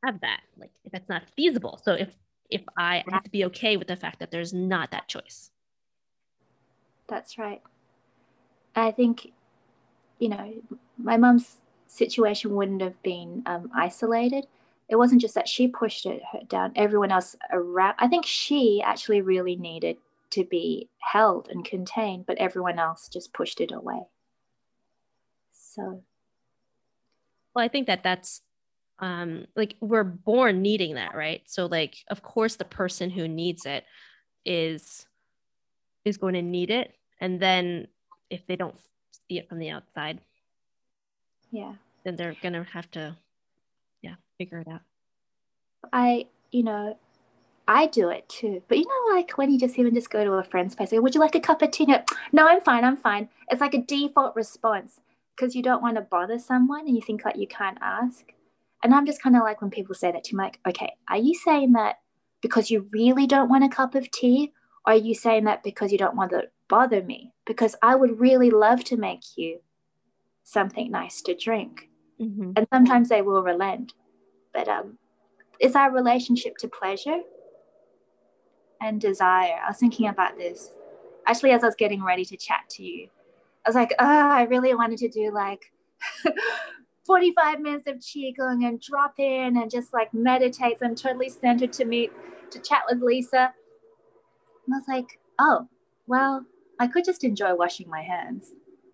have 0.05 0.21
that 0.21 0.41
like 0.57 0.71
if 0.85 0.93
that's 0.93 1.09
not 1.09 1.23
feasible 1.37 1.81
so 1.83 1.95
if 1.95 2.15
if 2.51 2.61
I 2.77 3.03
have 3.11 3.23
to 3.23 3.31
be 3.31 3.47
okay 3.47 3.79
with 3.79 3.89
the 3.89 3.97
fact 3.97 4.19
that 4.19 4.31
there's 4.31 4.53
not 4.53 4.91
that 4.91 5.09
choice 5.09 5.51
that's 7.09 7.39
right 7.39 7.63
i 8.77 8.91
think 8.91 9.33
you 10.19 10.29
know 10.29 10.53
my 10.99 11.17
mom's 11.17 11.63
situation 11.93 12.55
wouldn't 12.55 12.81
have 12.81 13.01
been 13.03 13.43
um, 13.47 13.71
isolated. 13.75 14.47
It 14.89 14.97
wasn't 14.97 15.21
just 15.21 15.35
that 15.35 15.49
she 15.49 15.69
pushed 15.69 16.07
it 16.07 16.23
down, 16.49 16.73
everyone 16.75 17.13
else 17.13 17.37
around. 17.53 17.95
I 17.99 18.09
think 18.09 18.27
she 18.27 18.83
actually 18.85 19.21
really 19.21 19.57
needed 19.57 19.99
to 20.31 20.45
be 20.45 20.89
held 20.99 21.49
and 21.51 21.65
contained, 21.65 22.27
but 22.27 22.39
everyone 22.39 22.79
else 22.79 23.09
just 23.09 23.33
pushed 23.33 23.61
it 23.61 23.73
away. 23.73 24.03
So, 25.75 26.03
well, 27.55 27.65
I 27.65 27.69
think 27.69 27.87
that 27.87 28.03
that's 28.03 28.41
um, 28.99 29.47
like 29.57 29.77
we're 29.81 30.05
born 30.05 30.63
needing 30.63 30.95
that, 30.95 31.15
right? 31.15 31.43
So, 31.47 31.67
like, 31.67 31.97
of 32.09 32.23
course, 32.23 32.57
the 32.57 32.65
person 32.65 33.11
who 33.11 33.27
needs 33.27 33.67
it 33.67 33.85
is 34.45 35.07
is 36.05 36.17
going 36.17 36.35
to 36.35 36.43
need 36.43 36.71
it, 36.71 36.93
and 37.21 37.41
then 37.41 37.87
if 38.31 38.47
they 38.47 38.57
don't 38.57 38.77
see 39.29 39.39
it 39.39 39.49
from 39.49 39.59
the 39.59 39.71
outside, 39.71 40.21
yeah 41.53 41.75
then 42.05 42.17
they're 42.17 42.37
gonna 42.43 42.67
have 42.73 42.91
to 42.91 43.17
yeah 44.01 44.15
figure 44.39 44.59
it 44.59 44.69
out 44.69 44.81
i 45.93 46.27
you 46.51 46.65
know 46.65 46.99
I 47.69 47.87
do 47.87 48.09
it 48.09 48.29
too. 48.29 48.61
But 48.67 48.79
you 48.79 48.85
know, 48.85 49.15
like 49.15 49.39
when 49.39 49.53
you 49.53 49.59
just 49.59 49.79
even 49.79 49.95
just 49.95 50.11
go 50.11 50.25
to 50.25 50.33
a 50.33 50.43
friend's 50.43 50.75
place, 50.75 50.91
would 50.91 51.15
you 51.15 51.21
like 51.21 51.37
a 51.37 51.41
cup 51.41 51.63
of 51.63 51.71
tea? 51.71 51.87
No, 52.33 52.49
I'm 52.49 52.61
fine, 52.61 52.85
I'm 52.85 52.97
fine. 52.97 53.29
It's 53.51 53.61
like 53.61 53.73
a 53.73 53.79
default 53.81 54.35
response 54.35 54.99
because 55.37 55.55
you 55.55 55.63
don't 55.63 55.83
want 55.83 55.97
to 55.97 56.03
bother 56.03 56.39
someone 56.39 56.87
and 56.87 56.95
you 56.95 57.03
think 57.03 57.25
like 57.25 57.37
you 57.37 57.47
can't 57.47 57.79
ask. 57.81 58.33
And 58.83 58.95
I'm 58.95 59.07
just 59.07 59.23
kind 59.23 59.37
of 59.37 59.43
like 59.43 59.61
when 59.61 59.71
people 59.71 59.95
say 59.95 60.11
that 60.13 60.25
to 60.25 60.37
me, 60.37 60.45
like, 60.45 60.59
okay, 60.67 60.93
are 61.09 61.17
you 61.17 61.35
saying 61.35 61.73
that 61.73 61.97
because 62.41 62.71
you 62.71 62.89
really 62.91 63.27
don't 63.27 63.49
want 63.49 63.65
a 63.65 63.69
cup 63.69 63.95
of 63.95 64.11
tea? 64.11 64.53
Or 64.87 64.93
are 64.93 64.97
you 64.97 65.15
saying 65.15 65.45
that 65.45 65.63
because 65.63 65.93
you 65.93 65.99
don't 65.99 66.17
want 66.17 66.33
to 66.33 66.49
bother 66.69 67.03
me? 67.03 67.33
Because 67.47 67.77
I 67.83 67.95
would 67.95 68.19
really 68.19 68.51
love 68.51 68.83
to 68.85 68.97
make 68.97 69.37
you 69.37 69.61
something 70.43 70.91
nice 70.91 71.23
to 71.23 71.35
drink. 71.35 71.89
Mm-hmm. 72.21 72.53
And 72.57 72.67
sometimes 72.73 73.09
they 73.09 73.23
will 73.23 73.43
relent. 73.43 73.93
But 74.53 74.69
um, 74.69 74.99
is 75.61 75.77
our 75.77 75.93
relationship 75.93 76.57
to 76.59 76.69
pleasure 76.69 77.21
and 78.81 79.01
desire? 79.01 79.61
I 79.65 79.69
was 79.69 79.79
thinking 79.79 80.09
about 80.09 80.37
this 80.37 80.73
actually 81.27 81.53
as 81.53 81.63
I 81.63 81.67
was 81.67 81.77
getting 81.77 82.03
ready 82.03 82.25
to 82.25 82.37
chat 82.37 82.69
to 82.71 82.83
you. 82.83 83.09
I 83.65 83.69
was 83.69 83.77
like, 83.77 83.95
oh, 83.99 84.05
I 84.07 84.43
really 84.45 84.75
wanted 84.75 84.99
to 84.99 85.09
do 85.09 85.33
like 85.33 85.73
45 87.07 87.61
minutes 87.61 87.89
of 87.89 87.97
Qigong 87.97 88.67
and 88.67 88.81
drop 88.81 89.15
in 89.19 89.57
and 89.57 89.71
just 89.71 89.93
like 89.93 90.13
meditate. 90.13 90.79
So 90.81 90.87
I'm 90.87 90.95
totally 90.95 91.29
centered 91.29 91.73
to 91.75 91.85
meet, 91.85 92.13
to 92.51 92.59
chat 92.59 92.83
with 92.89 93.03
Lisa. 93.03 93.53
And 94.67 94.75
I 94.75 94.79
was 94.79 94.89
like, 94.89 95.21
oh, 95.39 95.69
well, 96.07 96.45
I 96.79 96.87
could 96.89 97.05
just 97.05 97.25
enjoy 97.25 97.55
washing 97.55 97.89
my 97.89 98.03
hands. 98.03 98.53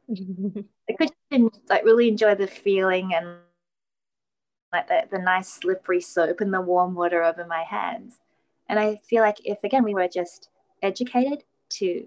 I 0.11 0.93
could 0.93 1.11
like 1.69 1.85
really 1.85 2.09
enjoy 2.09 2.35
the 2.35 2.47
feeling 2.47 3.15
and 3.15 3.39
like 4.73 4.89
the, 4.89 5.05
the 5.11 5.19
nice 5.19 5.49
slippery 5.49 6.01
soap 6.01 6.41
and 6.41 6.53
the 6.53 6.61
warm 6.61 6.95
water 6.95 7.23
over 7.23 7.47
my 7.47 7.63
hands. 7.63 8.21
And 8.69 8.79
I 8.79 8.97
feel 9.09 9.23
like 9.23 9.39
if 9.45 9.65
again 9.65 9.85
we 9.85 9.95
were 9.95 10.09
just 10.09 10.51
educated 10.83 11.45
to, 11.71 12.07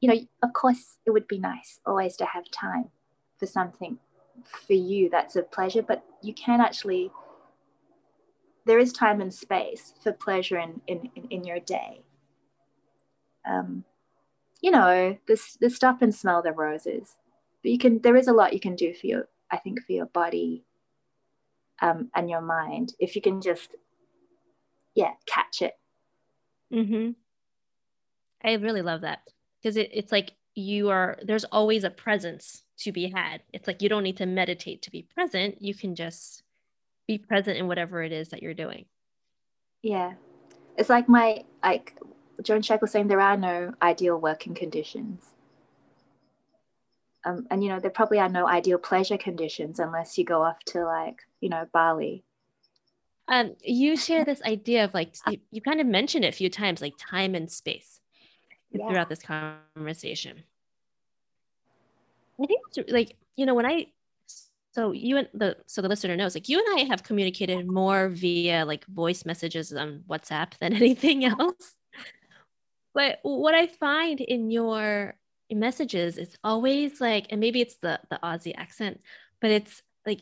you 0.00 0.08
know, 0.08 0.20
of 0.42 0.52
course 0.52 0.98
it 1.06 1.10
would 1.10 1.28
be 1.28 1.38
nice 1.38 1.80
always 1.86 2.16
to 2.16 2.26
have 2.26 2.50
time 2.50 2.90
for 3.38 3.46
something 3.46 3.98
for 4.66 4.74
you 4.74 5.08
that's 5.08 5.36
a 5.36 5.42
pleasure, 5.42 5.82
but 5.82 6.04
you 6.22 6.34
can 6.34 6.60
actually 6.60 7.10
there 8.66 8.78
is 8.80 8.92
time 8.92 9.20
and 9.20 9.32
space 9.32 9.94
for 10.02 10.12
pleasure 10.12 10.58
in 10.58 10.80
in, 10.86 11.10
in, 11.30 11.44
your 11.44 11.60
day. 11.60 12.02
Um, 13.48 13.84
you 14.60 14.70
know, 14.70 15.16
this 15.28 15.56
the 15.60 15.70
stop 15.70 16.02
and 16.02 16.14
smell 16.14 16.42
the 16.42 16.52
roses. 16.52 17.16
But 17.62 17.70
you 17.70 17.78
can 17.78 18.00
there 18.00 18.16
is 18.16 18.28
a 18.28 18.32
lot 18.32 18.52
you 18.52 18.60
can 18.60 18.76
do 18.76 18.92
for 18.92 19.06
your 19.06 19.28
I 19.50 19.56
think 19.56 19.84
for 19.86 19.92
your 19.92 20.06
body 20.06 20.64
um, 21.80 22.10
and 22.14 22.28
your 22.28 22.40
mind 22.40 22.94
if 22.98 23.14
you 23.14 23.22
can 23.22 23.40
just 23.40 23.76
yeah 24.94 25.12
catch 25.26 25.62
it. 25.62 25.74
Mm-hmm. 26.72 27.12
I 28.44 28.54
really 28.54 28.82
love 28.82 29.02
that 29.02 29.20
because 29.66 29.76
it, 29.76 29.90
it's 29.92 30.12
like 30.12 30.32
you 30.54 30.90
are 30.90 31.18
there's 31.24 31.42
always 31.42 31.82
a 31.82 31.90
presence 31.90 32.62
to 32.78 32.92
be 32.92 33.08
had. 33.08 33.42
It's 33.52 33.66
like 33.66 33.82
you 33.82 33.88
don't 33.88 34.04
need 34.04 34.18
to 34.18 34.26
meditate 34.26 34.82
to 34.82 34.92
be 34.92 35.02
present. 35.02 35.60
You 35.60 35.74
can 35.74 35.96
just 35.96 36.44
be 37.08 37.18
present 37.18 37.58
in 37.58 37.66
whatever 37.66 38.00
it 38.00 38.12
is 38.12 38.28
that 38.28 38.44
you're 38.44 38.54
doing. 38.54 38.84
Yeah. 39.82 40.12
It's 40.76 40.88
like 40.88 41.08
my 41.08 41.42
like 41.64 41.98
Joan 42.42 42.62
Scheckel 42.62 42.82
was 42.82 42.92
saying 42.92 43.08
there 43.08 43.20
are 43.20 43.36
no 43.36 43.74
ideal 43.82 44.16
working 44.16 44.54
conditions. 44.54 45.24
Um, 47.24 47.48
and 47.50 47.64
you 47.64 47.68
know 47.68 47.80
there 47.80 47.90
probably 47.90 48.20
are 48.20 48.28
no 48.28 48.46
ideal 48.46 48.78
pleasure 48.78 49.18
conditions 49.18 49.80
unless 49.80 50.16
you 50.16 50.24
go 50.24 50.42
off 50.42 50.62
to 50.66 50.84
like 50.84 51.22
you 51.40 51.48
know 51.48 51.66
Bali. 51.72 52.22
Um, 53.26 53.56
you 53.64 53.96
share 53.96 54.24
this 54.24 54.40
idea 54.42 54.84
of 54.84 54.94
like 54.94 55.16
you, 55.26 55.38
you 55.50 55.60
kind 55.60 55.80
of 55.80 55.88
mentioned 55.88 56.24
it 56.24 56.28
a 56.28 56.36
few 56.36 56.50
times, 56.50 56.80
like 56.80 56.94
time 56.96 57.34
and 57.34 57.50
space 57.50 58.00
yeah. 58.78 58.88
throughout 58.88 59.08
this 59.08 59.22
conversation. 59.22 60.42
I 62.40 62.46
think 62.46 62.60
like 62.88 63.16
you 63.36 63.46
know 63.46 63.54
when 63.54 63.66
I 63.66 63.86
so 64.72 64.92
you 64.92 65.16
and 65.16 65.28
the 65.32 65.56
so 65.66 65.80
the 65.80 65.88
listener 65.88 66.16
knows 66.16 66.34
like 66.34 66.48
you 66.48 66.58
and 66.58 66.80
I 66.80 66.84
have 66.84 67.02
communicated 67.02 67.66
more 67.66 68.08
via 68.08 68.64
like 68.64 68.84
voice 68.86 69.24
messages 69.24 69.72
on 69.72 70.04
WhatsApp 70.08 70.56
than 70.58 70.72
anything 70.82 71.24
else. 71.24 71.74
But 72.94 73.18
what 73.22 73.54
I 73.54 73.66
find 73.66 74.20
in 74.20 74.50
your 74.50 75.14
messages 75.50 76.18
it's 76.18 76.36
always 76.42 77.00
like, 77.00 77.26
and 77.30 77.40
maybe 77.40 77.60
it's 77.60 77.76
the 77.76 78.00
the 78.10 78.18
Aussie 78.22 78.54
accent, 78.56 79.00
but 79.40 79.50
it's 79.50 79.82
like 80.04 80.20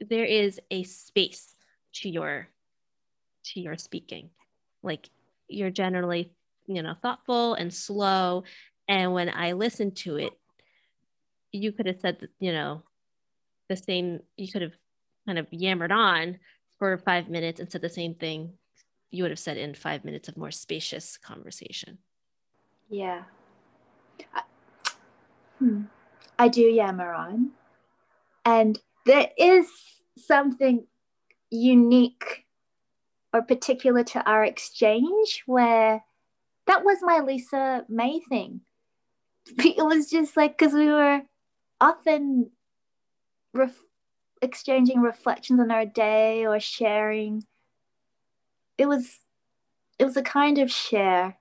there 0.00 0.24
is 0.24 0.60
a 0.70 0.82
space 0.82 1.54
to 1.94 2.08
your 2.08 2.48
to 3.44 3.60
your 3.60 3.76
speaking. 3.76 4.30
Like 4.82 5.08
you're 5.48 5.70
generally, 5.70 6.32
you 6.66 6.82
know, 6.82 6.94
thoughtful 7.00 7.54
and 7.54 7.72
slow. 7.72 8.44
And 8.88 9.12
when 9.12 9.28
I 9.28 9.52
listened 9.52 9.96
to 9.98 10.16
it, 10.16 10.32
you 11.52 11.72
could 11.72 11.86
have 11.86 12.00
said, 12.00 12.28
you 12.40 12.52
know, 12.52 12.82
the 13.68 13.76
same, 13.76 14.20
you 14.36 14.50
could 14.50 14.62
have 14.62 14.76
kind 15.26 15.38
of 15.38 15.46
yammered 15.50 15.92
on 15.92 16.38
for 16.78 16.98
five 16.98 17.28
minutes 17.28 17.60
and 17.60 17.70
said 17.70 17.80
the 17.80 17.88
same 17.88 18.14
thing 18.14 18.52
you 19.10 19.22
would 19.22 19.30
have 19.30 19.38
said 19.38 19.56
in 19.56 19.74
five 19.74 20.04
minutes 20.04 20.28
of 20.28 20.36
more 20.36 20.50
spacious 20.50 21.16
conversation. 21.16 21.98
Yeah. 22.90 23.22
I, 24.34 24.42
hmm. 25.58 25.82
I 26.38 26.48
do 26.48 26.62
yammer 26.62 27.14
on. 27.14 27.50
And 28.44 28.78
there 29.06 29.30
is 29.38 29.66
something 30.18 30.86
unique 31.50 32.44
or 33.32 33.42
particular 33.42 34.02
to 34.04 34.22
our 34.28 34.44
exchange 34.44 35.42
where 35.46 36.04
that 36.66 36.84
was 36.84 36.98
my 37.02 37.20
Lisa 37.20 37.84
May 37.88 38.20
thing. 38.20 38.60
It 39.58 39.84
was 39.84 40.10
just 40.10 40.36
like, 40.36 40.56
because 40.56 40.72
we 40.72 40.86
were 40.86 41.22
often 41.80 42.50
ref- 43.52 43.84
exchanging 44.42 45.00
reflections 45.00 45.60
on 45.60 45.70
our 45.70 45.86
day 45.86 46.46
or 46.46 46.58
sharing. 46.60 47.44
It 48.78 48.86
was 48.86 49.20
it 49.98 50.04
was 50.04 50.16
a 50.16 50.22
kind 50.22 50.58
of 50.58 50.70
share 50.70 51.36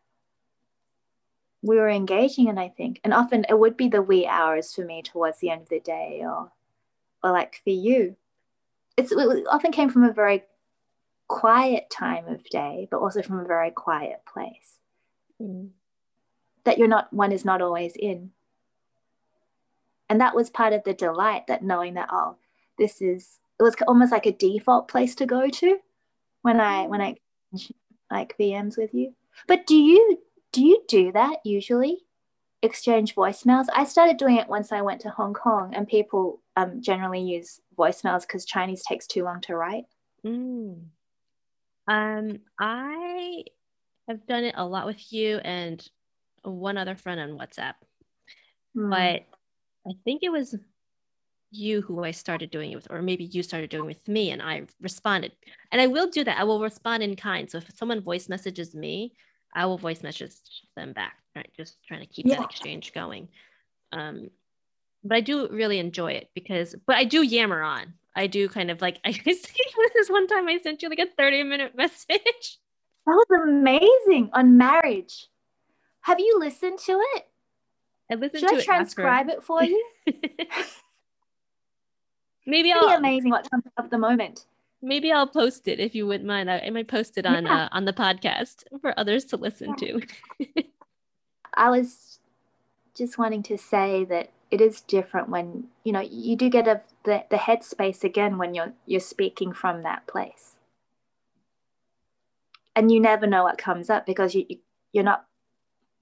we 1.63 1.77
were 1.77 1.89
engaging 1.89 2.47
in 2.47 2.57
i 2.57 2.69
think. 2.69 2.99
And 3.03 3.13
often 3.13 3.45
it 3.49 3.57
would 3.57 3.77
be 3.77 3.87
the 3.87 4.01
wee 4.01 4.27
hours 4.27 4.73
for 4.73 4.85
me 4.85 5.01
towards 5.01 5.39
the 5.39 5.49
end 5.49 5.63
of 5.63 5.69
the 5.69 5.79
day 5.79 6.21
or 6.23 6.51
or 7.23 7.31
like 7.31 7.61
for 7.63 7.69
you. 7.71 8.15
It's, 8.97 9.11
it 9.11 9.47
often 9.49 9.71
came 9.71 9.89
from 9.89 10.03
a 10.03 10.13
very 10.13 10.43
quiet 11.27 11.89
time 11.89 12.27
of 12.27 12.43
day 12.49 12.87
but 12.91 12.99
also 12.99 13.21
from 13.23 13.39
a 13.39 13.45
very 13.45 13.71
quiet 13.71 14.21
place 14.31 14.79
mm. 15.43 15.69
that 16.63 16.77
you're 16.77 16.87
not 16.87 17.11
one 17.11 17.31
is 17.31 17.45
not 17.45 17.61
always 17.61 17.93
in 17.95 18.31
and 20.09 20.21
that 20.21 20.35
was 20.35 20.49
part 20.49 20.73
of 20.73 20.83
the 20.83 20.93
delight 20.93 21.47
that 21.47 21.63
knowing 21.63 21.95
that 21.95 22.09
oh 22.11 22.35
this 22.77 23.01
is 23.01 23.39
it 23.59 23.63
was 23.63 23.75
almost 23.87 24.11
like 24.11 24.25
a 24.25 24.31
default 24.31 24.87
place 24.87 25.15
to 25.15 25.25
go 25.25 25.49
to 25.49 25.77
when 26.41 26.59
i 26.59 26.85
when 26.87 27.01
i 27.01 27.15
like 28.11 28.37
vms 28.37 28.77
with 28.77 28.93
you 28.93 29.13
but 29.47 29.65
do 29.65 29.75
you 29.75 30.19
do 30.51 30.63
you 30.63 30.83
do 30.87 31.11
that 31.11 31.37
usually 31.43 31.99
exchange 32.61 33.15
voicemails 33.15 33.65
i 33.73 33.83
started 33.83 34.17
doing 34.17 34.37
it 34.37 34.47
once 34.47 34.71
i 34.71 34.81
went 34.81 35.01
to 35.01 35.09
hong 35.09 35.33
kong 35.33 35.73
and 35.73 35.87
people 35.87 36.39
um, 36.55 36.81
generally 36.81 37.21
use 37.21 37.59
voicemails 37.77 38.21
because 38.21 38.45
chinese 38.45 38.83
takes 38.83 39.07
too 39.07 39.23
long 39.23 39.41
to 39.41 39.55
write 39.55 39.85
mm. 40.25 40.79
um 41.87 42.39
i 42.59 43.43
have 44.07 44.25
done 44.27 44.43
it 44.43 44.55
a 44.57 44.65
lot 44.65 44.85
with 44.85 45.11
you 45.11 45.37
and 45.37 45.87
one 46.43 46.77
other 46.77 46.95
friend 46.95 47.19
on 47.19 47.37
whatsapp 47.37 47.75
mm. 48.75 48.89
but 48.89 49.25
I 49.85 49.93
think 50.05 50.23
it 50.23 50.31
was 50.31 50.55
you 51.53 51.81
who 51.81 52.03
I 52.03 52.11
started 52.11 52.51
doing 52.51 52.71
it 52.71 52.75
with, 52.75 52.87
or 52.89 53.01
maybe 53.01 53.25
you 53.25 53.43
started 53.43 53.69
doing 53.69 53.85
with 53.85 54.07
me, 54.07 54.31
and 54.31 54.41
I 54.41 54.63
responded. 54.81 55.33
And 55.71 55.81
I 55.81 55.87
will 55.87 56.09
do 56.09 56.23
that. 56.23 56.39
I 56.39 56.43
will 56.43 56.61
respond 56.61 57.03
in 57.03 57.15
kind. 57.15 57.49
So 57.49 57.59
if 57.59 57.69
someone 57.75 58.01
voice 58.01 58.27
messages 58.27 58.73
me, 58.73 59.13
I 59.53 59.65
will 59.65 59.77
voice 59.77 60.03
message 60.03 60.33
them 60.75 60.93
back. 60.93 61.17
Right, 61.35 61.49
just 61.55 61.77
trying 61.87 62.01
to 62.01 62.05
keep 62.05 62.25
yeah. 62.25 62.37
that 62.37 62.45
exchange 62.45 62.93
going. 62.93 63.29
Um, 63.91 64.29
but 65.03 65.15
I 65.15 65.21
do 65.21 65.47
really 65.49 65.79
enjoy 65.79 66.13
it 66.13 66.29
because, 66.33 66.75
but 66.85 66.95
I 66.95 67.03
do 67.03 67.21
yammer 67.21 67.61
on. 67.61 67.93
I 68.15 68.27
do 68.27 68.47
kind 68.47 68.69
of 68.69 68.81
like 68.81 68.99
I 69.05 69.11
see 69.11 69.63
this 69.93 70.09
one 70.09 70.27
time 70.27 70.47
I 70.47 70.59
sent 70.59 70.81
you 70.81 70.89
like 70.89 70.99
a 70.99 71.07
30 71.17 71.43
minute 71.43 71.75
message. 71.75 72.59
That 73.05 73.13
was 73.13 73.27
amazing 73.43 74.29
on 74.33 74.57
marriage. 74.57 75.27
Have 76.01 76.19
you 76.19 76.37
listened 76.39 76.79
to 76.79 76.99
it? 77.15 77.27
I 78.11 78.15
listened 78.15 78.41
Should 78.41 78.49
to 78.49 78.55
I 78.55 78.59
it 78.59 78.65
transcribe 78.65 79.27
after. 79.27 79.37
it 79.37 79.43
for 79.43 79.63
you? 79.63 79.85
Maybe 82.45 82.73
I'll 82.73 82.89
be 82.89 82.93
amazing 82.93 83.31
what 83.31 83.49
comes 83.49 83.63
up 83.77 83.89
the 83.89 83.97
moment. 83.97 84.45
Maybe 84.81 85.11
I'll 85.13 85.27
post 85.27 85.67
it 85.69 85.79
if 85.79 85.95
you 85.95 86.05
wouldn't 86.05 86.27
mind. 86.27 86.51
I, 86.51 86.59
I 86.59 86.69
might 86.69 86.89
post 86.89 87.17
it 87.17 87.25
on 87.25 87.45
yeah. 87.45 87.65
uh, 87.65 87.69
on 87.71 87.85
the 87.85 87.93
podcast 87.93 88.65
for 88.81 88.97
others 88.99 89.23
to 89.25 89.37
listen 89.37 89.75
yeah. 89.79 89.99
to. 90.41 90.63
I 91.53 91.69
was 91.69 92.19
just 92.93 93.17
wanting 93.17 93.43
to 93.43 93.57
say 93.57 94.03
that 94.05 94.31
it 94.51 94.59
is 94.59 94.81
different 94.81 95.29
when 95.29 95.65
you 95.83 95.93
know 95.93 96.01
you 96.01 96.35
do 96.35 96.49
get 96.49 96.67
a 96.67 96.81
the, 97.05 97.23
the 97.29 97.37
headspace 97.37 98.03
again 98.03 98.37
when 98.37 98.53
you're 98.53 98.73
you're 98.85 98.99
speaking 98.99 99.53
from 99.53 99.83
that 99.83 100.05
place 100.05 100.52
and 102.75 102.91
you 102.91 102.99
never 102.99 103.27
know 103.27 103.43
what 103.43 103.57
comes 103.57 103.89
up 103.89 104.05
because 104.05 104.33
you 104.35 104.45
you're 104.91 105.03
not 105.03 105.25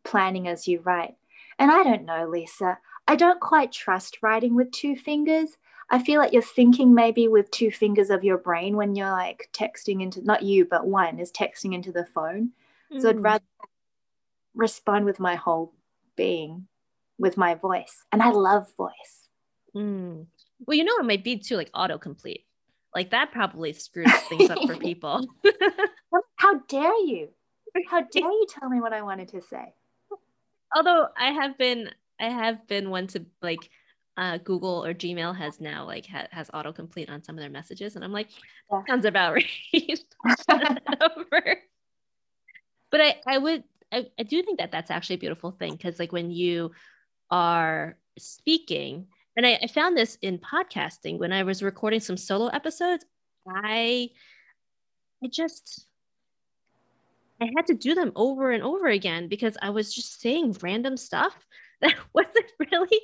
planning 0.03 0.47
as 0.47 0.67
you 0.67 0.79
write 0.79 1.15
and 1.61 1.69
I 1.69 1.83
don't 1.83 2.05
know, 2.05 2.27
Lisa, 2.27 2.79
I 3.07 3.15
don't 3.15 3.39
quite 3.39 3.71
trust 3.71 4.17
writing 4.23 4.55
with 4.55 4.71
two 4.71 4.95
fingers. 4.95 5.57
I 5.91 6.01
feel 6.01 6.19
like 6.19 6.33
you're 6.33 6.41
thinking 6.41 6.95
maybe 6.95 7.27
with 7.27 7.51
two 7.51 7.69
fingers 7.69 8.09
of 8.09 8.23
your 8.23 8.39
brain 8.39 8.75
when 8.75 8.95
you're 8.95 9.11
like 9.11 9.47
texting 9.53 10.01
into, 10.01 10.23
not 10.23 10.41
you, 10.41 10.65
but 10.65 10.87
one 10.87 11.19
is 11.19 11.31
texting 11.31 11.75
into 11.75 11.91
the 11.91 12.05
phone. 12.05 12.51
Mm. 12.91 12.99
So 12.99 13.09
I'd 13.09 13.17
mm. 13.17 13.23
rather 13.23 13.43
respond 14.55 15.05
with 15.05 15.19
my 15.19 15.35
whole 15.35 15.71
being, 16.15 16.65
with 17.19 17.37
my 17.37 17.53
voice. 17.53 18.05
And 18.11 18.23
I 18.23 18.31
love 18.31 18.73
voice. 18.75 19.29
Mm. 19.75 20.25
Well, 20.65 20.77
you 20.77 20.83
know, 20.83 20.97
it 20.99 21.05
might 21.05 21.23
be 21.23 21.37
too 21.37 21.57
like 21.57 21.71
autocomplete. 21.73 22.45
Like 22.95 23.11
that 23.11 23.31
probably 23.31 23.73
screws 23.73 24.09
things 24.09 24.49
up 24.49 24.65
for 24.65 24.75
people. 24.79 25.27
How 26.35 26.59
dare 26.67 26.97
you? 27.05 27.29
How 27.89 28.01
dare 28.11 28.23
you 28.23 28.47
tell 28.49 28.69
me 28.69 28.79
what 28.81 28.93
I 28.93 29.01
wanted 29.01 29.29
to 29.29 29.41
say? 29.41 29.73
although 30.75 31.07
I 31.17 31.31
have 31.31 31.57
been 31.57 31.89
I 32.19 32.25
have 32.29 32.67
been 32.67 32.89
one 32.89 33.07
to 33.07 33.25
like 33.41 33.69
uh, 34.17 34.37
Google 34.37 34.85
or 34.85 34.93
Gmail 34.93 35.35
has 35.35 35.59
now 35.59 35.85
like 35.85 36.05
ha- 36.05 36.27
has 36.31 36.49
autocomplete 36.51 37.09
on 37.09 37.23
some 37.23 37.35
of 37.35 37.41
their 37.41 37.49
messages, 37.49 37.95
and 37.95 38.03
I'm 38.03 38.11
like, 38.11 38.29
that 38.69 38.83
sounds 38.87 39.05
about 39.05 39.33
right. 39.73 40.03
over. 40.49 41.57
But 42.91 43.01
I 43.01 43.15
I 43.25 43.37
would 43.37 43.63
I, 43.91 44.07
I 44.19 44.23
do 44.23 44.43
think 44.43 44.59
that 44.59 44.71
that's 44.71 44.91
actually 44.91 45.15
a 45.15 45.19
beautiful 45.19 45.51
thing 45.51 45.75
because 45.75 45.99
like 45.99 46.11
when 46.11 46.29
you 46.29 46.71
are 47.29 47.97
speaking, 48.17 49.07
and 49.37 49.45
I, 49.45 49.59
I 49.63 49.67
found 49.67 49.97
this 49.97 50.17
in 50.21 50.39
podcasting 50.39 51.17
when 51.17 51.31
I 51.31 51.43
was 51.43 51.63
recording 51.63 51.99
some 51.99 52.17
solo 52.17 52.47
episodes, 52.47 53.05
I 53.47 54.09
I 55.23 55.27
just 55.27 55.85
I 57.41 57.49
had 57.55 57.67
to 57.67 57.73
do 57.73 57.95
them 57.95 58.11
over 58.15 58.51
and 58.51 58.63
over 58.63 58.87
again 58.87 59.27
because 59.27 59.57
I 59.61 59.71
was 59.71 59.93
just 59.93 60.21
saying 60.21 60.57
random 60.61 60.97
stuff 60.97 61.35
that 61.81 61.95
wasn't 62.13 62.51
really 62.71 63.01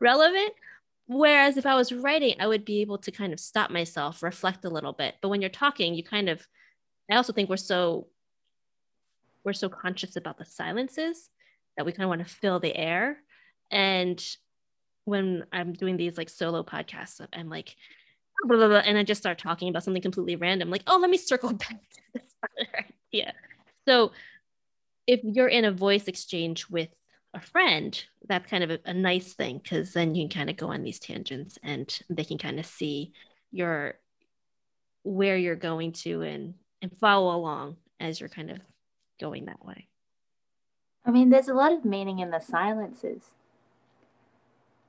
relevant. 0.00 0.52
Whereas 1.06 1.56
if 1.56 1.66
I 1.66 1.74
was 1.74 1.90
writing, 1.90 2.36
I 2.38 2.46
would 2.46 2.64
be 2.64 2.82
able 2.82 2.98
to 2.98 3.10
kind 3.10 3.32
of 3.32 3.40
stop 3.40 3.70
myself, 3.70 4.22
reflect 4.22 4.64
a 4.64 4.70
little 4.70 4.92
bit. 4.92 5.16
But 5.20 5.28
when 5.30 5.40
you're 5.40 5.50
talking, 5.50 5.94
you 5.94 6.04
kind 6.04 6.28
of, 6.28 6.46
I 7.10 7.16
also 7.16 7.32
think 7.32 7.48
we're 7.48 7.56
so, 7.56 8.06
we're 9.42 9.54
so 9.54 9.68
conscious 9.68 10.14
about 10.14 10.38
the 10.38 10.44
silences 10.44 11.30
that 11.76 11.84
we 11.84 11.90
kind 11.90 12.04
of 12.04 12.10
want 12.10 12.24
to 12.24 12.32
fill 12.32 12.60
the 12.60 12.76
air. 12.76 13.16
And 13.72 14.24
when 15.04 15.44
I'm 15.52 15.72
doing 15.72 15.96
these 15.96 16.16
like 16.16 16.28
solo 16.28 16.62
podcasts, 16.62 17.26
I'm 17.32 17.48
like, 17.48 17.74
blah, 18.44 18.56
blah, 18.56 18.68
blah, 18.68 18.78
and 18.78 18.96
I 18.96 19.02
just 19.02 19.20
start 19.20 19.38
talking 19.38 19.68
about 19.68 19.84
something 19.84 20.02
completely 20.02 20.36
random, 20.36 20.70
like, 20.70 20.82
oh, 20.86 20.98
let 20.98 21.10
me 21.10 21.18
circle 21.18 21.52
back 21.54 21.68
to 21.68 22.00
this 22.14 22.34
other 22.42 22.86
idea. 23.12 23.32
So 23.86 24.12
if 25.06 25.20
you're 25.24 25.48
in 25.48 25.64
a 25.64 25.72
voice 25.72 26.04
exchange 26.04 26.68
with 26.68 26.88
a 27.34 27.40
friend, 27.40 28.02
that's 28.28 28.50
kind 28.50 28.64
of 28.64 28.70
a, 28.70 28.78
a 28.86 28.94
nice 28.94 29.34
thing 29.34 29.58
because 29.62 29.92
then 29.92 30.14
you 30.14 30.28
can 30.28 30.38
kind 30.38 30.50
of 30.50 30.56
go 30.56 30.68
on 30.68 30.82
these 30.82 30.98
tangents 30.98 31.58
and 31.62 31.98
they 32.08 32.24
can 32.24 32.38
kind 32.38 32.58
of 32.58 32.66
see 32.66 33.12
your 33.50 33.94
where 35.02 35.36
you're 35.36 35.56
going 35.56 35.92
to 35.92 36.22
and 36.22 36.54
and 36.82 36.96
follow 36.98 37.34
along 37.34 37.76
as 37.98 38.20
you're 38.20 38.28
kind 38.28 38.50
of 38.50 38.58
going 39.20 39.46
that 39.46 39.64
way. 39.64 39.86
I 41.04 41.10
mean, 41.10 41.30
there's 41.30 41.48
a 41.48 41.54
lot 41.54 41.72
of 41.72 41.84
meaning 41.84 42.18
in 42.18 42.30
the 42.30 42.40
silences. 42.40 43.22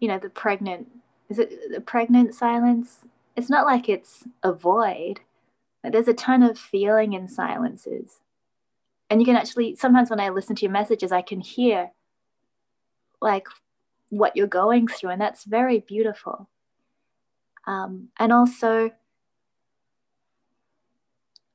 You 0.01 0.07
know, 0.07 0.19
the 0.19 0.29
pregnant, 0.29 0.89
is 1.29 1.39
it 1.39 1.71
the 1.71 1.79
pregnant 1.79 2.35
silence? 2.35 3.05
It's 3.37 3.49
not 3.49 3.65
like 3.65 3.87
it's 3.87 4.25
a 4.43 4.51
void. 4.51 5.21
Like 5.83 5.93
there's 5.93 6.09
a 6.09 6.13
ton 6.13 6.43
of 6.43 6.59
feeling 6.59 7.13
in 7.13 7.29
silences. 7.29 8.19
And 9.09 9.21
you 9.21 9.25
can 9.25 9.35
actually, 9.35 9.75
sometimes 9.75 10.09
when 10.09 10.19
I 10.19 10.29
listen 10.29 10.55
to 10.57 10.63
your 10.63 10.71
messages, 10.71 11.11
I 11.11 11.21
can 11.21 11.39
hear 11.39 11.91
like 13.21 13.47
what 14.09 14.35
you're 14.35 14.47
going 14.47 14.87
through. 14.87 15.11
And 15.11 15.21
that's 15.21 15.45
very 15.45 15.79
beautiful. 15.79 16.49
Um, 17.67 18.09
and 18.17 18.33
also, 18.33 18.91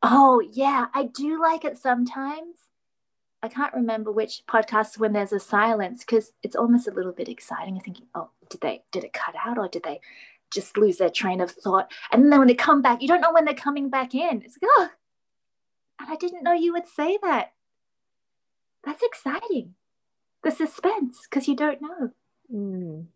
oh, 0.03 0.41
yeah, 0.53 0.87
I 0.95 1.05
do 1.05 1.41
like 1.41 1.65
it 1.65 1.77
sometimes 1.77 2.57
I 3.47 3.49
can't 3.49 3.75
remember 3.75 4.11
which 4.11 4.43
podcast 4.49 4.99
when 4.99 5.13
there's 5.13 5.33
a 5.33 5.39
silence 5.39 6.05
because 6.05 6.33
it's 6.43 6.57
almost 6.57 6.89
a 6.89 6.91
little 6.91 7.13
bit 7.13 7.29
exciting. 7.29 7.77
You're 7.77 7.85
thinking, 7.85 8.09
oh, 8.13 8.31
did 8.51 8.61
they 8.61 8.83
did 8.91 9.05
it 9.05 9.13
cut 9.13 9.37
out 9.37 9.57
or 9.57 9.69
did 9.69 9.85
they 9.85 10.01
just 10.53 10.77
lose 10.77 10.97
their 10.99 11.11
train 11.11 11.41
of 11.41 11.53
thought? 11.53 11.93
And 12.11 12.33
then 12.33 12.41
when 12.41 12.49
they 12.49 12.57
come 12.57 12.83
back, 12.83 13.03
you 13.03 13.07
don't 13.07 13.21
know 13.21 13.33
when 13.33 13.45
they're 13.45 13.55
coming 13.55 13.89
back 13.89 14.17
in. 14.17 14.43
It's 14.43 14.59
like, 14.61 14.69
oh, 14.75 14.89
and 16.01 16.09
I 16.11 16.17
didn't 16.17 16.43
know 16.43 16.55
you 16.55 16.73
would 16.73 16.89
say 16.89 17.21
that. 17.23 17.53
That's 18.85 19.05
exciting. 19.05 19.75
The 20.43 20.51
suspense, 20.51 21.21
because 21.31 21.47
you 21.47 21.55
don't 21.55 21.81
know. 21.81 22.11
Mm. 22.53 23.07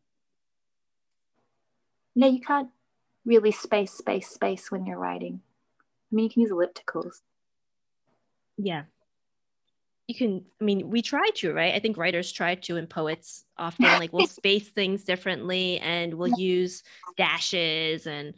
No, 2.15 2.29
you 2.29 2.41
can't 2.41 2.69
really 3.25 3.51
space, 3.51 3.95
space, 3.95 4.29
space 4.29 4.71
when 4.71 4.87
you're 4.87 4.97
writing. 4.97 5.41
I 5.81 6.15
mean, 6.15 6.27
you 6.27 6.31
can 6.31 6.43
use 6.43 6.53
ellipticals. 6.53 7.21
Yeah, 8.57 8.85
you 10.11 10.15
can 10.15 10.45
i 10.61 10.65
mean 10.65 10.91
we 10.91 11.01
try 11.01 11.31
to 11.37 11.53
right? 11.53 11.73
I 11.73 11.79
think 11.79 11.97
writers 11.97 12.33
try 12.33 12.57
to 12.57 12.77
and 12.77 12.91
poets 12.91 13.45
often 13.57 13.87
like 13.87 14.13
we'll 14.13 14.27
space 14.41 14.69
things 14.69 15.05
differently 15.05 15.79
and 15.79 16.13
we'll 16.13 16.37
use 16.37 16.83
dashes 17.17 18.09
and 18.09 18.35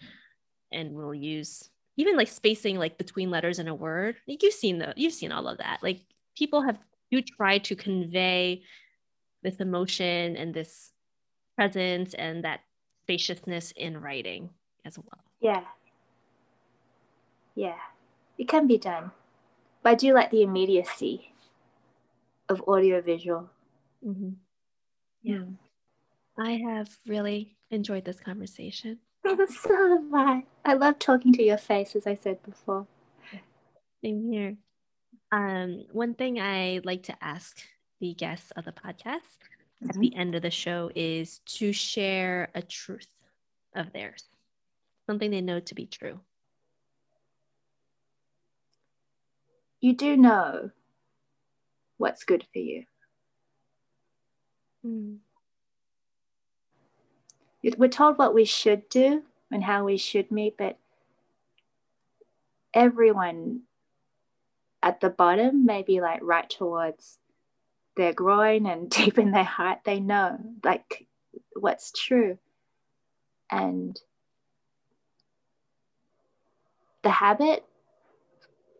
and 0.70 0.92
we'll 0.92 1.14
use 1.14 1.70
even 1.96 2.14
like 2.16 2.28
spacing 2.28 2.78
like 2.78 2.98
between 2.98 3.30
letters 3.30 3.58
in 3.58 3.68
a 3.68 3.74
word. 3.74 4.16
Like 4.28 4.42
you've 4.42 4.52
seen 4.52 4.78
the 4.78 4.92
you've 4.96 5.14
seen 5.14 5.32
all 5.32 5.48
of 5.48 5.58
that. 5.58 5.82
Like 5.82 6.00
people 6.36 6.60
have 6.60 6.78
do 7.10 7.22
try 7.22 7.56
to 7.58 7.74
convey 7.74 8.62
this 9.42 9.56
emotion 9.56 10.36
and 10.36 10.52
this 10.52 10.92
presence 11.56 12.12
and 12.14 12.44
that 12.44 12.60
spaciousness 13.04 13.72
in 13.72 13.98
writing 13.98 14.50
as 14.84 14.98
well. 14.98 15.24
Yeah. 15.40 15.64
Yeah. 17.54 17.78
It 18.36 18.48
can 18.48 18.66
be 18.66 18.76
done. 18.76 19.10
But 19.82 19.90
i 19.90 19.94
do 19.94 20.14
like 20.14 20.30
the 20.30 20.42
immediacy 20.42 21.31
of 22.52 22.60
audiovisual. 22.62 23.50
Mm-hmm. 24.06 24.30
Yeah. 25.22 25.44
I 26.38 26.52
have 26.68 26.88
really 27.06 27.56
enjoyed 27.70 28.04
this 28.04 28.20
conversation. 28.20 28.98
so 29.24 29.36
have 29.36 30.14
I. 30.14 30.44
I 30.64 30.74
love 30.74 30.98
talking 30.98 31.32
to 31.32 31.42
your 31.42 31.58
face, 31.58 31.96
as 31.96 32.06
I 32.06 32.14
said 32.14 32.42
before. 32.42 32.86
Same 34.02 34.30
here. 34.30 34.56
Um, 35.30 35.84
one 35.92 36.14
thing 36.14 36.40
I 36.40 36.80
like 36.84 37.04
to 37.04 37.16
ask 37.20 37.62
the 38.00 38.14
guests 38.14 38.50
of 38.52 38.64
the 38.64 38.72
podcast 38.72 39.38
mm-hmm. 39.80 39.90
at 39.90 39.94
the 39.94 40.10
mm-hmm. 40.10 40.20
end 40.20 40.34
of 40.34 40.42
the 40.42 40.50
show 40.50 40.90
is 40.94 41.40
to 41.46 41.72
share 41.72 42.50
a 42.54 42.62
truth 42.62 43.08
of 43.74 43.92
theirs, 43.92 44.24
something 45.06 45.30
they 45.30 45.40
know 45.40 45.60
to 45.60 45.74
be 45.74 45.86
true. 45.86 46.20
You 49.80 49.94
do 49.94 50.16
know 50.16 50.70
what's 52.02 52.24
good 52.24 52.44
for 52.52 52.58
you. 52.58 52.84
Mm. 54.84 55.18
We're 57.78 57.88
told 57.88 58.18
what 58.18 58.34
we 58.34 58.44
should 58.44 58.88
do 58.88 59.22
and 59.52 59.62
how 59.62 59.84
we 59.84 59.96
should 59.96 60.32
meet, 60.32 60.56
but 60.58 60.76
everyone 62.74 63.62
at 64.82 65.00
the 65.00 65.10
bottom, 65.10 65.64
maybe 65.64 66.00
like 66.00 66.18
right 66.22 66.50
towards 66.50 67.18
their 67.96 68.12
groin 68.12 68.66
and 68.66 68.90
deep 68.90 69.16
in 69.16 69.30
their 69.30 69.44
heart, 69.44 69.80
they 69.84 70.00
know 70.00 70.38
like 70.64 71.06
what's 71.54 71.92
true. 71.92 72.36
And 73.48 73.98
the 77.02 77.10
habit 77.10 77.64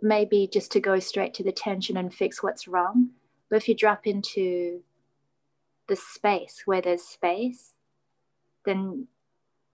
maybe 0.03 0.49
just 0.53 0.73
to 0.73 0.81
go 0.81 0.99
straight 0.99 1.33
to 1.35 1.45
the 1.45 1.53
tension 1.53 1.97
and 1.97 2.13
fix 2.13 2.43
what's 2.43 2.69
wrong. 2.69 3.11
But 3.49 3.57
if 3.57 3.69
you 3.69 3.75
drop 3.75 4.07
into 4.07 4.83
the 5.89 5.97
space 5.97 6.63
where 6.67 6.83
there's 6.83 7.03
space, 7.03 7.75
then 8.67 9.07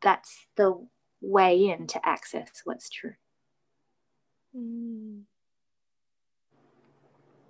that's 0.03 0.47
the 0.57 0.87
way 1.21 1.69
in 1.69 1.87
to 1.89 2.07
access 2.07 2.63
what's 2.65 2.91
true. 2.91 3.15
Mm. 4.57 5.23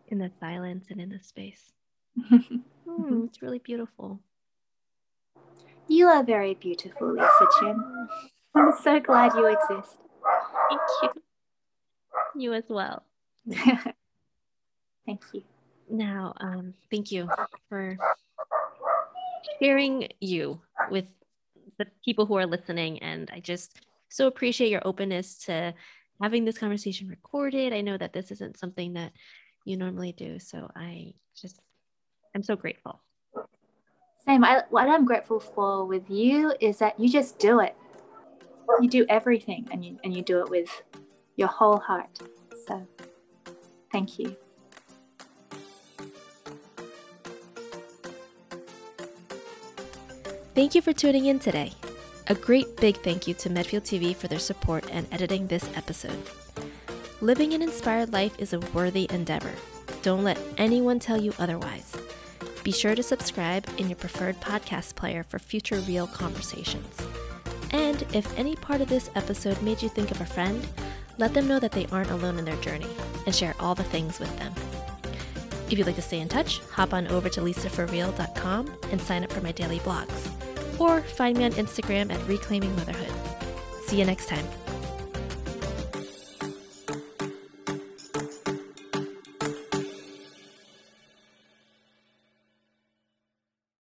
In 0.08 0.18
the 0.18 0.30
silence 0.40 0.86
and 0.90 1.00
in 1.00 1.10
the 1.10 1.20
space. 1.20 1.72
mm, 2.30 3.26
it's 3.26 3.42
really 3.42 3.58
beautiful. 3.58 4.20
You 5.88 6.06
are 6.06 6.22
very 6.22 6.54
beautiful, 6.54 7.12
Lisa 7.12 7.48
Chin. 7.58 8.08
I'm 8.54 8.72
so 8.82 9.00
glad 9.00 9.34
you 9.34 9.46
exist. 9.46 9.98
Thank 10.68 10.80
you. 11.02 11.22
You 12.38 12.54
as 12.54 12.64
well. 12.68 13.02
thank 15.04 15.22
you. 15.32 15.42
Now, 15.90 16.34
um, 16.38 16.72
thank 16.88 17.10
you 17.10 17.28
for 17.68 17.96
sharing 19.60 20.08
you 20.20 20.60
with 20.88 21.06
the 21.78 21.86
people 22.04 22.26
who 22.26 22.34
are 22.36 22.46
listening. 22.46 23.00
And 23.00 23.28
I 23.34 23.40
just 23.40 23.80
so 24.08 24.28
appreciate 24.28 24.70
your 24.70 24.86
openness 24.86 25.38
to 25.46 25.74
having 26.22 26.44
this 26.44 26.58
conversation 26.58 27.08
recorded. 27.08 27.72
I 27.72 27.80
know 27.80 27.96
that 27.96 28.12
this 28.12 28.30
isn't 28.30 28.56
something 28.56 28.92
that 28.92 29.12
you 29.64 29.76
normally 29.76 30.12
do. 30.12 30.38
So 30.38 30.70
I 30.76 31.14
just, 31.36 31.58
I'm 32.36 32.44
so 32.44 32.54
grateful. 32.54 33.02
Same. 34.24 34.44
I, 34.44 34.62
what 34.70 34.88
I'm 34.88 35.04
grateful 35.04 35.40
for 35.40 35.84
with 35.84 36.08
you 36.08 36.54
is 36.60 36.78
that 36.78 37.00
you 37.00 37.08
just 37.08 37.40
do 37.40 37.58
it. 37.58 37.74
You 38.80 38.88
do 38.88 39.06
everything 39.08 39.66
and 39.72 39.84
you, 39.84 39.98
and 40.04 40.14
you 40.14 40.22
do 40.22 40.40
it 40.40 40.50
with 40.50 40.82
your 41.38 41.48
whole 41.48 41.78
heart. 41.78 42.18
So, 42.66 42.86
thank 43.90 44.18
you. 44.18 44.36
Thank 50.54 50.74
you 50.74 50.82
for 50.82 50.92
tuning 50.92 51.26
in 51.26 51.38
today. 51.38 51.72
A 52.26 52.34
great 52.34 52.76
big 52.76 52.96
thank 52.98 53.28
you 53.28 53.34
to 53.34 53.48
Medfield 53.48 53.84
TV 53.84 54.14
for 54.14 54.26
their 54.26 54.40
support 54.40 54.84
and 54.90 55.06
editing 55.12 55.46
this 55.46 55.70
episode. 55.76 56.18
Living 57.20 57.54
an 57.54 57.62
inspired 57.62 58.12
life 58.12 58.34
is 58.38 58.52
a 58.52 58.60
worthy 58.74 59.06
endeavor. 59.10 59.54
Don't 60.02 60.24
let 60.24 60.38
anyone 60.56 60.98
tell 60.98 61.20
you 61.20 61.32
otherwise. 61.38 61.96
Be 62.64 62.72
sure 62.72 62.96
to 62.96 63.02
subscribe 63.02 63.66
in 63.78 63.88
your 63.88 63.96
preferred 63.96 64.40
podcast 64.40 64.96
player 64.96 65.22
for 65.22 65.38
future 65.38 65.78
real 65.80 66.08
conversations. 66.08 66.98
And 67.70 68.02
if 68.12 68.36
any 68.36 68.56
part 68.56 68.80
of 68.80 68.88
this 68.88 69.10
episode 69.14 69.62
made 69.62 69.80
you 69.80 69.88
think 69.88 70.10
of 70.10 70.20
a 70.20 70.26
friend, 70.26 70.66
let 71.18 71.34
them 71.34 71.46
know 71.46 71.58
that 71.58 71.72
they 71.72 71.86
aren't 71.92 72.10
alone 72.10 72.38
in 72.38 72.44
their 72.44 72.56
journey 72.56 72.88
and 73.26 73.34
share 73.34 73.54
all 73.60 73.74
the 73.74 73.84
things 73.84 74.18
with 74.18 74.34
them. 74.38 74.52
If 75.70 75.76
you'd 75.76 75.86
like 75.86 75.96
to 75.96 76.02
stay 76.02 76.20
in 76.20 76.28
touch, 76.28 76.60
hop 76.70 76.94
on 76.94 77.08
over 77.08 77.28
to 77.28 77.40
lisaforreal.com 77.40 78.72
and 78.90 79.00
sign 79.00 79.24
up 79.24 79.32
for 79.32 79.42
my 79.42 79.52
daily 79.52 79.80
blogs. 79.80 80.30
Or 80.80 81.02
find 81.02 81.36
me 81.36 81.44
on 81.44 81.52
Instagram 81.52 82.12
at 82.12 82.26
Reclaiming 82.26 82.74
Motherhood. 82.76 83.12
See 83.86 83.98
you 83.98 84.06
next 84.06 84.28
time. 84.28 84.46